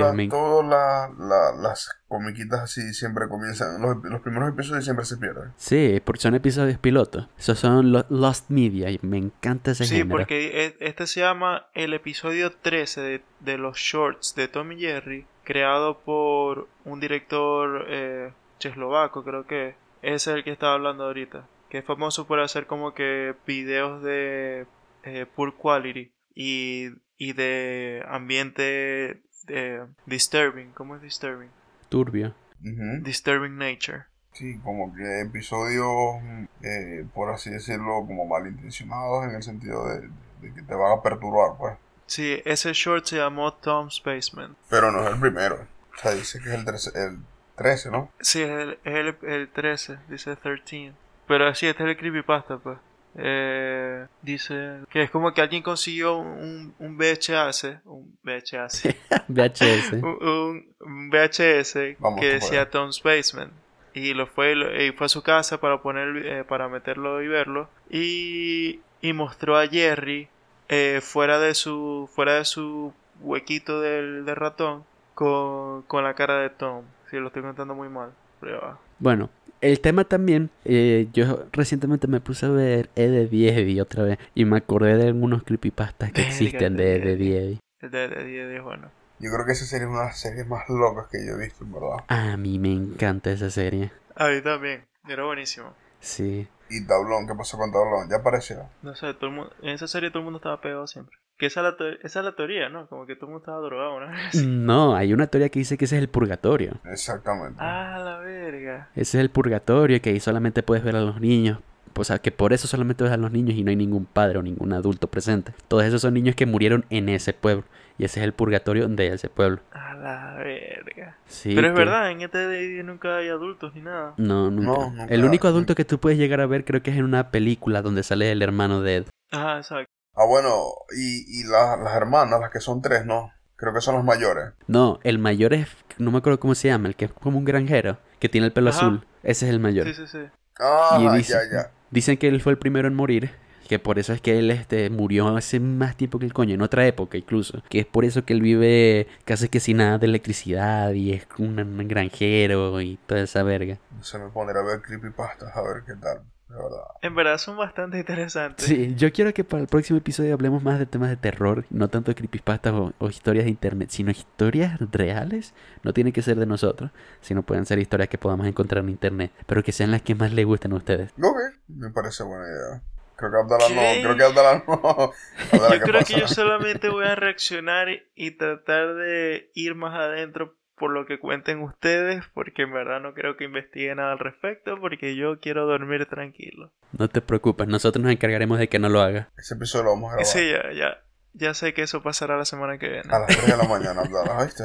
la- 0.67 1.10
la- 1.17 1.62
las 1.62 1.89
comiquitas 2.08 2.62
así 2.62 2.93
siempre 2.93 3.28
comienzan. 3.30 3.82
Los, 3.82 3.97
los 4.04 4.21
primeros 4.21 4.49
episodios 4.49 4.84
siempre 4.84 5.06
se 5.06 5.17
pierden. 5.17 5.54
Sí, 5.58 6.02
porque 6.04 6.21
son 6.21 6.36
episodios 6.36 6.78
pilotos. 6.80 7.28
Esos 7.38 7.60
son 7.60 7.91
lo- 7.91 8.06
Lost 8.10 8.49
Media 8.49 8.89
y 8.89 8.99
me 9.02 9.17
encanta 9.17 9.71
ese 9.71 9.86
Sí, 9.86 9.97
género. 9.97 10.17
porque 10.17 10.65
e- 10.65 10.75
este 10.80 11.08
se 11.08 11.21
llama 11.21 11.67
el 11.73 11.93
episodio 11.93 12.52
13 12.52 13.02
de, 13.02 13.21
de 13.39 13.58
los 13.58 13.78
shorts 13.78 14.34
de 14.36 14.47
Tom 14.47 14.71
y 14.73 14.80
Jerry, 14.82 15.25
creado 15.43 15.99
por 15.99 16.67
un 16.84 16.99
director 16.99 17.86
eh, 17.89 18.34
cheslovaco, 18.60 19.23
creo 19.23 19.45
que. 19.45 19.75
Ese 20.02 20.32
es 20.32 20.38
el 20.38 20.43
que 20.43 20.52
estaba 20.52 20.73
hablando 20.73 21.04
ahorita. 21.06 21.45
Que 21.69 21.80
es 21.80 21.86
famoso 21.86 22.25
por 22.25 22.39
hacer 22.39 22.65
como 22.67 22.93
que 22.93 23.36
videos 23.45 24.02
de 24.02 24.65
eh, 25.04 25.25
poor 25.36 25.56
quality 25.56 26.12
y, 26.34 26.88
y 27.19 27.34
de 27.34 28.03
ambiente 28.08 29.21
eh, 29.47 29.86
disturbing. 30.08 30.71
¿Cómo 30.71 30.95
es 30.95 31.03
disturbing? 31.03 31.51
Turbio. 31.89 32.34
Disturbing 32.62 33.58
nature. 33.58 34.05
Sí, 34.34 34.58
como 34.63 34.93
que 34.95 35.21
episodios, 35.21 36.21
eh, 36.63 37.05
por 37.13 37.29
así 37.29 37.49
decirlo, 37.49 38.05
como 38.08 38.25
malintencionados 38.25 39.25
en 39.25 39.36
el 39.36 39.43
sentido 39.43 39.88
de, 39.88 40.10
de 40.41 40.53
que 40.53 40.62
te 40.62 40.73
van 40.73 40.97
a 40.97 41.01
perturbar, 41.01 41.58
pues. 41.58 41.77
Sí, 42.05 42.41
ese 42.45 42.73
short 42.73 43.05
se 43.05 43.17
llamó 43.17 43.53
Tom's 43.53 44.01
Basement. 44.03 44.58
Pero 44.69 44.91
no 44.91 45.05
es 45.05 45.13
el 45.13 45.19
primero. 45.19 45.67
O 45.93 46.01
sea, 46.01 46.13
dice 46.13 46.39
que 46.39 46.49
es 46.49 46.55
el 46.55 46.65
13, 46.65 46.91
el 46.95 47.17
13 47.55 47.91
¿no? 47.91 48.12
Sí, 48.21 48.41
es 48.41 48.49
el, 48.49 48.79
es 48.84 48.95
el, 48.95 49.17
el 49.29 49.49
13, 49.49 49.97
dice 50.08 50.36
13. 50.36 50.93
Pero 51.27 51.53
sí, 51.53 51.67
este 51.67 51.84
es 51.84 51.89
el 51.89 51.97
creepypasta, 51.97 52.58
pues. 52.58 52.77
Eh, 53.15 54.06
dice 54.22 54.82
que 54.89 55.04
es 55.04 55.10
como 55.10 55.34
que 55.34 55.41
alguien 55.41 55.63
consiguió 55.63 56.17
un, 56.17 56.74
un 56.78 56.98
VHS, 56.98 57.80
un 57.86 58.17
VHS, 58.24 58.84
VHS. 59.28 59.93
un, 59.93 61.10
VHS 61.10 62.00
Vamos, 62.00 62.19
que 62.19 62.28
decía. 62.34 62.69
Tom's 62.69 63.02
Basement. 63.02 63.52
Y 63.93 64.13
lo 64.13 64.28
fue, 64.28 64.54
y 64.86 64.91
fue 64.91 65.08
a 65.08 65.10
su 65.10 65.24
casa 65.24 65.60
para 65.60 65.82
poner, 65.82 66.26
eh, 66.26 66.43
para 66.43 66.69
meterlo 66.69 67.22
y 67.24 67.28
verlo. 67.28 67.69
Y, 67.89 68.82
y 69.02 69.13
mostró 69.13 69.58
a 69.58 69.67
Jerry 69.67 70.30
eh, 70.69 71.02
fuera 71.02 71.39
de 71.39 71.56
su, 71.56 72.08
fuera 72.13 72.36
de 72.36 72.45
su 72.45 72.93
huequito 73.19 73.82
del, 73.82 74.26
del 74.26 74.36
ratón 74.36 74.86
con, 75.15 75.82
con 75.84 76.04
la 76.04 76.13
cara 76.13 76.39
de 76.39 76.52
Tom. 76.52 76.86
Si 77.10 77.17
lo 77.17 77.28
estoy 77.28 77.41
contando 77.41 77.74
muy 77.74 77.89
mal. 77.89 78.12
Pero 78.39 78.60
ya 78.60 78.67
va. 78.67 78.80
Bueno, 79.00 79.30
el 79.62 79.80
tema 79.82 80.04
también, 80.06 80.50
eh, 80.66 81.08
yo 81.14 81.46
recientemente 81.52 82.08
me 82.08 82.22
puse 82.22 82.46
a 82.46 82.50
ver 82.50 82.90
Ed 82.96 83.12
de 83.12 83.28
Diedi 83.28 83.80
otra 83.80 84.04
vez 84.04 84.20
y 84.36 84.46
me 84.46 84.58
acordé 84.58 84.98
de 84.98 85.08
algunos 85.08 85.44
creepypastas 85.44 86.12
que 86.12 86.22
existen 86.28 86.78
de 86.78 86.96
Ed 86.96 87.02
de 87.04 87.12
Ed 87.12 87.18
de 87.18 87.24
Diedi. 87.24 87.60
El 87.82 87.92
de, 87.92 88.08
de 88.10 88.24
10 88.26 88.50
10, 88.50 88.64
bueno. 88.64 88.90
Yo 89.20 89.30
creo 89.32 89.46
que 89.46 89.52
esa 89.52 89.66
serie 89.66 89.86
es 89.86 89.90
una 89.90 90.00
de 90.02 90.06
las 90.08 90.20
series 90.20 90.48
más 90.48 90.64
locas 90.70 91.08
que 91.12 91.18
yo 91.26 91.34
he 91.36 91.44
visto, 91.44 91.64
en 91.66 91.74
verdad. 91.74 92.06
A 92.08 92.38
mí 92.38 92.58
me 92.60 92.72
encanta 92.72 93.32
esa 93.32 93.50
serie. 93.50 93.92
A 94.16 94.28
mí 94.30 94.42
también. 94.42 94.86
Era 95.08 95.26
buenísimo. 95.26 95.74
Sí. 96.00 96.48
Y 96.70 96.86
Tablón, 96.86 97.28
¿qué 97.28 97.34
pasó 97.36 97.58
con 97.58 97.72
Tablón? 97.72 98.10
Ya 98.10 98.18
apareció. 98.18 98.70
No 98.82 98.96
sé, 98.96 99.14
todo 99.16 99.30
el 99.30 99.36
mundo, 99.36 99.52
en 99.62 99.70
esa 99.70 99.88
serie 99.88 100.10
todo 100.10 100.20
el 100.20 100.26
mundo 100.26 100.38
estaba 100.38 100.62
pegado 100.62 100.88
siempre. 100.88 101.16
Que 101.38 101.46
esa 101.48 101.62
es 101.62 101.64
la, 101.64 101.78
te- 101.78 102.06
esa 102.06 102.20
es 102.20 102.26
la 102.26 102.36
teoría, 102.36 102.68
¿no? 102.70 102.88
Como 102.88 103.06
que 103.06 103.16
todo 103.16 103.28
el 103.28 103.32
mundo 103.32 103.44
estaba 103.44 103.60
drogado, 103.66 104.00
¿no? 104.02 104.08
No, 104.46 104.96
hay 104.96 105.14
una 105.14 105.28
teoría 105.28 105.50
que 105.50 105.60
dice 105.60 105.78
que 105.78 105.86
ese 105.86 105.96
es 105.98 106.02
el 106.02 106.10
purgatorio. 106.10 106.80
Exactamente. 106.86 107.58
ah, 107.60 107.98
la 108.04 108.18
verga. 108.52 108.90
Ese 108.96 109.18
es 109.18 109.22
el 109.22 109.30
purgatorio, 109.30 110.02
que 110.02 110.10
ahí 110.12 110.20
solamente 110.20 110.64
puedes 110.64 110.84
ver 110.84 110.96
a 110.96 111.02
los 111.02 111.20
niños 111.22 111.60
O 111.96 112.04
sea, 112.06 112.20
que 112.20 112.32
por 112.32 112.54
eso 112.54 112.66
solamente 112.68 113.04
ves 113.04 113.12
a 113.12 113.18
los 113.18 113.32
niños 113.32 113.58
y 113.58 113.64
no 113.64 113.72
hay 113.72 113.76
ningún 113.76 114.06
padre 114.06 114.38
o 114.40 114.42
ningún 114.42 114.72
adulto 114.72 115.08
presente. 115.08 115.52
Todos 115.68 115.84
esos 115.84 116.02
son 116.02 116.14
niños 116.14 116.34
que 116.36 116.46
murieron 116.46 116.86
en 116.90 117.10
ese 117.10 117.34
pueblo. 117.34 117.66
Y 117.98 118.06
ese 118.06 118.22
es 118.22 118.24
el 118.24 118.32
purgatorio 118.32 118.88
de 118.88 119.08
ese 119.08 119.28
pueblo. 119.28 119.60
A 119.74 119.96
la 119.96 120.36
verga. 120.38 121.18
Sí, 121.26 121.54
Pero 121.56 121.68
es 121.68 121.74
que- 121.74 121.80
verdad, 121.80 122.12
en 122.12 122.22
este 122.22 122.84
nunca 122.84 123.18
hay 123.18 123.28
adultos 123.28 123.74
ni 123.76 123.82
nada. 123.82 124.14
No, 124.18 124.50
nunca. 124.50 124.72
No, 124.72 124.90
nunca. 124.92 125.14
El 125.14 125.26
único 125.26 125.48
adulto 125.50 125.76
que 125.76 125.84
tú 125.84 126.00
puedes 126.00 126.18
llegar 126.18 126.40
a 126.40 126.46
ver 126.46 126.64
creo 126.64 126.82
que 126.82 126.92
es 126.92 126.98
en 126.98 127.04
una 127.04 127.32
película 127.32 127.82
donde 127.82 128.04
sale 128.04 128.32
el 128.32 128.42
hermano 128.44 128.82
de 128.82 128.96
Ed. 128.98 129.06
Ajá, 129.32 129.58
exacto. 129.58 129.92
Ah, 130.16 130.26
bueno, 130.26 130.64
y, 130.96 131.42
y 131.42 131.44
la- 131.44 131.76
las 131.84 131.96
hermanas, 131.96 132.40
las 132.40 132.52
que 132.52 132.62
son 132.62 132.82
tres, 132.82 133.06
¿no? 133.06 133.32
Creo 133.60 133.74
que 133.74 133.82
son 133.82 133.95
los 133.95 134.04
mayores. 134.06 134.54
No, 134.67 135.00
el 135.04 135.19
mayor 135.19 135.54
es, 135.54 135.67
no 135.98 136.12
me 136.12 136.19
acuerdo 136.19 136.39
cómo 136.39 136.56
se 136.56 136.69
llama, 136.69 136.88
el 136.88 136.95
que 136.95 137.06
es 137.06 137.12
como 137.13 137.38
un 137.38 137.45
granjero, 137.45 137.98
que 138.19 138.30
tiene 138.30 138.48
el 138.48 138.54
pelo 138.54 138.69
Ajá. 138.69 138.80
azul. 138.80 139.06
Ese 139.24 139.45
es 139.48 139.52
el 139.52 139.60
mayor. 139.60 139.86
Sí, 139.88 139.93
sí, 139.95 140.08
sí. 140.08 140.19
Ah, 140.60 140.98
Y 141.02 141.17
dice- 141.17 141.34
ya, 141.34 141.39
ya. 141.63 141.72
Dicen 141.91 142.17
que 142.17 142.28
él 142.28 142.39
fue 142.41 142.54
el 142.54 142.58
primero 142.58 142.88
en 142.88 142.93
morir, 142.95 143.32
que 143.67 143.80
por 143.80 144.00
eso 144.00 144.13
es 144.13 144.22
que 144.22 144.39
él 144.39 144.50
este, 144.52 144.89
murió 144.89 145.36
hace 145.36 145.60
más 145.60 145.95
tiempo 145.98 146.19
que 146.19 146.26
el 146.26 146.34
coño, 146.34 146.54
en 146.56 146.62
otra 146.62 146.88
época 146.88 147.17
incluso. 147.17 147.62
Que 147.69 147.80
es 147.82 147.86
por 147.86 148.06
eso 148.06 148.24
que 148.26 148.34
él 148.34 148.41
vive 148.41 149.08
casi 149.26 149.50
que 149.50 149.60
sin 149.60 149.78
nada 149.78 149.98
de 149.98 150.06
electricidad 150.08 150.91
y 150.93 151.13
es 151.13 151.28
un, 151.38 151.60
un 151.60 151.88
granjero 151.88 152.80
y 152.82 152.98
toda 153.08 153.22
esa 153.22 153.43
verga. 153.43 153.78
Se 154.02 154.17
me 154.17 154.30
pondrá 154.30 154.60
a 154.62 154.63
ver 154.63 154.82
creepypastas 154.82 155.56
a 155.56 155.62
ver 155.62 155.84
qué 155.86 155.93
tal, 155.95 156.22
de 156.50 156.56
verdad. 156.56 156.84
En 157.02 157.16
verdad 157.16 157.38
son 157.38 157.58
bastante 157.58 157.98
interesantes. 158.00 158.66
Sí, 158.66 158.96
yo 158.96 159.12
quiero 159.14 159.34
que 159.34 159.44
para 159.44 159.62
el 159.62 159.68
próximo 159.68 160.00
episodio 160.00 160.34
hablemos 160.34 160.64
más 160.64 160.80
de 160.80 160.86
temas 160.86 161.10
de 161.10 161.18
terror, 161.18 161.66
no 161.70 161.88
tanto 161.90 162.12
de 162.12 162.16
creepypastas 162.16 162.74
o, 162.74 162.94
o 162.98 163.08
historias 163.10 163.46
de 163.46 163.52
internet, 163.52 163.90
sino 163.92 164.12
historias 164.12 164.80
reales. 164.92 165.54
No 165.84 165.94
tienen 165.94 166.12
que 166.14 166.22
ser 166.22 166.38
de 166.38 166.46
nosotros, 166.46 166.92
sino 167.22 167.44
pueden 167.44 167.66
ser 167.66 167.80
historias 167.80 168.10
que 168.10 168.18
podamos 168.18 168.48
encontrar 168.48 168.84
en 168.84 168.90
internet, 168.90 169.32
pero 169.46 169.64
que 169.64 169.72
sean 169.72 169.92
las 169.92 170.02
que 170.02 170.16
más 170.16 170.34
les 170.34 170.46
gusten 170.46 170.74
a 170.74 170.78
ustedes. 170.78 171.12
Ok, 171.22 171.38
me 171.68 171.92
parece 171.92 172.24
buena 172.24 172.46
idea. 172.46 172.84
Creo 173.16 173.32
que 173.32 173.38
Abdala 173.38 173.70
no, 173.70 174.02
creo 174.02 174.16
que 174.18 174.24
Abdala 174.24 174.64
no. 174.68 175.12
Abdala, 175.52 175.78
Yo 175.78 175.82
¿qué 175.82 175.92
creo 175.92 175.94
pasa? 175.94 176.06
que 176.06 176.18
yo 176.20 176.28
solamente 176.28 176.90
voy 176.90 177.06
a 177.06 177.16
reaccionar 177.16 177.88
y 178.16 178.32
tratar 178.32 178.96
de 178.96 179.52
ir 179.56 179.76
más 179.76 179.94
adentro 179.96 180.56
por 180.80 180.92
lo 180.92 181.06
que 181.06 181.20
cuenten 181.20 181.62
ustedes, 181.62 182.24
porque 182.34 182.63
en 182.63 182.74
verdad 182.74 183.00
no 183.02 183.13
creo 183.13 183.38
que 183.38 183.44
investigue 183.44 183.94
nada 183.94 184.13
al 184.13 184.20
respecto, 184.20 184.80
porque 184.80 185.15
yo 185.15 185.39
quiero 185.39 185.68
dormir 185.68 186.06
tranquilo. 186.08 186.72
No 186.98 187.08
te 187.10 187.22
preocupes, 187.22 187.68
nosotros 187.68 188.02
nos 188.02 188.12
encargaremos 188.12 188.58
de 188.58 188.68
que 188.70 188.80
no 188.80 188.89
lo 188.89 189.02
haga. 189.02 189.30
Ese 189.38 189.54
episodio 189.56 189.84
lo 189.86 189.89
vamos 189.92 190.10
a 190.10 190.15
grabar 190.15 190.26
Sí, 190.26 190.50
ya, 190.50 190.72
ya, 190.74 191.04
ya 191.34 191.54
sé 191.54 191.74
que 191.74 191.84
eso 191.84 192.02
pasará 192.02 192.38
la 192.38 192.46
semana 192.46 192.80
que 192.80 192.88
viene. 192.89 193.13
a 193.13 193.20
las 193.20 193.28
3 193.28 193.46
de 193.52 193.58
la 193.58 193.63
mañana, 193.70 194.02
Abdala, 194.02 194.44
¿viste? 194.44 194.63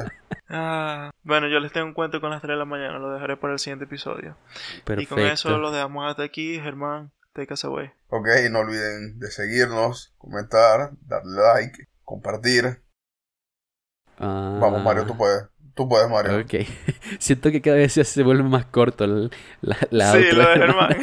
Ah, 0.49 1.11
bueno, 1.23 1.47
yo 1.47 1.59
les 1.59 1.71
tengo 1.71 1.87
un 1.87 1.93
cuento 1.93 2.21
con 2.21 2.29
las 2.31 2.41
3 2.41 2.53
de 2.53 2.57
la 2.57 2.65
mañana, 2.65 2.97
lo 2.97 3.11
dejaré 3.11 3.37
para 3.37 3.53
el 3.53 3.59
siguiente 3.59 3.85
episodio. 3.85 4.37
Perfecto. 4.83 5.01
Y 5.01 5.05
con 5.05 5.19
eso 5.19 5.57
lo 5.57 5.71
dejamos 5.71 6.09
hasta 6.09 6.23
aquí, 6.23 6.59
Germán, 6.59 7.11
take 7.33 7.53
us 7.53 7.65
away. 7.65 7.91
Ok, 8.09 8.27
no 8.51 8.59
olviden 8.59 9.19
de 9.19 9.27
seguirnos, 9.31 10.13
comentar, 10.17 10.91
darle 11.01 11.41
like, 11.55 11.87
compartir. 12.03 12.81
Ah, 14.17 14.57
Vamos, 14.61 14.81
Mario, 14.83 15.05
tú 15.05 15.17
puedes. 15.17 15.43
Tú 15.75 15.87
puedes, 15.89 16.09
Mario. 16.09 16.39
Ok. 16.39 16.65
Siento 17.19 17.51
que 17.51 17.61
cada 17.61 17.77
vez 17.77 17.93
se- 17.93 18.03
se 18.05 18.23
vuelve 18.23 18.43
más 18.43 18.65
corto 18.65 19.03
el- 19.03 19.29
la, 19.61 19.77
la 19.91 20.13
sí, 20.13 20.19
lo 20.31 20.41
de 20.43 20.49
de 20.49 20.57
Germán. 20.59 20.97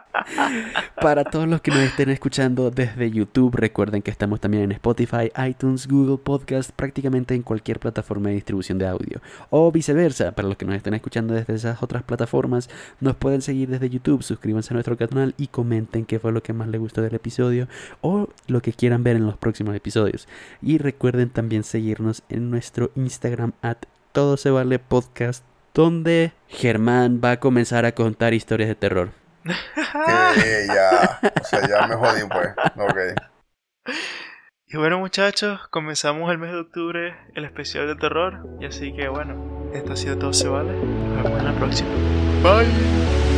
Para 1.00 1.24
todos 1.24 1.48
los 1.48 1.60
que 1.60 1.70
nos 1.70 1.80
estén 1.80 2.10
escuchando 2.10 2.70
desde 2.70 3.10
YouTube, 3.10 3.54
recuerden 3.54 4.02
que 4.02 4.10
estamos 4.10 4.40
también 4.40 4.64
en 4.64 4.72
Spotify, 4.72 5.30
iTunes, 5.48 5.86
Google 5.88 6.18
Podcast, 6.18 6.70
prácticamente 6.70 7.34
en 7.34 7.42
cualquier 7.42 7.80
plataforma 7.80 8.28
de 8.28 8.36
distribución 8.36 8.78
de 8.78 8.86
audio. 8.86 9.20
O 9.50 9.70
viceversa, 9.72 10.32
para 10.32 10.48
los 10.48 10.56
que 10.56 10.64
nos 10.64 10.76
estén 10.76 10.94
escuchando 10.94 11.34
desde 11.34 11.54
esas 11.54 11.82
otras 11.82 12.02
plataformas, 12.02 12.68
nos 13.00 13.16
pueden 13.16 13.42
seguir 13.42 13.68
desde 13.68 13.90
YouTube, 13.90 14.22
suscríbanse 14.22 14.72
a 14.72 14.74
nuestro 14.74 14.96
canal 14.96 15.34
y 15.36 15.48
comenten 15.48 16.04
qué 16.04 16.18
fue 16.18 16.32
lo 16.32 16.42
que 16.42 16.52
más 16.52 16.68
les 16.68 16.80
gustó 16.80 17.02
del 17.02 17.14
episodio 17.14 17.68
o 18.00 18.28
lo 18.46 18.62
que 18.62 18.72
quieran 18.72 19.02
ver 19.02 19.16
en 19.16 19.26
los 19.26 19.36
próximos 19.36 19.74
episodios. 19.74 20.28
Y 20.60 20.78
recuerden 20.78 21.30
también 21.30 21.64
seguirnos 21.64 22.22
en 22.28 22.50
nuestro 22.50 22.90
Instagram 22.94 23.52
at 23.62 23.78
podcast, 24.88 25.44
donde 25.74 26.32
Germán 26.48 27.20
va 27.24 27.32
a 27.32 27.40
comenzar 27.40 27.84
a 27.86 27.92
contar 27.92 28.34
historias 28.34 28.68
de 28.68 28.74
terror. 28.74 29.21
Ya, 30.66 31.20
o 31.40 31.44
sea, 31.44 31.66
ya 31.68 31.86
me 31.86 31.96
jodí, 31.96 32.22
pues. 32.28 32.48
Ok. 32.76 32.98
Y 34.68 34.78
bueno 34.78 34.98
muchachos, 34.98 35.60
comenzamos 35.68 36.30
el 36.30 36.38
mes 36.38 36.50
de 36.50 36.60
octubre, 36.60 37.14
el 37.34 37.44
especial 37.44 37.86
de 37.86 37.96
terror. 37.96 38.48
Y 38.58 38.64
así 38.64 38.94
que 38.94 39.08
bueno, 39.08 39.70
esto 39.74 39.92
ha 39.92 39.96
sido 39.96 40.18
todo 40.18 40.32
se 40.32 40.48
vale. 40.48 40.72
Nos 40.72 41.22
vemos 41.22 41.38
en 41.40 41.44
la 41.44 41.52
próxima. 41.52 41.90
Bye. 42.42 43.31